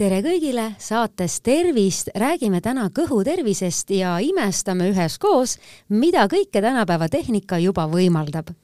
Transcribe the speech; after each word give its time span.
tere 0.00 0.22
kõigile, 0.24 0.62
saates 0.80 1.42
Tervist 1.44 2.08
räägime 2.16 2.62
täna 2.64 2.86
kõhutervisest 2.96 3.90
ja 3.92 4.14
imestame 4.24 4.86
üheskoos, 4.94 5.58
mida 5.92 6.22
kõike 6.30 6.62
tänapäeva 6.64 7.10
tehnika 7.12 7.58
juba 7.60 7.84
võimaldab. 7.90 8.54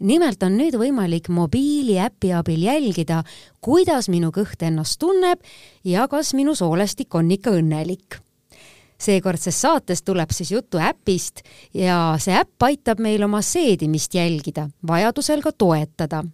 nimelt 0.00 0.42
on 0.42 0.56
nüüd 0.56 0.78
võimalik 0.80 1.28
mobiiliäpi 1.28 2.32
abil 2.32 2.62
jälgida, 2.64 3.22
kuidas 3.60 4.08
minu 4.08 4.30
kõht 4.32 4.62
ennast 4.62 4.98
tunneb 4.98 5.44
ja 5.84 6.08
kas 6.08 6.32
minu 6.34 6.54
soolestik 6.54 7.14
on 7.14 7.30
ikka 7.30 7.50
õnnelik. 7.50 8.16
Seekordses 8.98 9.60
saates 9.60 10.02
tuleb 10.02 10.32
siis 10.32 10.50
juttu 10.50 10.78
äpist 10.78 11.42
ja 11.74 12.16
see 12.18 12.32
äpp 12.32 12.62
aitab 12.62 13.00
meil 13.00 13.22
oma 13.22 13.42
seedimist 13.42 14.14
jälgida, 14.14 14.70
vajadusel 14.86 15.42
ka 15.42 15.52
toetada 15.52 16.24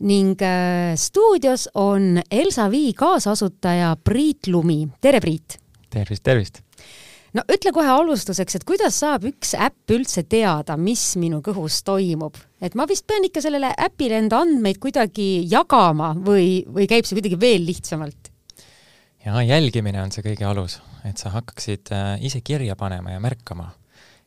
ning 0.00 0.40
äh, 0.42 0.96
stuudios 0.96 1.68
on 1.74 2.22
Elsa 2.30 2.70
Vii 2.70 2.92
kaasasutaja 2.96 3.96
Priit 4.04 4.46
Lumi. 4.46 4.88
tere, 5.00 5.20
Priit! 5.20 5.58
tervist, 5.90 6.22
tervist! 6.22 6.60
no 7.36 7.44
ütle 7.52 7.72
kohe 7.72 7.88
alustuseks, 7.92 8.56
et 8.56 8.64
kuidas 8.68 8.96
saab 9.02 9.26
üks 9.28 9.52
äpp 9.54 9.92
üldse 9.92 10.24
teada, 10.24 10.76
mis 10.80 11.02
minu 11.20 11.42
kõhus 11.44 11.82
toimub? 11.84 12.38
et 12.62 12.76
ma 12.78 12.86
vist 12.88 13.06
pean 13.06 13.26
ikka 13.28 13.42
sellele 13.44 13.74
äpile 13.76 14.22
enda 14.22 14.40
andmeid 14.44 14.80
kuidagi 14.80 15.44
jagama 15.50 16.14
või, 16.16 16.62
või 16.64 16.88
käib 16.88 17.08
see 17.08 17.18
kuidagi 17.18 17.40
veel 17.40 17.68
lihtsamalt? 17.68 18.32
jaa, 19.26 19.42
jälgimine 19.44 20.00
on 20.00 20.14
see 20.14 20.24
kõige 20.24 20.48
alus, 20.48 20.78
et 21.04 21.20
sa 21.20 21.34
hakkaksid 21.36 21.92
äh, 21.92 22.14
ise 22.24 22.40
kirja 22.40 22.76
panema 22.76 23.12
ja 23.12 23.20
märkama. 23.20 23.68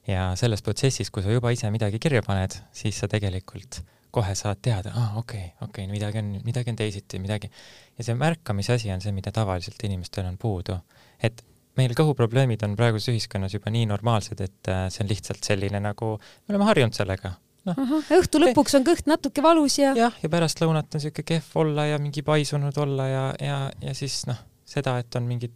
ja 0.08 0.30
selles 0.38 0.62
protsessis, 0.62 1.10
kui 1.10 1.26
sa 1.26 1.34
juba 1.34 1.50
ise 1.56 1.74
midagi 1.74 1.98
kirja 1.98 2.22
paned, 2.22 2.62
siis 2.78 3.02
sa 3.02 3.10
tegelikult 3.10 3.82
kohe 4.14 4.36
saad 4.38 4.62
teada, 4.62 4.94
aa 4.94 5.06
ah, 5.06 5.16
okei 5.22 5.48
okay,, 5.48 5.56
okei 5.62 5.86
okay,, 5.86 5.92
midagi 5.92 6.22
on, 6.22 6.36
midagi 6.46 6.74
on 6.74 6.78
teisiti, 6.80 7.22
midagi. 7.22 7.50
ja 7.98 8.06
see 8.06 8.18
märkamise 8.18 8.76
asi 8.78 8.92
on 8.94 9.02
see, 9.02 9.14
mida 9.16 9.34
tavaliselt 9.34 9.82
inimestel 9.88 10.28
on 10.30 10.38
puudu. 10.42 10.78
et 11.24 11.42
meil 11.80 11.96
kõhuprobleemid 11.98 12.62
on 12.68 12.76
praeguses 12.78 13.10
ühiskonnas 13.14 13.56
juba 13.58 13.74
nii 13.74 13.88
normaalsed, 13.90 14.44
et 14.46 14.70
äh, 14.70 14.86
see 14.94 15.06
on 15.06 15.10
lihtsalt 15.10 15.50
selline 15.50 15.82
nagu, 15.82 16.14
me 16.20 16.54
oleme 16.54 16.70
harjunud 16.70 16.98
sellega 16.98 17.34
noh. 17.70 17.82
õhtu 18.20 18.42
lõpuks 18.44 18.78
on 18.78 18.86
kõht 18.88 19.10
natuke 19.10 19.44
valus 19.46 19.80
ja 19.82 19.96
jah, 19.98 20.22
ja 20.22 20.30
pärastlõunat 20.30 20.94
on 20.94 21.02
niisugune 21.02 21.30
kehv 21.34 21.60
olla 21.64 21.90
ja 21.90 22.00
mingi 22.02 22.26
paisunud 22.26 22.78
olla 22.86 23.10
ja, 23.10 23.26
ja, 23.42 23.60
ja 23.82 23.98
siis 23.98 24.24
noh, 24.30 24.40
seda, 24.76 25.00
et 25.02 25.18
on 25.18 25.26
mingid 25.30 25.56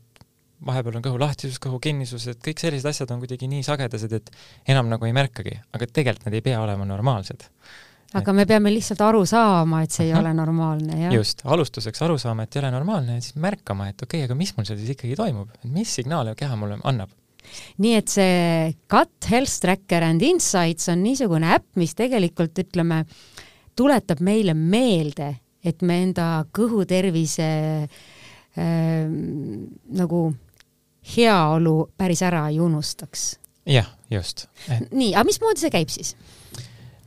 vahepeal 0.66 0.98
on 0.98 1.04
kõhu 1.06 1.20
lahtisus, 1.22 1.60
kõhu 1.62 1.78
kinnisus, 1.82 2.26
et 2.32 2.40
kõik 2.42 2.62
sellised 2.62 2.90
asjad 2.90 3.12
on 3.14 3.22
kuidagi 3.22 3.50
nii 3.52 3.62
sagedased, 3.66 4.16
et 4.18 4.32
enam 4.74 4.90
nagu 4.90 5.06
ei 5.06 5.14
märkagi, 5.14 5.60
aga 5.78 5.90
tegelikult 5.92 6.26
nad 6.26 6.38
ei 6.38 6.46
pea 6.46 6.64
olema 6.64 6.88
normaalsed 6.90 7.46
aga 8.16 8.34
me 8.34 8.46
peame 8.48 8.72
lihtsalt 8.72 9.02
aru 9.04 9.24
saama, 9.28 9.82
et 9.84 9.92
see 9.92 10.06
ei 10.08 10.12
uh 10.14 10.18
-huh. 10.18 10.22
ole 10.22 10.34
normaalne, 10.34 11.00
jah? 11.02 11.14
just, 11.14 11.42
alustuseks 11.44 12.02
aru 12.02 12.18
saama, 12.18 12.44
et 12.44 12.56
ei 12.56 12.60
ole 12.62 12.72
normaalne 12.72 13.16
ja 13.16 13.22
siis 13.22 13.36
märkama, 13.36 13.90
et 13.90 14.02
okei 14.02 14.20
okay,, 14.20 14.26
aga 14.26 14.36
mis 14.36 14.54
mul 14.58 14.66
seal 14.66 14.80
siis 14.80 14.90
ikkagi 14.96 15.16
toimub, 15.16 15.50
et 15.56 15.72
mis 15.72 15.96
signaale 15.96 16.36
keha 16.36 16.56
mulle 16.56 16.80
annab. 16.84 17.10
nii 17.78 17.96
et 17.96 18.08
see 18.08 18.76
Gut 18.90 19.30
Health 19.30 19.60
Tracker 19.62 20.04
and 20.04 20.22
Insights 20.22 20.90
on 20.90 21.04
niisugune 21.04 21.54
äpp, 21.56 21.76
mis 21.76 21.96
tegelikult 21.96 22.60
ütleme, 22.60 23.06
tuletab 23.76 24.20
meile 24.20 24.54
meelde, 24.54 25.36
et 25.64 25.82
me 25.82 26.02
enda 26.04 26.46
kõhutervise 26.52 27.50
äh, 27.84 29.08
nagu 30.00 30.34
heaolu 31.16 31.90
päris 31.98 32.22
ära 32.22 32.48
ei 32.50 32.60
unustaks. 32.60 33.38
jah, 33.66 33.88
just 34.10 34.48
et.... 34.70 34.92
nii, 34.92 35.14
aga 35.16 35.28
mismoodi 35.28 35.60
see 35.60 35.72
käib 35.72 35.92
siis? 35.92 36.16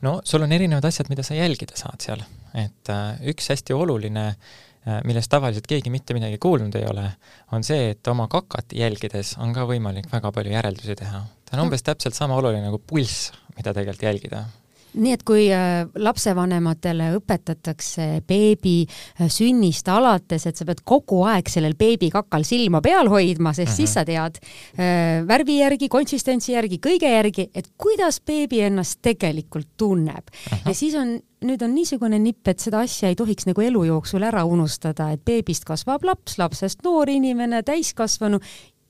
No 0.05 0.19
sul 0.23 0.45
on 0.45 0.51
erinevad 0.51 0.85
asjad, 0.89 1.09
mida 1.11 1.23
sa 1.25 1.37
jälgida 1.37 1.77
saad 1.79 2.03
seal, 2.03 2.23
et 2.57 2.91
äh, 2.93 3.21
üks 3.33 3.51
hästi 3.53 3.75
oluline 3.77 4.27
äh, 4.31 5.01
millest 5.07 5.31
tavaliselt 5.33 5.67
keegi 5.69 5.93
mitte 5.93 6.15
midagi 6.17 6.39
kuulnud 6.41 6.75
ei 6.79 6.87
ole, 6.89 7.07
on 7.55 7.65
see, 7.67 7.91
et 7.95 8.07
oma 8.11 8.27
kakat 8.31 8.75
jälgides 8.77 9.35
on 9.41 9.53
ka 9.55 9.67
võimalik 9.69 10.09
väga 10.11 10.33
palju 10.35 10.57
järeldusi 10.57 10.97
teha. 11.03 11.25
ta 11.45 11.57
on 11.57 11.67
umbes 11.67 11.85
täpselt 11.85 12.17
sama 12.17 12.39
oluline 12.41 12.65
nagu 12.67 12.81
pulss, 12.81 13.31
mida 13.57 13.75
tegelikult 13.75 14.09
jälgida 14.09 14.45
nii 14.93 15.13
et 15.15 15.23
kui 15.27 15.45
äh, 15.53 15.85
lapsevanematele 15.95 17.11
õpetatakse 17.17 18.07
beebi 18.27 18.81
äh, 18.83 19.29
sünnist 19.31 19.87
alates, 19.91 20.45
et 20.49 20.59
sa 20.59 20.67
pead 20.67 20.83
kogu 20.87 21.21
aeg 21.29 21.49
sellel 21.51 21.77
beebikakal 21.79 22.45
silma 22.47 22.81
peal 22.83 23.09
hoidma, 23.11 23.53
sest 23.53 23.69
uh 23.69 23.73
-huh. 23.73 23.77
siis 23.77 23.89
mhm. 23.89 23.93
sa 23.93 24.05
tead 24.05 24.39
äh, 24.41 25.27
värvi 25.27 25.57
järgi, 25.61 25.89
konsistentsi 25.89 26.51
järgi, 26.51 26.79
kõige 26.87 27.11
järgi, 27.11 27.49
et 27.55 27.71
kuidas 27.77 28.21
beebi 28.21 28.61
ennast 28.61 28.99
tegelikult 29.01 29.67
tunneb 29.77 30.25
uh. 30.27 30.57
-huh. 30.57 30.69
ja 30.69 30.73
siis 30.73 30.95
on 30.95 31.19
nüüd 31.45 31.63
on 31.63 31.73
niisugune 31.75 32.19
nipp, 32.19 32.47
et 32.47 32.59
seda 32.59 32.79
asja 32.85 33.09
ei 33.09 33.15
tohiks 33.15 33.47
nagu 33.49 33.61
elu 33.61 33.83
jooksul 33.83 34.23
ära 34.23 34.43
unustada, 34.45 35.11
et 35.11 35.23
beebist 35.25 35.65
kasvab 35.65 36.03
laps, 36.03 36.37
lapsest 36.37 36.83
noor 36.83 37.09
inimene, 37.09 37.63
täiskasvanu 37.63 38.39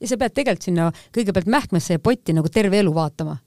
ja 0.01 0.07
sa 0.07 0.17
pead 0.17 0.34
tegelikult 0.34 0.67
sinna 0.67 0.91
kõigepealt 1.16 1.47
mähkmesse 1.47 1.94
ja 1.94 2.00
potti 2.00 2.34
nagu 2.34 2.50
terve 2.50 2.79
elu 2.79 2.94
vaatama 2.94 3.38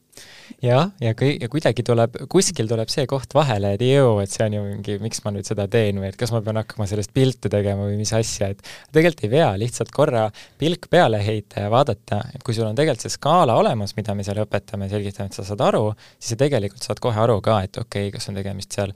jah, 0.65 0.91
ja 1.03 1.13
kui, 1.19 1.35
ja 1.41 1.49
kuidagi 1.53 1.85
tuleb, 1.87 2.19
kuskil 2.31 2.69
tuleb 2.71 2.91
see 2.93 3.07
koht 3.11 3.35
vahele, 3.37 3.75
et 3.77 3.85
jõu, 3.85 4.19
et 4.23 4.33
see 4.33 4.47
on 4.47 4.57
ju 4.57 4.63
mingi, 4.67 4.97
miks 5.03 5.23
ma 5.25 5.33
nüüd 5.35 5.49
seda 5.49 5.67
teen 5.71 6.01
või 6.03 6.11
et 6.11 6.19
kas 6.21 6.33
ma 6.35 6.41
pean 6.45 6.61
hakkama 6.61 6.87
sellest 6.91 7.13
pilte 7.17 7.51
tegema 7.53 7.89
või 7.89 7.99
mis 8.01 8.15
asja, 8.17 8.51
et 8.55 8.65
tegelikult 8.95 9.27
ei 9.27 9.35
pea, 9.35 9.51
lihtsalt 9.61 9.93
korra 9.95 10.25
pilk 10.61 10.89
peale 10.93 11.21
heita 11.25 11.67
ja 11.67 11.73
vaadata, 11.73 12.23
et 12.35 12.47
kui 12.47 12.57
sul 12.57 12.69
on 12.69 12.79
tegelikult 12.79 13.07
see 13.07 13.17
skaala 13.17 13.59
olemas, 13.61 13.97
mida 13.99 14.17
me 14.17 14.27
seal 14.27 14.43
õpetame, 14.45 14.89
selgitame, 14.93 15.33
et 15.33 15.39
sa 15.39 15.47
saad 15.47 15.63
aru, 15.69 15.87
siis 16.19 16.35
sa 16.35 16.43
tegelikult 16.45 16.89
saad 16.89 17.03
kohe 17.05 17.23
aru 17.27 17.41
ka, 17.45 17.61
et 17.67 17.79
okei 17.81 18.09
okay,, 18.09 18.17
kas 18.19 18.31
on 18.31 18.41
tegemist 18.41 18.75
seal 18.79 18.95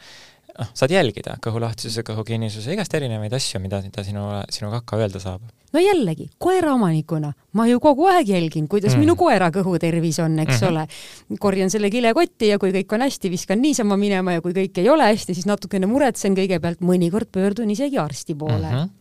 noh, 0.59 0.73
saad 0.77 0.93
jälgida 0.93 1.37
kõhulahtisuse, 1.45 2.05
kõhukinnisuse, 2.07 2.73
igast 2.75 2.95
erinevaid 2.99 3.35
asju, 3.39 3.61
mida, 3.63 3.81
mida 3.85 4.05
sinu, 4.07 4.27
sinu 4.53 4.71
kaka 4.75 5.01
öelda 5.01 5.23
saab. 5.23 5.47
no 5.73 5.83
jällegi, 5.83 6.29
koeraomanikuna 6.43 7.33
ma 7.59 7.67
ju 7.69 7.81
kogu 7.81 8.09
aeg 8.11 8.33
jälgin, 8.35 8.69
kuidas 8.69 8.95
mm. 8.95 9.05
minu 9.05 9.17
koera 9.21 9.51
kõhutervis 9.55 10.21
on, 10.25 10.39
eks 10.45 10.61
mm 10.61 10.67
-hmm. 10.67 10.71
ole. 10.71 11.39
korjan 11.41 11.71
selle 11.71 11.91
kilekotti 11.91 12.53
ja 12.53 12.59
kui 12.59 12.73
kõik 12.73 12.95
on 12.95 13.07
hästi, 13.07 13.31
viskan 13.31 13.63
niisama 13.63 13.97
minema 13.97 14.33
ja 14.33 14.41
kui 14.41 14.53
kõik 14.53 14.79
ei 14.79 14.89
ole 14.89 15.11
hästi, 15.13 15.35
siis 15.35 15.47
natukene 15.47 15.87
muretsen 15.87 16.37
kõigepealt, 16.37 16.81
mõnikord 16.81 17.29
pöördun 17.33 17.71
isegi 17.71 17.99
arsti 17.99 18.35
poole 18.35 18.71
mm. 18.71 18.77
-hmm 18.77 18.98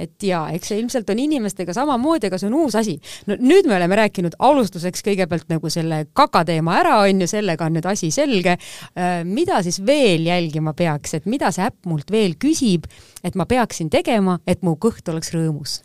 et 0.00 0.24
jaa, 0.24 0.46
eks 0.56 0.72
see 0.72 0.80
ilmselt 0.80 1.10
on 1.12 1.20
inimestega 1.20 1.74
samamoodi, 1.76 2.30
aga 2.30 2.38
see 2.40 2.48
on 2.48 2.56
uus 2.62 2.76
asi. 2.78 2.94
no 3.28 3.36
nüüd 3.40 3.68
me 3.68 3.76
oleme 3.76 3.98
rääkinud 4.02 4.36
alustuseks 4.38 5.04
kõigepealt 5.04 5.50
nagu 5.52 5.72
selle 5.72 6.04
kakateema 6.16 6.76
ära, 6.80 6.98
on 7.04 7.24
ju, 7.24 7.30
sellega 7.30 7.68
on 7.68 7.76
nüüd 7.76 7.88
asi 7.88 8.12
selge. 8.14 8.56
Äh, 8.96 9.22
mida 9.28 9.60
siis 9.64 9.82
veel 9.84 10.24
jälgima 10.28 10.72
peaks, 10.76 11.18
et 11.18 11.26
mida 11.28 11.52
see 11.52 11.66
äpp 11.66 11.88
mult 11.90 12.12
veel 12.12 12.38
küsib, 12.40 12.88
et 13.24 13.36
ma 13.38 13.46
peaksin 13.48 13.90
tegema, 13.92 14.38
et 14.46 14.64
mu 14.64 14.78
kõht 14.80 15.08
oleks 15.12 15.34
rõõmus? 15.36 15.80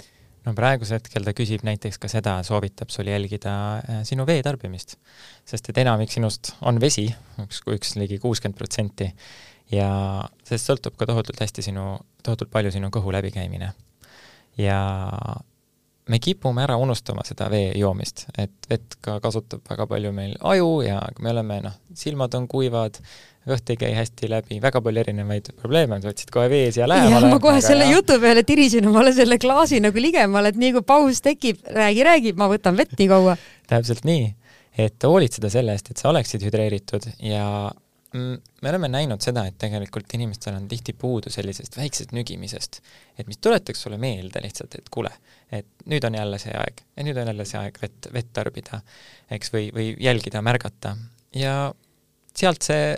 no 0.48 0.54
praegusel 0.56 1.02
hetkel 1.02 1.26
ta 1.28 1.34
küsib 1.36 1.66
näiteks 1.68 2.00
ka 2.00 2.08
seda, 2.08 2.38
soovitab 2.48 2.88
sul 2.94 3.10
jälgida 3.12 3.54
äh, 3.82 4.00
sinu 4.08 4.24
vee 4.28 4.40
tarbimist. 4.46 4.96
sest 5.46 5.68
et 5.70 5.84
enamik 5.84 6.14
sinust 6.14 6.54
on 6.62 6.80
vesi, 6.80 7.10
üks, 7.44 7.60
üks 7.68 7.98
ligi 8.00 8.22
kuuskümmend 8.24 8.56
protsenti, 8.56 9.12
ja 9.76 9.90
sellest 10.48 10.72
sõltub 10.72 10.96
ka 10.96 11.10
tohutult 11.10 11.44
hästi 11.44 11.68
sinu, 11.68 11.98
tohutult 12.24 12.54
palju 12.54 12.72
sinu 12.72 12.88
kõhu 12.94 13.12
läbikäimine 13.12 13.74
ja 14.58 14.80
me 16.08 16.20
kipume 16.24 16.64
ära 16.64 16.78
unustama 16.80 17.24
seda 17.28 17.50
vee 17.52 17.72
joomist, 17.78 18.26
et 18.40 18.70
vett 18.70 18.98
ka 19.04 19.18
kasutab 19.24 19.64
väga 19.68 19.88
palju 19.90 20.14
meil 20.16 20.36
aju 20.54 20.70
ja 20.86 21.02
me 21.20 21.34
oleme 21.34 21.60
noh, 21.66 21.76
silmad 21.98 22.36
on 22.38 22.48
kuivad, 22.52 23.00
kõht 23.48 23.72
ei 23.74 23.80
käi 23.80 23.94
hästi 23.96 24.30
läbi, 24.32 24.60
väga 24.64 24.82
palju 24.84 25.04
erinevaid 25.04 25.52
probleeme, 25.60 26.00
sa 26.02 26.12
võtsid 26.12 26.32
kohe 26.34 26.50
vee 26.52 26.72
siia 26.76 26.88
lähemale. 26.90 27.32
ma 27.32 27.40
kohe 27.44 27.62
selle 27.64 27.88
ja... 27.90 27.98
jutu 27.98 28.20
peale 28.24 28.44
tirisin 28.48 28.88
omale 28.90 29.14
selle 29.16 29.40
klaasi 29.42 29.82
nagu 29.84 30.04
ligemale, 30.04 30.54
et 30.54 30.60
nii 30.60 30.76
kui 30.78 30.86
paus 30.88 31.22
tekib, 31.26 31.62
räägi, 31.76 32.06
räägi, 32.08 32.36
ma 32.40 32.50
võtan 32.52 32.80
vett 32.80 32.96
nii 33.00 33.10
kaua. 33.12 33.36
täpselt 33.72 34.08
nii, 34.08 34.30
et 34.88 35.10
hoolitseda 35.10 35.52
selle 35.52 35.76
eest, 35.76 35.92
et 35.92 36.04
sa 36.04 36.12
oleksid 36.14 36.48
hüdreeritud 36.48 37.12
ja 37.24 37.48
me 38.18 38.70
oleme 38.70 38.90
näinud 38.92 39.24
seda, 39.24 39.46
et 39.48 39.58
tegelikult 39.62 40.14
inimestel 40.18 40.56
on 40.58 40.68
tihti 40.72 40.94
puudu 40.98 41.32
sellisest 41.34 41.78
väiksest 41.78 42.14
nügimisest, 42.16 42.80
et 43.18 43.28
mis 43.30 43.40
tuletaks 43.44 43.82
sulle 43.86 44.00
meelde 44.02 44.42
lihtsalt, 44.44 44.80
et 44.80 44.90
kuule, 44.94 45.12
et 45.52 45.68
nüüd 45.86 46.08
on 46.08 46.18
jälle 46.20 46.40
see 46.42 46.56
aeg 46.58 46.84
ja 46.98 47.06
nüüd 47.08 47.20
on 47.22 47.32
jälle 47.34 47.46
see 47.50 47.62
aeg 47.62 47.82
vett, 47.82 48.10
vett 48.14 48.34
tarbida, 48.34 48.82
eks, 49.38 49.54
või, 49.54 49.70
või 49.76 49.92
jälgida, 50.04 50.42
märgata. 50.46 50.96
Ja 51.36 51.56
sealt 52.38 52.66
see, 52.66 52.96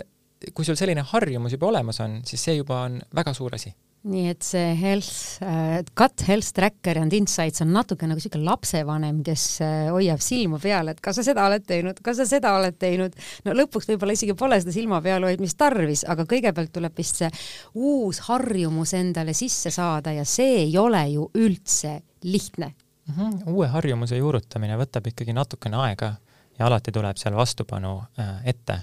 kui 0.54 0.66
sul 0.68 0.78
selline 0.80 1.04
harjumus 1.12 1.56
juba 1.56 1.70
olemas 1.72 2.00
on, 2.04 2.20
siis 2.28 2.44
see 2.48 2.58
juba 2.60 2.84
on 2.88 3.00
väga 3.16 3.34
suur 3.36 3.56
asi 3.58 3.74
nii 4.08 4.30
et 4.32 4.44
see 4.44 4.68
health 4.80 5.42
äh,, 5.44 5.82
gut 5.98 6.22
health 6.24 6.54
tracker 6.56 6.96
and 7.02 7.12
insights 7.12 7.60
on 7.60 7.68
natuke 7.74 8.06
nagu 8.08 8.16
niisugune 8.16 8.46
lapsevanem, 8.46 9.18
kes 9.24 9.42
äh, 9.64 9.90
hoiab 9.92 10.22
silma 10.24 10.56
peal, 10.62 10.88
et 10.88 11.02
kas 11.04 11.18
sa 11.18 11.24
seda 11.26 11.44
oled 11.50 11.66
teinud, 11.68 12.00
kas 12.04 12.16
sa 12.22 12.24
seda 12.28 12.54
oled 12.56 12.78
teinud. 12.80 13.18
no 13.44 13.56
lõpuks 13.58 13.90
võib-olla 13.90 14.16
isegi 14.16 14.36
pole 14.40 14.56
seda 14.62 14.72
silma 14.72 15.02
peal 15.04 15.26
hoidmist 15.28 15.58
tarvis, 15.60 16.04
aga 16.08 16.24
kõigepealt 16.30 16.72
tuleb 16.72 16.96
vist 16.96 17.20
see 17.20 17.28
uus 17.76 18.22
harjumus 18.30 18.94
endale 18.96 19.34
sisse 19.36 19.72
saada 19.74 20.16
ja 20.16 20.24
see 20.24 20.62
ei 20.62 20.72
ole 20.80 21.02
ju 21.12 21.28
üldse 21.36 21.98
lihtne 22.24 22.70
mm. 22.72 23.12
-hmm. 23.18 23.52
uue 23.52 23.68
harjumuse 23.68 24.16
juurutamine 24.16 24.80
võtab 24.80 25.12
ikkagi 25.12 25.36
natukene 25.36 25.76
aega 25.84 26.14
ja 26.58 26.66
alati 26.72 26.92
tuleb 26.92 27.20
seal 27.20 27.36
vastupanu 27.36 27.98
äh, 28.16 28.40
ette 28.54 28.80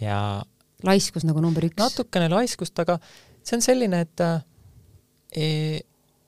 ja 0.00 0.40
laiskus 0.82 1.28
nagu 1.28 1.44
number 1.44 1.68
üks. 1.68 1.76
natukene 1.76 2.32
laiskust, 2.32 2.78
aga 2.80 2.96
see 3.44 3.60
on 3.60 3.68
selline, 3.68 4.00
et 4.00 4.26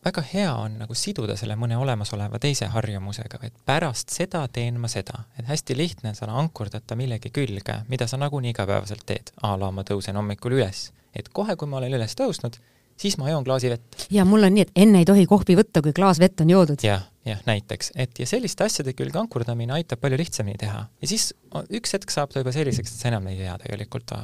väga 0.06 0.22
hea 0.32 0.52
on 0.54 0.78
nagu 0.80 0.94
siduda 0.94 1.36
selle 1.38 1.56
mõne 1.58 1.78
olemasoleva 1.80 2.38
teise 2.42 2.68
harjumusega, 2.70 3.40
et 3.46 3.54
pärast 3.66 4.12
seda 4.14 4.44
teen 4.52 4.78
ma 4.82 4.90
seda, 4.90 5.24
et 5.38 5.48
hästi 5.48 5.76
lihtne, 5.78 6.14
sa 6.14 6.28
ankurdad 6.30 6.86
ta 6.86 6.98
millegi 6.98 7.32
külge, 7.34 7.80
mida 7.90 8.06
sa 8.06 8.18
nagunii 8.20 8.54
igapäevaselt 8.54 9.06
teed, 9.06 9.32
a 9.42 9.56
la 9.58 9.72
ma 9.74 9.84
tõusen 9.86 10.18
hommikul 10.18 10.58
üles, 10.58 10.90
et 11.14 11.30
kohe, 11.34 11.56
kui 11.56 11.70
ma 11.70 11.80
olen 11.80 11.98
üles 11.98 12.14
tõusnud, 12.18 12.58
siis 12.96 13.16
ma 13.18 13.30
joon 13.30 13.44
klaasi 13.44 13.70
vett. 13.72 14.06
ja 14.10 14.24
mul 14.24 14.46
on 14.46 14.54
nii, 14.54 14.66
et 14.68 14.84
enne 14.84 15.02
ei 15.02 15.08
tohi 15.08 15.26
kohvi 15.26 15.56
võtta, 15.58 15.82
kui 15.82 15.96
klaas 15.96 16.20
vett 16.22 16.40
on 16.44 16.52
joodud. 16.54 16.84
Ja,. 16.86 17.00
jah, 17.00 17.32
jah, 17.32 17.42
näiteks, 17.48 17.92
et 17.96 18.18
ja 18.22 18.28
selliste 18.30 18.64
asjade 18.64 18.94
külge 18.96 19.18
ankurdamine 19.20 19.74
aitab 19.80 20.00
palju 20.04 20.20
lihtsamini 20.22 20.60
teha. 20.62 20.86
Ja 21.02 21.10
siis 21.10 21.32
üks 21.74 21.96
hetk 21.98 22.14
saab 22.14 22.32
ta 22.32 22.44
juba 22.44 22.54
selliseks, 22.54 22.94
et 22.94 23.02
sa 23.02 23.10
enam 23.10 23.26
ei 23.32 23.40
tea 23.42 23.58
tegelikult 23.66 24.14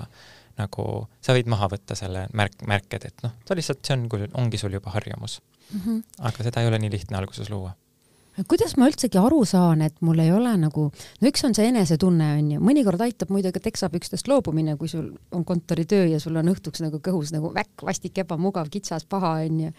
nagu, 0.58 0.86
sa 1.20 1.36
võid 1.36 1.50
maha 1.50 1.68
võtta 1.72 1.96
selle 1.98 2.26
märk, 2.32 2.64
märked, 2.68 3.06
et 3.08 3.24
noh, 3.26 3.34
ta 3.46 3.56
lihtsalt, 3.58 3.84
see 3.86 3.96
on, 3.96 4.08
ongi 4.44 4.60
sul 4.60 4.74
juba 4.74 4.92
harjumus 4.94 5.40
mm. 5.72 5.80
-hmm. 5.80 6.02
aga 6.30 6.48
seda 6.48 6.62
ei 6.62 6.70
ole 6.70 6.78
nii 6.82 6.92
lihtne 6.96 7.18
alguses 7.18 7.50
luua 7.50 7.74
kuidas 8.48 8.76
ma 8.80 8.86
üldsegi 8.88 9.20
aru 9.20 9.42
saan, 9.48 9.82
et 9.84 9.98
mul 10.04 10.22
ei 10.22 10.30
ole 10.32 10.52
nagu, 10.60 10.86
no 11.20 11.28
üks 11.28 11.44
on 11.44 11.54
see 11.56 11.68
enesetunne 11.68 12.30
onju, 12.38 12.60
mõnikord 12.64 13.02
aitab 13.04 13.32
muidugi 13.34 13.60
teksapükstest 13.60 14.28
loobumine, 14.30 14.76
kui 14.80 14.88
sul 14.88 15.10
on 15.36 15.44
kontoritöö 15.44 16.06
ja 16.14 16.20
sul 16.22 16.38
on 16.40 16.48
õhtuks 16.54 16.80
nagu 16.84 17.00
kõhus 17.04 17.34
nagu 17.34 17.52
väkk, 17.54 17.84
vastik, 17.84 18.16
ebamugav, 18.24 18.70
kitsas, 18.72 19.04
paha 19.04 19.34
onju. 19.44 19.72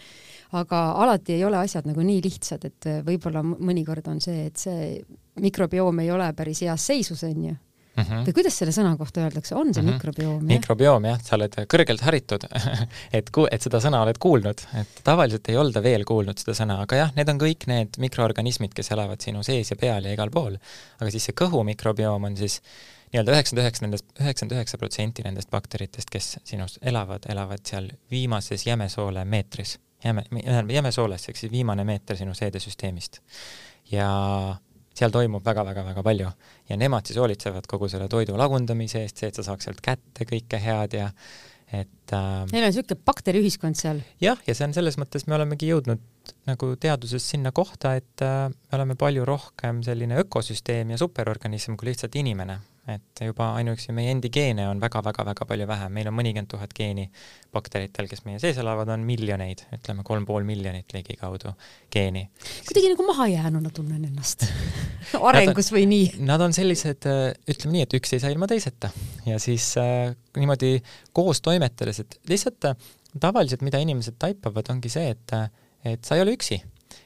aga 0.54 0.84
alati 1.02 1.34
ei 1.34 1.44
ole 1.44 1.58
asjad 1.58 1.88
nagu 1.90 2.06
nii 2.06 2.22
lihtsad, 2.22 2.64
et 2.64 2.90
võib-olla 3.06 3.42
mõnikord 3.42 4.06
on 4.08 4.22
see, 4.22 4.46
et 4.46 4.56
see 4.56 5.02
mikrobioom 5.42 6.04
ei 6.04 6.12
ole 6.14 6.30
päris 6.32 6.62
heas 6.62 6.86
seisus 6.92 7.24
onju 7.26 7.56
mm. 7.96 8.04
-hmm. 8.04 8.24
või 8.28 8.36
kuidas 8.38 8.58
selle 8.58 8.74
sõna 8.76 8.94
kohta 8.98 9.24
öeldakse, 9.24 9.54
on 9.54 9.74
see 9.74 9.82
mm 9.82 9.88
-hmm. 9.88 9.98
mikrobioom? 9.98 10.46
mikrobioom 10.50 11.08
jah, 11.10 11.20
sa 11.22 11.36
oled 11.36 11.58
kõrgelt 11.74 12.04
haritud 12.06 12.46
et 13.18 13.30
ku-, 13.30 13.48
et 13.50 13.62
seda 13.62 13.80
sõna 13.84 14.02
oled 14.02 14.18
kuulnud, 14.18 14.66
et 14.80 15.04
tavaliselt 15.04 15.48
ei 15.48 15.56
olda 15.60 15.82
veel 15.82 16.04
kuulnud 16.08 16.38
seda 16.38 16.56
sõna, 16.58 16.80
aga 16.82 16.96
jah, 17.04 17.14
need 17.16 17.28
on 17.28 17.40
kõik 17.40 17.68
need 17.70 18.00
mikroorganismid, 18.06 18.74
kes 18.74 18.90
elavad 18.96 19.20
sinu 19.20 19.42
sees 19.42 19.70
ja 19.70 19.76
peal 19.76 20.04
ja 20.04 20.12
igal 20.12 20.30
pool. 20.30 20.58
aga 21.00 21.10
siis 21.10 21.30
see 21.30 21.38
kõhu 21.38 21.64
mikrobioom 21.64 22.30
on 22.30 22.36
siis 22.36 22.60
nii-öelda 23.14 23.32
üheksakümmend 23.32 23.62
üheksa 23.64 23.86
nendest, 23.86 24.06
üheksakümmend 24.18 24.56
üheksa 24.58 24.78
protsenti 24.78 25.22
nendest 25.22 25.50
bakteritest, 25.50 26.10
kes 26.10 26.38
sinus 26.44 26.78
elavad, 26.82 27.26
elavad 27.30 27.62
seal 27.66 27.90
viimases 28.10 28.66
jämesoole 28.66 29.24
meetris. 29.24 29.78
jäme, 30.04 30.24
jämesooles, 30.68 31.28
ehk 31.28 31.36
siis 31.36 31.52
viimane 31.52 31.84
meeter 31.84 32.16
sinu 32.16 32.34
seedesüsteemist. 32.34 33.20
ja 33.90 34.08
seal 34.94 35.14
toimub 35.14 35.44
väga-väga-väga 35.44 36.04
palju 36.06 36.30
ja 36.70 36.78
nemad 36.80 37.06
siis 37.06 37.18
hoolitsevad 37.20 37.66
kogu 37.70 37.88
selle 37.90 38.08
toidu 38.10 38.38
lagundamise 38.38 39.02
eest, 39.02 39.18
see, 39.20 39.32
et 39.32 39.38
sa 39.40 39.46
saaks 39.46 39.68
sealt 39.68 39.82
kätte 39.84 40.26
kõike 40.28 40.60
head 40.62 40.98
ja 41.00 41.10
et 41.74 42.12
äh, 42.12 42.44
Neil 42.52 42.66
on 42.66 42.70
niisugune 42.70 43.00
bakteriühiskond 43.06 43.78
seal? 43.78 44.02
jah, 44.22 44.40
ja 44.46 44.54
see 44.54 44.68
on 44.68 44.76
selles 44.76 44.98
mõttes, 45.00 45.26
me 45.26 45.38
olemegi 45.38 45.70
jõudnud 45.70 46.02
nagu 46.48 46.70
teaduses 46.80 47.26
sinna 47.34 47.52
kohta, 47.56 47.96
et 47.98 48.24
äh, 48.24 48.46
me 48.50 48.78
oleme 48.78 48.98
palju 49.00 49.26
rohkem 49.28 49.82
selline 49.86 50.20
ökosüsteem 50.22 50.94
ja 50.94 51.00
superorganism 51.00 51.78
kui 51.80 51.90
lihtsalt 51.90 52.16
inimene 52.20 52.60
et 52.90 53.22
juba 53.24 53.50
ainuüksi 53.58 53.94
meie 53.96 54.10
endi 54.12 54.28
geene 54.32 54.66
on 54.68 54.80
väga-väga-väga 54.82 55.46
palju 55.48 55.66
vähem, 55.68 55.92
meil 55.96 56.10
on 56.10 56.16
mõnikümmend 56.18 56.50
tuhat 56.50 56.74
geeni 56.76 57.06
bakteritel, 57.54 58.08
kes 58.10 58.24
meie 58.26 58.40
sees 58.42 58.58
elavad, 58.60 58.90
on 58.92 59.06
miljoneid, 59.08 59.64
ütleme 59.76 60.04
kolm 60.04 60.26
pool 60.28 60.44
miljonit 60.44 60.92
ligikaudu 60.92 61.54
geeni. 61.94 62.26
kuidagi 62.66 62.92
nagu 62.92 63.06
mahajäänuna 63.08 63.72
tunnen 63.74 64.04
ennast 64.10 64.44
arengus 65.30 65.72
või 65.72 65.86
nii? 65.88 66.10
Nad 66.28 66.44
on 66.44 66.56
sellised, 66.56 67.08
äh, 67.08 67.32
ütleme 67.48 67.78
nii, 67.78 67.86
et 67.88 67.96
üks 68.00 68.14
ei 68.16 68.22
saa 68.22 68.34
ilma 68.34 68.48
teiseta 68.50 68.92
ja 69.28 69.40
siis 69.42 69.70
äh, 69.80 70.12
niimoodi 70.36 70.76
koos 71.16 71.40
toimetades, 71.44 72.04
et 72.04 72.20
lihtsalt 72.28 72.68
äh, 72.68 72.92
tavaliselt, 73.20 73.64
mida 73.64 73.80
inimesed 73.82 74.18
taipavad, 74.20 74.68
ongi 74.74 74.92
see, 74.92 75.14
et, 75.14 75.36
äh, 75.36 75.48
et 75.94 76.04
sa 76.04 76.18
ei 76.18 76.24
ole 76.24 76.36
üksi 76.36 76.60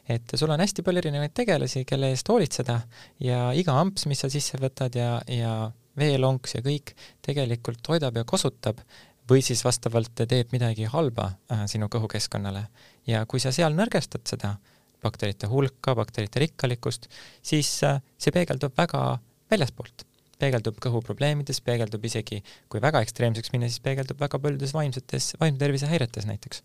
et 0.09 0.35
sul 0.35 0.51
on 0.51 0.61
hästi 0.61 0.85
palju 0.87 1.03
erinevaid 1.03 1.35
tegelasi, 1.37 1.85
kelle 1.89 2.13
eest 2.13 2.29
hoolitseda 2.29 2.81
ja 3.25 3.49
iga 3.57 3.77
amps, 3.81 4.07
mis 4.11 4.25
sa 4.25 4.31
sisse 4.33 4.61
võtad 4.61 4.97
ja, 4.99 5.19
ja 5.31 5.53
veelonks 5.99 6.57
ja 6.57 6.65
kõik 6.65 6.95
tegelikult 7.25 7.83
toidab 7.87 8.19
ja 8.19 8.27
kosutab 8.29 8.83
või 9.29 9.43
siis 9.45 9.63
vastavalt 9.65 10.25
teeb 10.29 10.53
midagi 10.55 10.89
halba 10.89 11.33
äh, 11.53 11.65
sinu 11.71 11.91
kõhukeskkonnale. 11.93 12.67
ja 13.07 13.25
kui 13.27 13.41
sa 13.41 13.53
seal 13.53 13.77
nõrgestad 13.77 14.25
seda 14.29 14.57
bakterite 15.03 15.47
hulka, 15.47 15.95
bakterite 15.95 16.41
rikkalikkust, 16.43 17.09
siis 17.43 17.71
äh, 17.85 18.01
see 18.19 18.33
peegeldub 18.35 18.77
väga 18.77 19.19
väljaspoolt 19.51 20.07
peegeldub 20.39 20.77
kõhuprobleemides, 20.83 21.61
peegeldub 21.67 22.05
isegi, 22.07 22.43
kui 22.71 22.83
väga 22.83 23.03
ekstreemseks 23.03 23.51
minna, 23.51 23.67
siis 23.67 23.83
peegeldub 23.83 24.21
väga 24.23 24.39
paljudes 24.39 24.75
vaimsetes, 24.77 25.33
vaimse 25.41 25.59
tervise 25.59 25.91
häiretes 25.91 26.29
näiteks 26.31 26.63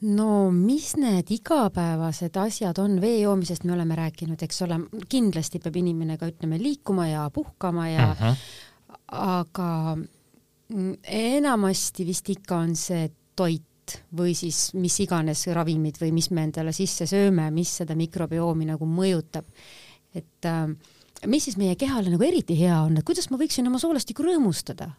no 0.00 0.50
mis 0.52 0.90
need 1.00 1.30
igapäevased 1.32 2.36
asjad 2.36 2.78
on, 2.82 2.98
vee 3.00 3.20
joomisest 3.22 3.64
me 3.64 3.72
oleme 3.72 3.96
rääkinud, 3.96 4.42
eks 4.42 4.62
ole, 4.66 4.80
kindlasti 5.08 5.60
peab 5.62 5.78
inimene 5.80 6.18
ka 6.20 6.28
ütleme 6.28 6.58
liikuma 6.60 7.08
ja 7.08 7.30
puhkama 7.32 7.88
ja 7.88 8.10
uh 8.10 8.20
-huh. 8.20 8.36
aga 9.08 9.96
enamasti 11.08 12.06
vist 12.06 12.28
ikka 12.28 12.56
on 12.56 12.76
see 12.76 13.08
toit 13.36 13.64
või 14.16 14.34
siis 14.34 14.74
mis 14.74 15.00
iganes 15.00 15.46
ravimid 15.46 16.00
või 16.00 16.12
mis 16.12 16.30
me 16.30 16.42
endale 16.42 16.72
sisse 16.72 17.06
sööme, 17.06 17.50
mis 17.50 17.76
seda 17.76 17.94
mikrobioomi 17.94 18.66
nagu 18.66 18.86
mõjutab. 18.86 19.44
et 20.14 20.44
äh, 20.44 20.76
mis 21.26 21.44
siis 21.44 21.56
meie 21.56 21.76
kehale 21.76 22.10
nagu 22.10 22.24
eriti 22.24 22.58
hea 22.58 22.82
on, 22.82 22.96
et 22.96 23.04
kuidas 23.04 23.30
ma 23.30 23.38
võiksin 23.40 23.66
oma 23.66 23.78
soolastikku 23.78 24.22
rõõmustada? 24.22 24.90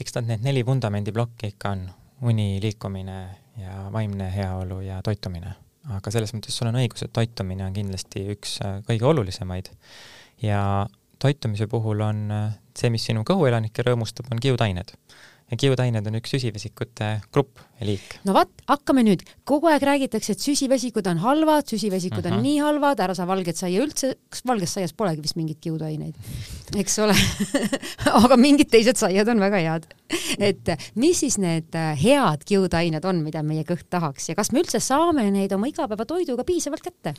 eks 0.00 0.14
nad 0.14 0.26
need 0.26 0.42
neli 0.42 0.64
vundamendiplokki 0.66 1.52
ikka 1.54 1.70
on, 1.70 1.90
uni, 2.22 2.60
liikumine 2.62 3.18
ja 3.60 3.88
vaimne 3.92 4.30
heaolu 4.34 4.80
ja 4.84 5.00
toitumine. 5.06 5.54
aga 5.90 6.10
selles 6.12 6.34
mõttes 6.36 6.56
sul 6.56 6.68
on 6.68 6.76
õigus, 6.76 7.02
et 7.06 7.12
toitumine 7.12 7.64
on 7.64 7.76
kindlasti 7.76 8.26
üks 8.34 8.58
äh, 8.64 8.80
kõige 8.86 9.06
olulisemaid 9.08 9.70
ja 10.44 10.86
toitumise 11.18 11.66
puhul 11.66 12.02
on 12.04 12.26
äh, 12.30 12.58
see, 12.76 12.90
mis 12.92 13.04
sinu 13.08 13.24
kõhuelanikke 13.26 13.84
rõõmustab, 13.86 14.28
on 14.32 14.42
kiudained 14.42 14.92
kiudained 15.58 16.06
on 16.06 16.18
üks 16.20 16.30
süsivesikute 16.34 17.08
grupp 17.34 17.58
ja 17.80 17.86
liik. 17.88 18.18
no 18.26 18.34
vot, 18.36 18.52
hakkame 18.70 19.02
nüüd, 19.06 19.24
kogu 19.48 19.70
aeg 19.70 19.84
räägitakse, 19.86 20.36
et 20.36 20.44
süsivesikud 20.44 21.08
on 21.10 21.22
halvad, 21.24 21.66
süsivesikud 21.70 22.20
uh 22.20 22.24
-huh. 22.24 22.32
on 22.32 22.38
mhm. 22.38 22.46
nii 22.46 22.60
halvad, 22.62 23.02
ära 23.02 23.14
saa 23.18 23.26
valget 23.26 23.58
saia 23.58 23.82
üldse, 23.82 24.14
kas 24.28 24.44
valges 24.46 24.76
saias 24.76 24.92
polegi 24.92 25.22
vist 25.22 25.36
mingeid 25.40 25.58
kiudaineid, 25.60 26.14
eks 26.82 26.98
ole 26.98 27.16
aga 28.22 28.36
mingid 28.36 28.70
teised 28.70 29.00
saiad 29.00 29.28
on 29.28 29.40
väga 29.40 29.64
head. 29.66 29.90
et 30.38 30.70
mis 30.94 31.18
siis 31.20 31.38
need 31.38 31.74
äh, 31.74 31.98
head 31.98 32.44
kiudained 32.46 33.04
on, 33.04 33.22
mida 33.24 33.42
meie 33.42 33.64
kõht 33.64 33.88
tahaks 33.90 34.28
ja 34.28 34.34
kas 34.34 34.52
me 34.52 34.62
üldse 34.62 34.80
saame 34.80 35.30
neid 35.30 35.52
oma 35.52 35.66
igapäevatoiduga 35.66 36.44
piisavalt 36.44 36.82
kätte 36.82 37.14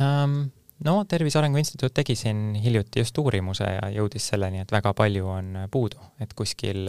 um...? 0.00 0.50
No 0.84 1.04
Tervise 1.08 1.38
Arengu 1.38 1.58
Instituut 1.58 1.94
tegi 1.94 2.14
siin 2.16 2.54
hiljuti 2.54 3.00
just 3.00 3.18
uurimuse 3.18 3.64
ja 3.64 3.90
jõudis 3.94 4.28
selleni, 4.32 4.62
et 4.64 4.72
väga 4.72 4.94
palju 4.94 5.28
on 5.28 5.54
puudu, 5.70 6.00
et 6.20 6.34
kuskil 6.34 6.88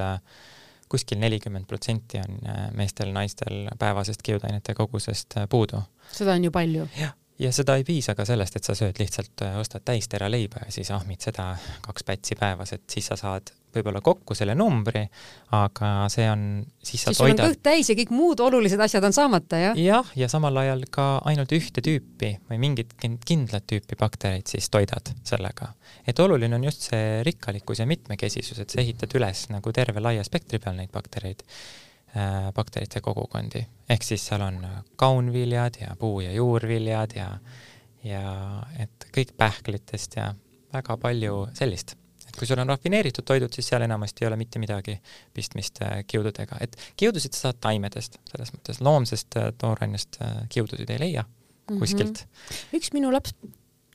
kuskil 0.89 1.19
nelikümmend 1.21 1.67
protsenti 1.69 2.17
on 2.17 2.39
meestel-naistel 2.73 3.67
päevasest 3.79 4.23
kiudainete 4.25 4.73
kogusest 4.73 5.37
puudu. 5.49 5.81
seda 6.11 6.33
on 6.33 6.43
ju 6.43 6.51
palju. 6.51 6.87
jah, 6.97 7.13
ja 7.39 7.51
seda 7.53 7.75
ei 7.79 7.83
piisa 7.83 8.15
ka 8.15 8.25
sellest, 8.25 8.55
et 8.55 8.67
sa 8.67 8.75
sööd 8.75 8.99
lihtsalt, 8.99 9.45
ostad 9.59 9.85
täistera 9.85 10.31
leiba 10.31 10.65
ja 10.65 10.71
siis 10.73 10.91
ahmid 10.91 11.21
seda 11.21 11.51
kaks 11.85 12.03
pätsi 12.07 12.37
päevas, 12.39 12.73
et 12.73 12.83
siis 12.89 13.07
sa 13.11 13.15
saad 13.19 13.53
võib-olla 13.75 14.01
kokku 14.03 14.35
selle 14.37 14.55
numbri, 14.57 15.03
aga 15.55 15.91
see 16.11 16.25
on, 16.29 16.45
siis 16.83 17.03
sa 17.03 17.13
siis 17.13 17.21
toidad. 17.21 17.43
kõht 17.45 17.61
täis 17.65 17.89
ja 17.91 17.95
kõik 17.99 18.13
muud 18.15 18.41
olulised 18.43 18.81
asjad 18.81 19.05
on 19.05 19.15
saamata, 19.15 19.59
jah? 19.61 19.79
jah, 19.79 20.13
ja 20.17 20.29
samal 20.31 20.57
ajal 20.63 20.85
ka 20.93 21.07
ainult 21.29 21.53
ühte 21.55 21.83
tüüpi 21.85 22.31
või 22.49 22.61
mingit 22.61 22.95
kindlat 22.99 23.67
tüüpi 23.69 23.97
baktereid 23.99 24.49
siis 24.49 24.69
toidad 24.73 25.13
sellega. 25.23 25.73
et 26.07 26.19
oluline 26.19 26.55
on 26.55 26.65
just 26.69 26.89
see 26.89 27.21
rikkalikkus 27.27 27.83
ja 27.83 27.89
mitmekesisus, 27.89 28.59
et 28.59 28.73
sa 28.73 28.81
ehitad 28.81 29.13
üles 29.19 29.45
nagu 29.53 29.73
terve 29.75 30.01
laia 30.03 30.25
spektri 30.25 30.61
peal 30.63 30.77
neid 30.79 30.91
baktereid 30.93 31.45
äh,, 32.15 32.51
bakterite 32.55 33.01
kogukondi. 33.05 33.65
ehk 33.89 34.03
siis 34.03 34.25
seal 34.31 34.41
on 34.45 34.61
kaunviljad 34.95 35.81
ja 35.81 35.95
puu- 35.99 36.21
ja 36.25 36.33
juurviljad 36.33 37.15
ja 37.15 37.31
ja 38.03 38.23
et 38.79 39.09
kõik 39.11 39.33
pähklitest 39.37 40.15
ja 40.15 40.33
väga 40.73 40.97
palju 41.01 41.47
sellist 41.57 41.98
kui 42.39 42.47
sul 42.47 42.61
on 42.63 42.71
rafineeritud 42.71 43.27
toidud, 43.27 43.53
siis 43.53 43.67
seal 43.71 43.83
enamasti 43.85 44.23
ei 44.23 44.29
ole 44.29 44.39
mitte 44.39 44.61
midagi 44.63 44.95
pistmist 45.35 45.81
äh, 45.83 45.99
kiududega, 46.07 46.59
et 46.63 46.77
kiudusid 46.99 47.35
sa 47.35 47.49
saad 47.49 47.61
taimedest, 47.67 48.19
selles 48.31 48.53
mõttes 48.55 48.81
loomsest 48.85 49.39
äh, 49.39 49.51
toorainest 49.59 50.21
äh, 50.23 50.41
kiudusid 50.53 50.89
ei 50.95 51.01
leia 51.03 51.25
kuskilt 51.69 52.23
mm. 52.23 52.29
-hmm. 52.29 52.77
üks 52.79 52.93
minu 52.95 53.11
laps 53.13 53.35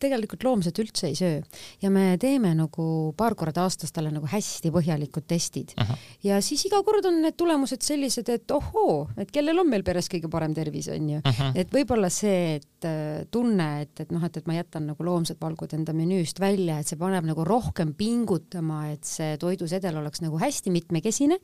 tegelikult 0.05 0.45
loomset 0.47 0.79
üldse 0.83 1.09
ei 1.11 1.19
söö. 1.19 1.41
Ja 1.83 1.91
me 1.91 2.15
teeme 2.21 2.53
nagu 2.57 2.87
paar 3.17 3.35
korda 3.39 3.65
aastas 3.65 3.93
talle 3.95 4.13
nagu 4.15 4.29
hästi 4.31 4.73
põhjalikud 4.75 5.27
testid. 5.27 5.75
-huh. 5.77 5.97
ja 6.23 6.41
siis 6.45 6.65
iga 6.69 6.83
kord 6.85 7.05
on 7.09 7.23
need 7.23 7.37
tulemused 7.41 7.83
sellised, 7.83 8.29
et 8.29 8.51
ohoo, 8.51 9.09
et 9.17 9.31
kellel 9.31 9.59
on 9.59 9.69
meil 9.69 9.83
peres 9.83 10.09
kõige 10.13 10.31
parem 10.31 10.55
tervis, 10.55 10.89
onju 10.93 11.21
et 11.55 11.73
võib-olla 11.73 12.11
see, 12.13 12.59
et 12.59 12.89
äh, 12.89 13.25
tunne, 13.33 13.69
et, 13.85 14.05
et 14.05 14.13
noh, 14.15 14.23
et, 14.27 14.37
et 14.41 14.49
ma 14.49 14.57
jätan 14.59 14.89
nagu 14.91 15.07
loomsed 15.07 15.41
valgud 15.41 15.75
enda 15.77 15.95
menüüst 15.97 16.41
välja, 16.43 16.79
et 16.81 16.91
see 16.91 17.01
paneb 17.01 17.27
nagu 17.29 17.47
rohkem 17.47 17.95
pingutama, 17.99 18.85
et 18.95 19.05
see 19.09 19.37
toidusedel 19.41 19.99
oleks 20.01 20.23
nagu 20.25 20.41
hästi 20.41 20.73
mitmekesine. 20.75 21.39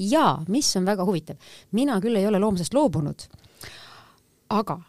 Ja 0.00 0.38
mis 0.50 0.70
on 0.78 0.88
väga 0.88 1.06
huvitav, 1.06 1.38
mina 1.72 2.00
küll 2.02 2.18
ei 2.18 2.26
ole 2.28 2.40
loomsest 2.42 2.74
loobunud. 2.74 3.28
Aga 4.54 4.80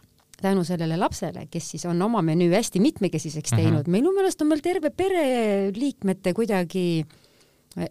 tänu 0.45 0.63
sellele 0.67 0.97
lapsele, 1.01 1.47
kes 1.51 1.73
siis 1.73 1.85
on 1.89 2.01
oma 2.05 2.21
menüü 2.25 2.53
hästi 2.53 2.79
mitmekesiseks 2.83 3.51
Mhm. 3.51 3.61
teinud 3.61 3.77
mm, 3.81 3.91
-hmm. 3.91 3.97
minu 3.97 4.13
meelest 4.15 4.41
on 4.41 4.47
meil 4.53 4.61
terve 4.63 4.89
pereliikmete 4.89 6.33
kuidagi 6.33 7.05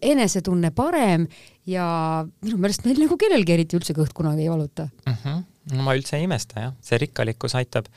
enesetunne 0.03 0.71
parem 0.73 1.27
ja 1.69 1.87
minu 2.45 2.57
meelest 2.61 2.87
meil 2.89 3.03
nagu 3.05 3.19
kellelgi 3.21 3.53
eriti 3.53 3.77
üldse 3.77 3.97
kõht 3.97 4.15
kunagi 4.17 4.47
ei 4.47 4.51
valuta 4.53 4.89
mm. 5.07 5.17
-hmm. 5.25 5.43
no 5.77 5.83
ma 5.87 5.95
üldse 5.97 6.17
ei 6.17 6.25
imesta 6.29 6.61
jah, 6.69 6.75
see 6.81 6.99
rikkalikkus 7.05 7.55
aitab 7.61 7.91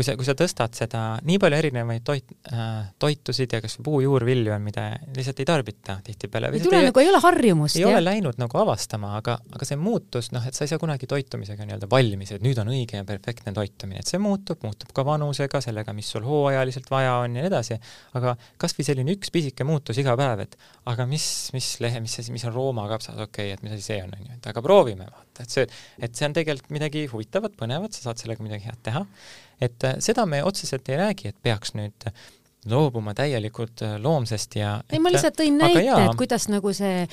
kui 0.00 0.06
sa, 0.06 0.16
kui 0.16 0.24
sa 0.24 0.34
tõstad 0.38 0.76
seda, 0.76 1.00
nii 1.28 1.36
palju 1.40 1.58
erinevaid 1.60 2.04
toit 2.06 2.32
äh,, 2.48 2.88
toitusid 3.00 3.52
ja 3.52 3.60
kas 3.60 3.76
või 3.78 3.86
puujuurvilju 3.90 4.54
on, 4.54 4.62
mida 4.64 4.86
lihtsalt 5.16 5.42
ei 5.42 5.48
tarbita 5.48 5.98
tihtipeale. 6.06 6.50
ei 6.56 6.64
tule 6.64 6.80
ei, 6.80 6.88
nagu, 6.88 7.02
ei 7.02 7.10
ole 7.10 7.20
harjumust. 7.20 7.76
ei 7.76 7.84
jah? 7.84 7.92
ole 7.92 8.02
läinud 8.04 8.40
nagu 8.40 8.60
avastama, 8.62 9.12
aga, 9.18 9.36
aga 9.52 9.68
see 9.68 9.76
muutus, 9.80 10.30
noh, 10.32 10.46
et 10.48 10.56
sa 10.56 10.64
ei 10.64 10.72
saa 10.72 10.80
kunagi 10.80 11.08
toitumisega 11.10 11.66
nii-öelda 11.68 11.90
valmis, 11.92 12.32
et 12.36 12.44
nüüd 12.44 12.60
on 12.62 12.72
õige 12.72 13.02
ja 13.02 13.06
perfektne 13.08 13.52
toitumine, 13.56 14.00
et 14.00 14.10
see 14.10 14.20
muutub, 14.22 14.62
muutub 14.64 14.94
ka 14.96 15.04
vanusega, 15.06 15.60
sellega, 15.64 15.94
mis 15.96 16.08
sul 16.14 16.24
hooajaliselt 16.24 16.88
vaja 16.92 17.18
on 17.20 17.36
ja 17.36 17.44
nii 17.44 17.52
edasi, 17.52 17.76
aga 18.16 18.36
kas 18.60 18.76
või 18.78 18.88
selline 18.88 19.16
üks 19.18 19.32
pisike 19.34 19.68
muutus 19.68 20.00
iga 20.00 20.16
päev, 20.20 20.46
et 20.46 20.56
aga 20.90 21.06
mis, 21.08 21.24
mis 21.54 21.68
lehe, 21.82 22.02
mis 22.04 22.16
asi, 22.22 22.32
mis 22.34 22.44
on 22.48 22.54
Rooma 22.54 22.86
kapsas, 22.90 23.18
okei 23.18 23.50
okay,, 23.50 23.56
et 23.56 23.62
mis 23.64 23.74
asi 23.76 23.86
see 23.86 24.00
on, 24.04 24.12
on 24.16 24.26
ju, 24.26 24.36
et 24.38 24.50
aga 24.52 24.62
proovime, 24.64 25.06
vaata, 25.10 25.44
et 25.44 25.54
see, 25.54 25.66
et 26.00 26.16
see 26.16 26.28
on 26.28 26.36
tegelikult 26.36 26.74
midagi 26.74 27.06
huvitavat, 27.12 27.56
põnevat, 27.60 27.96
sa 27.96 28.08
saad 28.08 28.22
sellega 28.22 28.44
midagi 28.46 28.68
head 28.68 28.82
teha. 28.86 29.04
Et 29.60 29.88
seda 30.00 30.24
me 30.28 30.40
otseselt 30.46 30.88
ei 30.88 31.00
räägi, 31.00 31.32
et 31.32 31.40
peaks 31.44 31.74
nüüd 31.76 32.08
loobuma 32.68 33.14
täielikult 33.16 33.80
loomsest 34.02 34.56
ja 34.58 34.74
ei, 34.92 34.98
ma 35.00 35.12
lihtsalt 35.12 35.38
tõin 35.38 35.56
näite, 35.56 35.84
et 35.88 36.16
kuidas 36.18 36.44
nagu 36.52 36.72
see, 36.76 37.06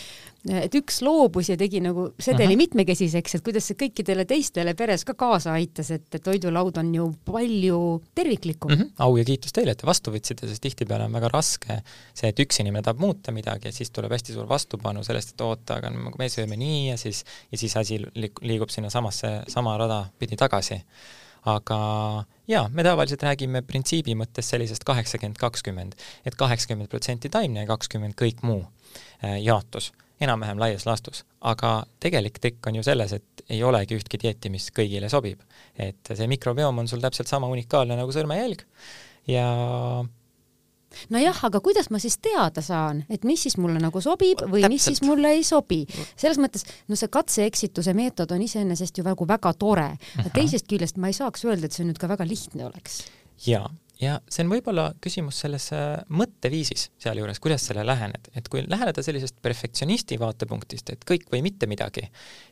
et 0.51 0.73
üks 0.75 0.99
loobus 1.05 1.51
ja 1.53 1.55
tegi 1.59 1.79
nagu 1.83 2.09
sedeli 2.19 2.49
uh 2.49 2.51
-huh. 2.51 2.63
mitmekesiseks, 2.63 3.35
et 3.35 3.43
kuidas 3.45 3.69
see 3.69 3.77
kõikidele 3.79 4.25
teistele 4.27 4.73
peres 4.75 5.05
ka 5.07 5.13
kaasa 5.13 5.53
aitas, 5.53 5.91
et 5.91 6.17
toidulaud 6.23 6.77
on 6.77 6.93
ju 6.95 7.05
palju 7.25 7.79
terviklikum 8.15 8.71
mm. 8.71 8.81
-hmm. 8.81 8.91
au 8.97 9.17
ja 9.17 9.23
kiitus 9.23 9.53
teile, 9.53 9.71
et 9.71 9.77
te 9.77 9.87
vastu 9.87 10.11
võtsite, 10.11 10.47
sest 10.47 10.61
tihtipeale 10.61 11.05
on 11.05 11.13
väga 11.13 11.29
raske 11.31 11.81
see, 12.13 12.29
et 12.29 12.39
üks 12.39 12.59
inimene 12.59 12.83
tahab 12.83 12.99
muuta 12.99 13.31
midagi 13.31 13.67
ja 13.67 13.71
siis 13.71 13.91
tuleb 13.91 14.11
hästi 14.11 14.33
suur 14.33 14.49
vastupanu 14.49 15.03
sellest, 15.03 15.29
et 15.29 15.41
oota, 15.41 15.75
aga 15.75 15.91
me 15.91 16.29
sööme 16.29 16.57
nii 16.57 16.89
ja 16.89 16.97
siis, 16.97 17.23
ja 17.51 17.57
siis 17.57 17.77
asi 17.77 18.01
liigub 18.41 18.69
sinna 18.69 18.89
samasse, 18.89 19.43
sama 19.47 19.77
rada 19.77 20.05
pidi 20.19 20.35
tagasi 20.35 20.83
aga 21.46 21.77
jaa, 22.48 22.65
me 22.74 22.84
tavaliselt 22.84 23.24
räägime 23.24 23.62
printsiibi 23.67 24.15
mõttes 24.17 24.50
sellisest 24.53 24.86
kaheksakümmend, 24.88 25.38
kakskümmend, 25.41 25.96
et 26.25 26.36
kaheksakümmend 26.39 26.89
protsenti 26.91 27.32
taimne 27.34 27.65
ja 27.65 27.70
kakskümmend 27.70 28.17
kõik 28.20 28.44
muu 28.48 28.62
äh, 28.63 29.38
jaotus, 29.44 29.91
enam-vähem 30.24 30.60
laias 30.60 30.88
laastus. 30.89 31.25
aga 31.41 31.86
tegelik 32.00 32.39
trikk 32.39 32.67
on 32.67 32.79
ju 32.79 32.84
selles, 32.84 33.13
et 33.13 33.44
ei 33.50 33.63
olegi 33.63 33.96
ühtki 33.96 34.20
dieeti, 34.22 34.50
mis 34.50 34.72
kõigile 34.75 35.10
sobib. 35.10 35.41
et 35.77 36.13
see 36.13 36.27
mikrobioom 36.27 36.79
on 36.79 36.88
sul 36.88 37.01
täpselt 37.01 37.27
sama 37.27 37.48
unikaalne 37.48 37.96
nagu 37.96 38.12
sõrmejälg 38.12 38.65
ja 39.27 39.48
nojah, 41.13 41.39
aga 41.50 41.62
kuidas 41.63 41.89
ma 41.94 42.00
siis 42.00 42.17
teada 42.24 42.62
saan, 42.62 43.03
et 43.10 43.24
mis 43.27 43.41
siis 43.48 43.58
mulle 43.58 43.82
nagu 43.84 44.01
sobib 44.01 44.44
või 44.44 44.63
Täpselt. 44.63 44.74
mis 44.74 44.86
siis 44.91 45.01
mulle 45.06 45.34
ei 45.38 45.44
sobi? 45.44 45.84
selles 46.15 46.39
mõttes, 46.41 46.65
no 46.88 46.96
see 47.00 47.12
katse-eksituse 47.12 47.94
meetod 47.98 48.32
on 48.32 48.41
iseenesest 48.41 48.98
ju 48.98 49.08
nagu 49.08 49.27
väga 49.27 49.53
tore, 49.53 49.89
aga 50.17 50.29
teisest 50.34 50.67
küljest 50.70 50.98
ma 50.98 51.12
ei 51.12 51.17
saaks 51.17 51.46
öelda, 51.46 51.67
et 51.67 51.75
see 51.75 51.88
nüüd 51.88 52.00
ka 52.00 52.10
väga 52.12 52.27
lihtne 52.27 52.70
oleks. 52.70 53.03
jaa 53.46 53.67
ja 54.01 54.17
see 54.29 54.43
on 54.45 54.51
võib-olla 54.51 54.87
küsimus 55.01 55.39
selles 55.41 55.67
äh, 55.75 55.97
mõtteviisis 56.13 56.87
sealjuures, 57.01 57.39
kuidas 57.41 57.65
selle 57.69 57.85
lähened, 57.87 58.29
et 58.37 58.49
kui 58.51 58.61
läheneda 58.67 59.03
sellisest 59.05 59.39
perfektsionisti 59.41 60.19
vaatepunktist, 60.21 60.91
et 60.93 61.05
kõik 61.07 61.27
või 61.33 61.41
mitte 61.45 61.69
midagi, 61.69 62.05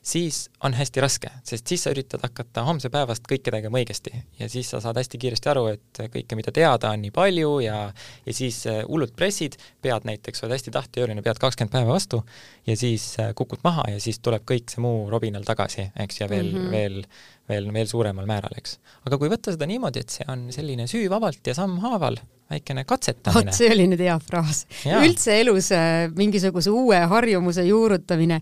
siis 0.05 0.45
on 0.65 0.75
hästi 0.77 1.03
raske, 1.03 1.31
sest 1.45 1.69
siis 1.69 1.85
sa 1.85 1.93
üritad 1.93 2.23
hakata 2.25 2.65
homse 2.67 2.89
päevast 2.93 3.27
kõike 3.29 3.53
tegema 3.53 3.81
õigesti 3.81 4.13
ja 4.39 4.49
siis 4.51 4.71
sa 4.73 4.81
saad 4.83 4.97
hästi 5.01 5.21
kiiresti 5.21 5.51
aru, 5.53 5.67
et 5.75 6.03
kõike, 6.15 6.39
mida 6.39 6.53
teada, 6.55 6.93
on 6.95 7.05
nii 7.05 7.13
palju 7.15 7.53
ja 7.65 7.77
ja 8.25 8.33
siis 8.33 8.63
äh, 8.69 8.81
hullult 8.87 9.15
pressid, 9.17 9.59
pead 9.85 10.07
näiteks, 10.07 10.43
oled 10.43 10.57
hästi 10.57 10.73
tahtejõuline, 10.73 11.23
pead 11.25 11.39
kakskümmend 11.41 11.73
päeva 11.75 11.93
vastu 11.93 12.23
ja 12.65 12.77
siis 12.79 13.11
äh, 13.21 13.33
kukud 13.37 13.61
maha 13.63 13.85
ja 13.93 14.01
siis 14.01 14.19
tuleb 14.23 14.47
kõik 14.49 14.73
see 14.73 14.83
muu 14.83 15.05
robinal 15.13 15.45
tagasi, 15.45 15.91
eks, 16.01 16.21
ja 16.23 16.29
veel 16.31 16.51
mm, 16.51 16.65
-hmm. 16.65 16.71
veel 16.71 17.01
veel, 17.49 17.69
veel 17.73 17.89
suuremal 17.89 18.27
määral, 18.29 18.55
eks. 18.57 18.79
aga 19.05 19.19
kui 19.21 19.29
võtta 19.31 19.53
seda 19.53 19.67
niimoodi, 19.69 20.01
et 20.01 20.13
see 20.13 20.25
on 20.31 20.47
selline 20.55 20.87
süüvabalt 20.89 21.34
ja 21.47 21.55
sammhaaval 21.57 22.19
väikene 22.49 22.83
katsetamine. 22.85 23.49
vot 23.49 23.57
see 23.57 23.71
oli 23.73 23.87
nüüd 23.89 24.03
hea 24.05 24.15
fraas. 24.21 24.65
üldse 24.85 25.39
elus 25.41 25.71
äh, 25.75 26.05
mingisuguse 26.15 26.73
uue 26.73 26.99
harjumuse 27.09 27.65
juurutamine 27.67 28.41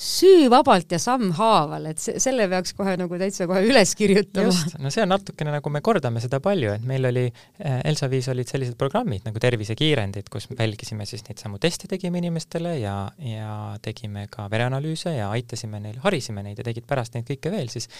süüvabalt 0.00 0.92
ja 0.94 0.98
sammhaaval, 1.00 1.90
et 1.90 2.00
see, 2.00 2.16
selle 2.22 2.46
peaks 2.48 2.72
kohe 2.76 2.94
nagu 2.96 3.18
täitsa 3.20 3.44
kohe 3.48 3.60
üles 3.68 3.90
kirjutama. 3.98 4.48
just, 4.48 4.76
no 4.80 4.88
see 4.92 5.02
on 5.04 5.10
natukene 5.12 5.52
nagu 5.52 5.72
me 5.72 5.82
kordame 5.84 6.22
seda 6.24 6.38
palju, 6.40 6.70
et 6.78 6.84
meil 6.88 7.04
oli 7.10 7.26
äh,, 7.28 7.82
Elsaviis 7.90 8.30
olid 8.32 8.48
sellised 8.48 8.78
programmid 8.80 9.26
nagu 9.28 9.42
tervisekiirendid, 9.42 10.30
kus 10.32 10.48
me 10.48 10.56
jälgisime 10.56 11.04
siis 11.08 11.26
neid 11.26 11.42
samu 11.42 11.60
teste 11.60 11.90
tegime 11.90 12.22
inimestele 12.22 12.78
ja, 12.80 12.94
ja 13.20 13.56
tegime 13.84 14.24
ka 14.32 14.46
vereanalüüse 14.52 15.12
ja 15.18 15.28
aitasime 15.34 15.82
neil, 15.84 15.98
harisime 16.04 16.44
neid 16.46 16.62
ja 16.62 16.64
tegid 16.70 16.86
pärast 16.88 17.18
neid 17.18 17.28
kõike 17.28 17.52
veel, 17.52 17.68
siis 17.72 17.90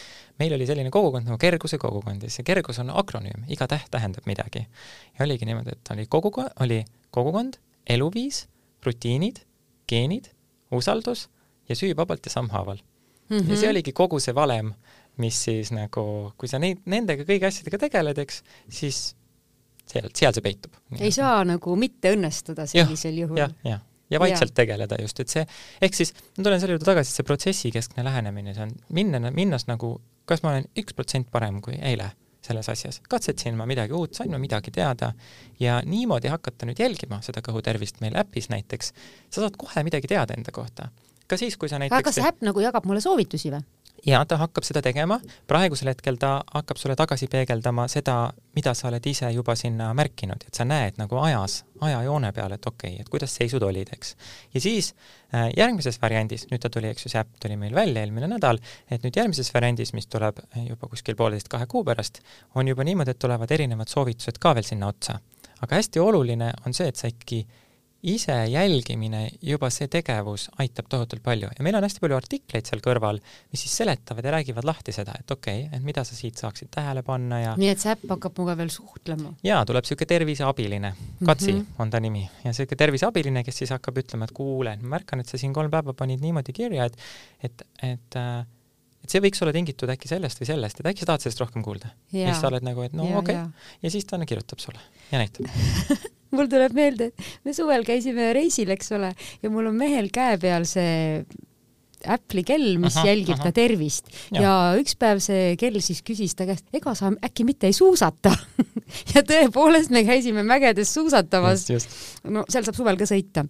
meil 0.40 0.56
oli 0.56 0.68
selline 0.70 0.92
kogukond 0.94 1.28
nagu 1.28 1.36
Kerguse 1.42 1.76
kogukond 1.82 2.24
ja 2.24 2.32
see 2.32 2.46
Kergus 2.48 2.80
on 2.80 2.94
akronüüm, 2.94 3.44
iga 3.52 3.68
täht 3.68 3.90
tähendab 3.92 4.24
midagi. 4.30 4.64
ja 5.18 5.26
oligi 5.26 5.48
niimoodi, 5.48 5.76
et 5.76 5.92
oli 5.92 6.08
kogukond, 6.08 6.56
oli 6.64 6.80
kogukond, 7.12 7.60
eluviis, 7.90 8.46
rutiinid, 8.86 9.42
geenid, 9.90 10.32
usaldus 10.72 11.26
ja 11.70 11.78
süü 11.78 11.94
vabalt 11.96 12.26
ja 12.26 12.32
sammhaaval 12.34 12.80
mm. 13.30 13.38
-hmm. 13.38 13.50
ja 13.50 13.56
see 13.56 13.70
oligi 13.70 13.92
kogu 13.92 14.20
see 14.20 14.34
valem, 14.34 14.72
mis 15.16 15.44
siis 15.44 15.72
nagu, 15.74 16.32
kui 16.38 16.48
sa 16.48 16.58
neid, 16.58 16.82
nendega 16.86 17.26
kõigi 17.28 17.48
asjadega 17.48 17.78
tegeled, 17.86 18.18
eks, 18.24 18.42
siis 18.68 19.02
seal, 19.86 20.10
seal 20.14 20.34
see 20.36 20.44
peitub. 20.44 20.74
ei 20.98 21.12
saa 21.14 21.44
nagu 21.44 21.76
mitte 21.76 22.14
õnnestuda 22.16 22.66
sellisel 22.70 23.24
juhul. 23.24 23.40
jah, 23.44 23.54
jah 23.64 23.86
ja 24.10 24.20
vaikselt 24.20 24.50
ja. 24.50 24.62
tegeleda 24.62 24.96
just, 25.00 25.20
et 25.22 25.28
see, 25.32 25.44
ehk 25.82 25.94
siis 25.94 26.14
ma 26.36 26.44
tulen 26.44 26.60
selle 26.60 26.74
juurde 26.74 26.88
tagasi, 26.88 27.12
see 27.14 27.26
protsessikeskne 27.26 28.04
lähenemine, 28.06 28.54
see 28.56 28.66
on 28.66 28.72
minna, 28.96 29.30
minnes 29.30 29.68
nagu, 29.68 29.94
kas 30.26 30.42
ma 30.42 30.56
olen 30.56 30.66
üks 30.82 30.96
protsent 30.98 31.30
parem 31.30 31.60
kui 31.62 31.78
eile 31.78 32.10
selles 32.42 32.70
asjas, 32.72 32.98
katsetasin 33.08 33.54
ma 33.54 33.66
midagi 33.68 33.94
uut, 33.94 34.16
sain 34.16 34.32
ma 34.32 34.40
midagi 34.40 34.72
teada 34.74 35.12
ja 35.60 35.78
niimoodi 35.86 36.32
hakata 36.32 36.66
nüüd 36.66 36.80
jälgima 36.80 37.20
seda 37.22 37.42
kõhutervist 37.44 38.00
meil 38.00 38.16
äpis 38.18 38.48
näiteks, 38.50 38.94
sa 39.28 39.44
saad 39.44 39.58
kohe 39.60 39.84
midagi 39.86 40.10
teada 40.10 40.34
enda 40.34 40.54
kohta 40.56 40.88
ka 41.30 41.38
siis, 41.40 41.56
kui 41.60 41.70
sa 41.70 41.78
näiteks 41.80 41.98
aga 41.98 42.10
kas 42.10 42.22
äpp 42.30 42.42
nagu 42.46 42.62
jagab 42.64 42.88
mulle 42.88 43.02
soovitusi 43.04 43.54
või? 43.54 43.62
jaa, 44.06 44.24
ta 44.26 44.38
hakkab 44.40 44.64
seda 44.64 44.82
tegema, 44.84 45.18
praegusel 45.50 45.90
hetkel 45.90 46.18
ta 46.20 46.32
hakkab 46.54 46.78
sulle 46.80 46.96
tagasi 46.96 47.28
peegeldama 47.30 47.86
seda, 47.90 48.16
mida 48.56 48.72
sa 48.76 48.88
oled 48.88 49.06
ise 49.06 49.30
juba 49.34 49.54
sinna 49.58 49.90
märkinud, 49.96 50.44
et 50.46 50.56
sa 50.56 50.64
näed 50.68 50.98
nagu 51.00 51.18
ajas, 51.20 51.60
ajajoone 51.84 52.32
peal, 52.36 52.54
et 52.56 52.66
okei 52.66 52.94
okay,, 52.94 53.04
et 53.04 53.12
kuidas 53.12 53.34
seisud 53.36 53.62
olid, 53.66 53.92
eks. 53.96 54.14
ja 54.54 54.62
siis 54.64 54.92
äh, 55.34 55.50
järgmises 55.56 56.00
variandis, 56.02 56.46
nüüd 56.50 56.62
ta 56.64 56.72
tuli, 56.72 56.90
eks 56.92 57.06
ju, 57.06 57.12
see 57.12 57.22
äpp 57.22 57.40
tuli 57.44 57.58
meil 57.60 57.74
välja 57.76 58.04
eelmine 58.04 58.30
nädal, 58.30 58.60
et 58.90 59.04
nüüd 59.04 59.16
järgmises 59.20 59.52
variandis, 59.54 59.94
mis 59.96 60.08
tuleb 60.10 60.40
juba 60.66 60.90
kuskil 60.90 61.18
pooleteist-kahe 61.20 61.68
kuu 61.70 61.84
pärast, 61.86 62.22
on 62.54 62.68
juba 62.70 62.86
niimoodi, 62.88 63.14
et 63.14 63.20
tulevad 63.20 63.52
erinevad 63.56 63.92
soovitused 63.92 64.40
ka 64.40 64.54
veel 64.58 64.66
sinna 64.66 64.92
otsa. 64.92 65.20
aga 65.60 65.76
hästi 65.76 66.00
oluline 66.00 66.52
on 66.66 66.74
see, 66.74 66.88
et 66.88 66.96
sa 66.96 67.08
ikkagi 67.10 67.44
ise 68.02 68.34
jälgimine, 68.48 69.28
juba 69.44 69.68
see 69.72 69.88
tegevus 69.92 70.46
aitab 70.62 70.88
tohutult 70.88 71.22
palju 71.24 71.50
ja 71.52 71.64
meil 71.64 71.76
on 71.76 71.84
hästi 71.84 72.00
palju 72.00 72.16
artikleid 72.16 72.68
seal 72.68 72.80
kõrval, 72.84 73.20
mis 73.52 73.64
siis 73.64 73.74
seletavad 73.82 74.24
ja 74.24 74.34
räägivad 74.36 74.68
lahti 74.68 74.94
seda, 74.96 75.14
et 75.20 75.30
okei 75.30 75.66
okay,, 75.66 75.76
et 75.76 75.84
mida 75.84 76.04
sa 76.08 76.16
siit 76.16 76.40
saaksid 76.40 76.70
tähele 76.72 77.02
panna 77.06 77.40
ja 77.42 77.56
nii 77.60 77.72
et 77.72 77.82
see 77.82 77.92
äpp 77.92 78.06
hakkab 78.14 78.38
minuga 78.38 78.56
veel 78.60 78.72
suhtlema? 78.72 79.34
jaa, 79.44 79.64
tuleb 79.68 79.84
niisugune 79.84 80.12
terviseabiline, 80.14 80.92
Katsi 81.26 81.52
mm 81.52 81.58
-hmm. 81.58 81.82
on 81.82 81.90
ta 81.90 82.00
nimi, 82.00 82.22
ja 82.44 82.54
niisugune 82.54 82.78
terviseabiline, 82.84 83.44
kes 83.44 83.58
siis 83.64 83.74
hakkab 83.76 84.00
ütlema, 84.00 84.24
et 84.24 84.32
kuule, 84.32 84.76
ma 84.82 84.96
märkan, 84.96 85.20
et 85.20 85.28
sa 85.28 85.38
siin 85.38 85.52
kolm 85.52 85.70
päeva 85.70 85.92
panid 85.92 86.20
niimoodi 86.20 86.52
kirja, 86.52 86.84
et 86.84 86.96
et, 87.42 87.62
et 87.82 88.16
äh, 88.16 88.46
et 89.04 89.10
see 89.10 89.20
võiks 89.20 89.40
olla 89.42 89.52
tingitud 89.52 89.88
äkki 89.88 90.08
sellest 90.08 90.40
või 90.40 90.46
sellest, 90.46 90.80
et 90.80 90.86
äkki 90.86 91.04
sa 91.04 91.12
tahad 91.12 91.20
sellest 91.24 91.40
rohkem 91.40 91.62
kuulda. 91.62 91.92
ja 92.12 92.30
siis 92.30 92.40
sa 92.40 92.48
oled 92.48 92.64
nagu, 92.64 92.82
et 92.82 92.92
no 92.92 93.04
okei 93.18 93.36
okay. 93.36 93.76
ja 93.82 93.90
siis 93.90 94.04
ta 94.04 94.18
kirjutab 94.24 94.58
sulle 94.58 94.80
ja 95.12 95.18
näitab 95.18 95.46
mul 96.34 96.50
tuleb 96.50 96.74
meelde, 96.76 97.10
et 97.10 97.46
me 97.46 97.54
suvel 97.56 97.84
käisime 97.86 98.30
reisil, 98.36 98.70
eks 98.74 98.92
ole, 98.96 99.12
ja 99.42 99.52
mul 99.52 99.70
on 99.70 99.78
mehel 99.78 100.10
käe 100.14 100.38
peal 100.40 100.66
see 100.68 101.24
Apple'i 102.08 102.44
kell, 102.48 102.78
mis 102.80 102.96
aha, 102.96 103.10
jälgib 103.10 103.36
aha. 103.36 103.48
ta 103.48 103.52
tervist 103.52 104.08
ja. 104.32 104.40
ja 104.40 104.52
üks 104.80 104.96
päev 105.00 105.20
see 105.20 105.54
kell 105.60 105.80
siis 105.84 106.00
küsis 106.06 106.32
ta 106.36 106.46
käest, 106.48 106.64
ega 106.72 106.94
sa 106.96 107.10
äkki 107.26 107.44
mitte 107.48 107.68
ei 107.68 107.76
suusata 107.76 108.32
ja 109.12 109.22
tõepoolest 109.26 109.92
me 109.92 110.04
käisime 110.08 110.44
mägedes 110.46 110.94
suusatamas. 110.96 111.66
no 112.24 112.46
seal 112.48 112.64
saab 112.64 112.78
suvel 112.78 113.00
ka 113.00 113.08
sõita. 113.08 113.44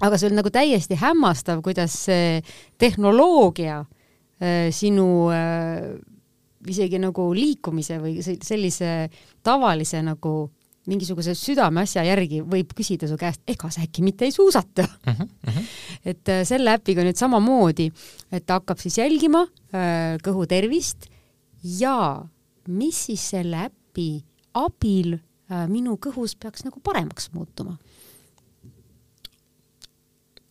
aga 0.00 0.20
see 0.20 0.30
on 0.30 0.38
nagu 0.38 0.54
täiesti 0.54 0.98
hämmastav, 1.00 1.64
kuidas 1.66 1.96
see 2.06 2.40
tehnoloogia 2.78 3.80
äh, 3.82 4.70
sinu 4.74 5.08
äh, 5.34 5.96
isegi 6.70 7.00
nagu 7.02 7.26
liikumise 7.34 7.98
või 8.00 8.20
sellise 8.22 9.10
tavalise 9.44 10.00
nagu 10.04 10.36
mingisuguse 10.90 11.34
südameasja 11.38 12.04
järgi 12.04 12.42
võib 12.44 12.74
küsida 12.76 13.08
su 13.08 13.16
käest, 13.20 13.42
ega 13.48 13.70
sa 13.72 13.84
äkki 13.84 14.04
mitte 14.04 14.26
ei 14.28 14.34
suusata 14.34 14.84
uh. 14.84 15.06
-huh, 15.06 15.22
uh 15.24 15.56
-huh. 15.56 15.72
et 16.04 16.28
äh, 16.28 16.44
selle 16.44 16.76
äpiga 16.76 17.04
nüüd 17.04 17.16
samamoodi, 17.16 17.90
et 18.32 18.46
ta 18.46 18.60
hakkab 18.60 18.78
siis 18.78 18.98
jälgima 18.98 19.46
äh, 19.46 20.18
kõhu 20.24 20.46
tervist 20.46 21.08
ja 21.62 22.24
mis 22.68 23.06
siis 23.06 23.30
selle 23.30 23.68
äpi 23.70 24.24
abil 24.54 25.14
äh, 25.14 25.66
minu 25.68 25.96
kõhus 25.96 26.36
peaks 26.40 26.64
nagu 26.64 26.80
paremaks 26.80 27.30
muutuma? 27.32 27.78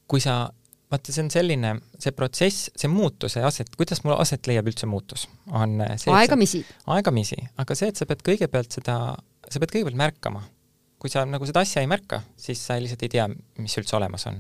kui 0.08 0.22
sa, 0.22 0.50
vaata, 0.92 1.12
see 1.12 1.24
on 1.24 1.30
selline, 1.32 1.70
see 1.98 2.12
protsess, 2.12 2.70
see 2.78 2.90
muutuse 2.92 3.42
aset, 3.42 3.72
kuidas 3.76 4.04
mul 4.04 4.14
aset 4.20 4.46
leiab 4.48 4.68
üldse 4.70 4.86
muutus, 4.86 5.28
on 5.50 5.82
see 5.98 6.14
aegamisi. 6.14 6.66
aegamisi, 6.86 7.40
aga 7.58 7.76
see, 7.76 7.90
et 7.90 7.98
sa 7.98 8.06
pead 8.06 8.22
kõigepealt 8.22 8.76
seda, 8.78 9.16
sa 9.54 9.62
pead 9.62 9.74
kõigepealt 9.76 10.00
märkama. 10.00 10.44
kui 11.04 11.12
sa 11.12 11.26
nagu 11.28 11.44
seda 11.44 11.60
asja 11.66 11.82
ei 11.84 11.88
märka, 11.92 12.22
siis 12.40 12.62
sa 12.64 12.78
lihtsalt 12.80 13.02
ei 13.04 13.12
tea, 13.12 13.26
mis 13.60 13.74
üldse 13.76 13.98
olemas 13.98 14.24
on. 14.30 14.40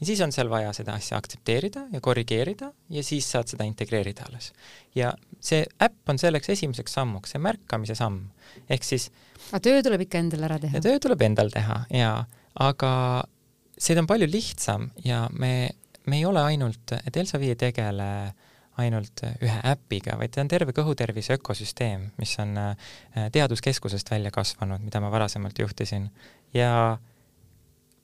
ja 0.00 0.06
siis 0.08 0.20
on 0.24 0.32
seal 0.32 0.48
vaja 0.48 0.72
seda 0.76 0.94
asja 0.96 1.18
aktsepteerida 1.20 1.86
ja 1.92 2.00
korrigeerida 2.00 2.70
ja 2.90 3.02
siis 3.04 3.28
saad 3.30 3.50
seda 3.50 3.66
integreerida 3.68 4.26
alles. 4.28 4.52
ja 4.94 5.12
see 5.40 5.64
äpp 5.84 6.08
on 6.08 6.18
selleks 6.18 6.50
esimeseks 6.56 6.96
sammuks, 6.98 7.34
see 7.34 7.42
märkamise 7.42 7.96
samm. 7.98 8.30
ehk 8.68 8.84
siis 8.84 9.10
aga 9.50 9.62
töö 9.64 9.82
tuleb 9.86 10.06
ikka 10.06 10.22
endal 10.24 10.46
ära 10.48 10.60
teha? 10.62 10.82
töö 10.84 11.00
tuleb 11.02 11.26
endal 11.28 11.52
teha 11.54 11.82
jaa, 11.94 12.22
aga 12.68 12.92
see 13.78 13.98
on 13.98 14.08
palju 14.10 14.28
lihtsam 14.30 14.90
ja 15.04 15.26
me, 15.32 15.70
me 16.06 16.18
ei 16.18 16.26
ole 16.26 16.42
ainult, 16.42 16.96
et 16.98 17.16
Elsavi 17.16 17.52
ei 17.52 17.58
tegele 17.58 18.08
ainult 18.78 19.22
ühe 19.42 19.58
äpiga, 19.66 20.16
vaid 20.20 20.34
ta 20.34 20.42
on 20.44 20.50
terve 20.50 20.74
kõhutervise 20.76 21.36
ökosüsteem, 21.38 22.08
mis 22.20 22.34
on 22.42 22.56
äh, 22.60 22.90
teaduskeskusest 23.34 24.10
välja 24.10 24.32
kasvanud, 24.34 24.84
mida 24.84 25.02
ma 25.02 25.10
varasemalt 25.12 25.58
juhtisin. 25.58 26.10
ja 26.54 26.98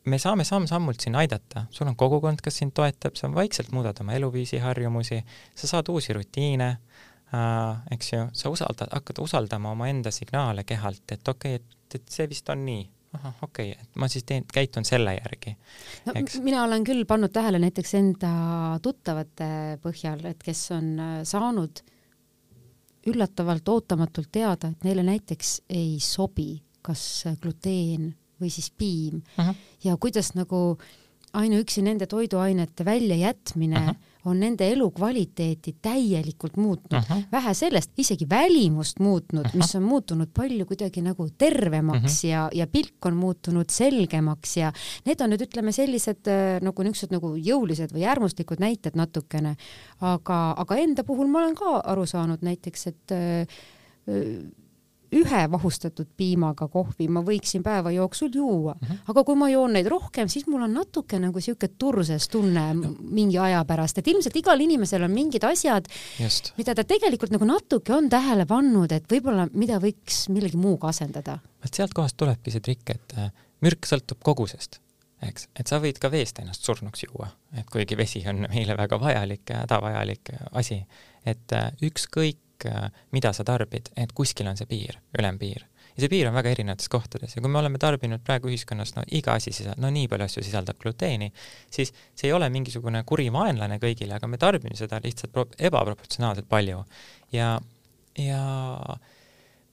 me 0.05 0.19
saame 0.19 0.45
samm-sammult 0.45 1.01
siin 1.01 1.17
aidata, 1.17 1.67
sul 1.71 1.89
on 1.89 1.97
kogukond, 1.97 2.43
kes 2.45 2.61
sind 2.61 2.75
toetab, 2.77 3.17
sa 3.17 3.31
vaikselt 3.35 3.73
muudad 3.73 4.01
oma 4.01 4.17
eluviisi 4.19 4.59
harjumusi, 4.59 5.23
sa 5.55 5.71
saad 5.71 5.89
uusi 5.89 6.13
rutiine 6.13 6.69
äh,, 6.75 7.95
eks 7.95 8.13
ju, 8.13 8.27
sa 8.33 8.53
usaldad, 8.53 8.93
hakkad 8.93 9.23
usaldama 9.25 9.73
omaenda 9.73 10.13
signaale 10.15 10.65
kehalt, 10.65 11.07
et 11.13 11.29
okei 11.29 11.57
okay,, 11.57 11.63
et, 11.63 12.01
et 12.01 12.19
see 12.19 12.29
vist 12.29 12.51
on 12.53 12.67
nii 12.67 12.85
ahah, 13.15 13.35
okei 13.43 13.73
okay,, 13.73 13.83
et 13.83 14.01
ma 14.01 14.09
siis 14.11 14.27
teen, 14.29 14.45
käitun 14.53 14.87
selle 14.89 15.17
järgi. 15.17 15.55
no 16.07 16.15
Eks. 16.21 16.39
mina 16.45 16.65
olen 16.65 16.85
küll 16.87 17.05
pannud 17.09 17.33
tähele 17.35 17.61
näiteks 17.63 17.95
enda 18.01 18.35
tuttavate 18.83 19.79
põhjal, 19.83 20.25
et 20.31 20.43
kes 20.45 20.67
on 20.77 20.91
äh, 21.01 21.17
saanud 21.29 21.85
üllatavalt 23.11 23.69
ootamatult 23.69 24.31
teada, 24.33 24.73
et 24.73 24.85
neile 24.87 25.05
näiteks 25.05 25.59
ei 25.69 25.99
sobi 26.01 26.55
kas 26.85 27.25
gluteen 27.41 28.13
või 28.41 28.51
siis 28.53 28.71
piim 28.71 29.23
uh 29.39 29.47
-huh. 29.49 29.55
ja 29.85 29.97
kuidas 29.97 30.35
nagu 30.35 30.79
ainuüksi 31.35 31.83
nende 31.83 32.07
toiduainete 32.07 32.85
väljajätmine 32.85 33.81
uh 33.81 33.93
-huh 33.93 34.14
on 34.25 34.41
nende 34.41 34.69
elukvaliteeti 34.73 35.77
täielikult 35.83 36.57
muutnud 36.57 37.01
uh. 37.01 37.11
-huh. 37.11 37.23
vähe 37.33 37.55
sellest, 37.55 37.91
isegi 37.97 38.29
välimust 38.31 39.01
muutnud 39.01 39.47
uh, 39.47 39.53
-huh. 39.53 39.57
mis 39.57 39.75
on 39.75 39.83
muutunud 39.83 40.29
palju 40.35 40.67
kuidagi 40.67 41.03
nagu 41.03 41.29
tervemaks 41.39 42.25
uh 42.25 42.29
-huh. 42.29 42.31
ja, 42.31 42.49
ja 42.53 42.67
pilk 42.67 43.07
on 43.07 43.17
muutunud 43.17 43.71
selgemaks 43.71 44.57
ja 44.57 44.73
need 45.05 45.21
on 45.21 45.31
nüüd 45.31 45.47
ütleme 45.47 45.73
sellised 45.73 46.29
äh, 46.29 46.61
nagu 46.63 46.83
niisugused 46.83 47.13
nagu 47.13 47.35
jõulised 47.37 47.93
või 47.93 48.05
äärmuslikud 48.09 48.61
näited 48.61 48.95
natukene, 48.95 49.57
aga, 50.01 50.55
aga 50.57 50.77
enda 50.77 51.05
puhul 51.05 51.27
ma 51.27 51.39
olen 51.39 51.55
ka 51.55 51.81
aru 51.85 52.07
saanud 52.07 52.43
näiteks, 52.43 52.87
et 52.87 53.11
öö, 53.11 53.43
äh, 54.09 54.64
ühe 55.19 55.43
vahustatud 55.51 56.09
piimaga 56.17 56.69
kohvi 56.73 57.09
ma 57.13 57.23
võiksin 57.27 57.63
päeva 57.65 57.93
jooksul 57.95 58.31
juua 58.35 58.75
mm, 58.75 58.87
-hmm. 58.87 59.11
aga 59.13 59.25
kui 59.25 59.39
ma 59.39 59.49
joon 59.51 59.73
neid 59.77 59.89
rohkem, 59.91 60.29
siis 60.29 60.47
mul 60.47 60.67
on 60.67 60.75
natuke 60.75 61.19
nagu 61.19 61.41
sihuke 61.41 61.69
turses 61.79 62.29
tunne 62.29 62.67
no. 62.75 62.95
mingi 63.01 63.39
aja 63.39 63.65
pärast, 63.65 63.99
et 63.99 64.09
ilmselt 64.09 64.37
igal 64.37 64.61
inimesel 64.61 65.03
on 65.03 65.15
mingid 65.15 65.45
asjad, 65.45 65.89
mida 66.59 66.75
ta 66.75 66.85
tegelikult 66.85 67.35
nagu 67.35 67.45
natuke 67.49 67.95
on 67.95 68.09
tähele 68.09 68.47
pannud, 68.47 68.93
et 68.93 69.11
võib-olla 69.11 69.49
mida 69.53 69.81
võiks 69.83 70.29
millegi 70.29 70.57
muuga 70.57 70.89
asendada. 70.89 71.39
vot 71.65 71.75
sealt 71.75 71.95
kohast 71.95 72.17
tulebki 72.17 72.51
see 72.51 72.61
trikk, 72.61 72.91
et 72.91 73.19
äh, 73.19 73.31
mürk 73.65 73.87
sõltub 73.87 74.23
kogusest 74.23 74.81
eks, 75.29 75.49
et 75.59 75.71
sa 75.71 75.81
võid 75.83 75.99
ka 76.03 76.11
veest 76.13 76.39
ennast 76.43 76.67
surnuks 76.67 77.05
juua, 77.07 77.29
et 77.57 77.69
kuigi 77.71 77.97
vesi 77.97 78.23
on 78.29 78.45
meile 78.49 78.77
väga 78.77 78.99
vajalik, 79.01 79.53
hädavajalik 79.63 80.33
asi, 80.53 80.81
et 81.27 81.57
äh, 81.57 81.71
ükskõik 81.85 82.41
Äh, 82.65 82.91
mida 83.13 83.33
sa 83.37 83.45
tarbid, 83.45 83.91
et 83.97 84.13
kuskil 84.17 84.49
on 84.49 84.57
see 84.57 84.69
piir, 84.69 84.97
ülempiir. 85.19 85.67
ja 85.95 86.03
see 86.03 86.11
piir 86.11 86.27
on 86.27 86.35
väga 86.35 86.51
erinevates 86.51 86.89
kohtades 86.91 87.37
ja 87.37 87.43
kui 87.43 87.51
me 87.53 87.59
oleme 87.61 87.79
tarbinud 87.79 88.23
praegu 88.27 88.49
ühiskonnas 88.51 88.95
no 88.97 89.05
iga 89.15 89.37
asi 89.39 89.53
sisaldab, 89.55 89.83
no 89.85 89.91
nii 89.95 90.09
palju 90.11 90.27
asju 90.27 90.43
sisaldab 90.43 90.81
gluteeni, 90.81 91.29
siis 91.71 91.93
see 92.17 92.31
ei 92.31 92.33
ole 92.35 92.49
mingisugune 92.51 93.05
kuri 93.07 93.29
vaenlane 93.35 93.79
kõigile, 93.83 94.17
aga 94.17 94.31
me 94.31 94.41
tarbime 94.41 94.75
seda 94.79 94.99
lihtsalt 95.05 95.55
ebaproportsionaalselt 95.69 96.49
palju. 96.51 96.81
ja, 97.37 97.53
ja 98.19 98.43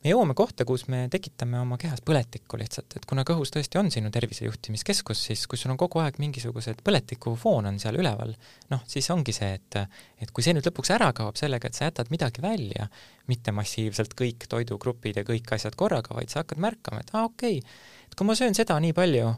me 0.01 0.09
jõuame 0.09 0.33
kohta, 0.37 0.65
kus 0.65 0.87
me 0.89 1.03
tekitame 1.13 1.59
oma 1.61 1.77
kehas 1.81 2.01
põletikku 2.05 2.57
lihtsalt, 2.57 2.95
et 2.97 3.05
kuna 3.09 3.23
kõhus 3.27 3.51
tõesti 3.53 3.77
on 3.81 3.91
sinu 3.93 4.09
tervise 4.13 4.47
juhtimiskeskus, 4.47 5.21
siis 5.29 5.43
kui 5.49 5.59
sul 5.61 5.73
on 5.73 5.79
kogu 5.79 6.01
aeg 6.01 6.17
mingisugused 6.21 6.81
põletikufoon 6.85 7.69
on 7.69 7.77
seal 7.81 7.99
üleval, 8.01 8.33
noh, 8.73 8.81
siis 8.89 9.09
ongi 9.13 9.35
see, 9.35 9.53
et 9.59 9.79
et 10.21 10.33
kui 10.33 10.45
see 10.45 10.55
nüüd 10.57 10.65
lõpuks 10.67 10.93
ära 10.95 11.11
kaob 11.17 11.37
sellega, 11.39 11.69
et 11.69 11.77
sa 11.77 11.87
jätad 11.89 12.09
midagi 12.13 12.41
välja, 12.41 12.89
mitte 13.29 13.53
massiivselt 13.53 14.15
kõik 14.17 14.47
toidugrupid 14.49 15.21
ja 15.21 15.25
kõik 15.27 15.53
asjad 15.53 15.77
korraga, 15.77 16.15
vaid 16.17 16.33
sa 16.33 16.41
hakkad 16.41 16.61
märkama, 16.61 17.01
et 17.05 17.13
aa 17.13 17.23
ah, 17.23 17.29
okei 17.29 17.61
okay,, 17.61 17.79
et 18.09 18.17
kui 18.17 18.27
ma 18.27 18.37
söön 18.37 18.57
seda 18.57 18.79
nii 18.81 18.95
palju, 18.97 19.35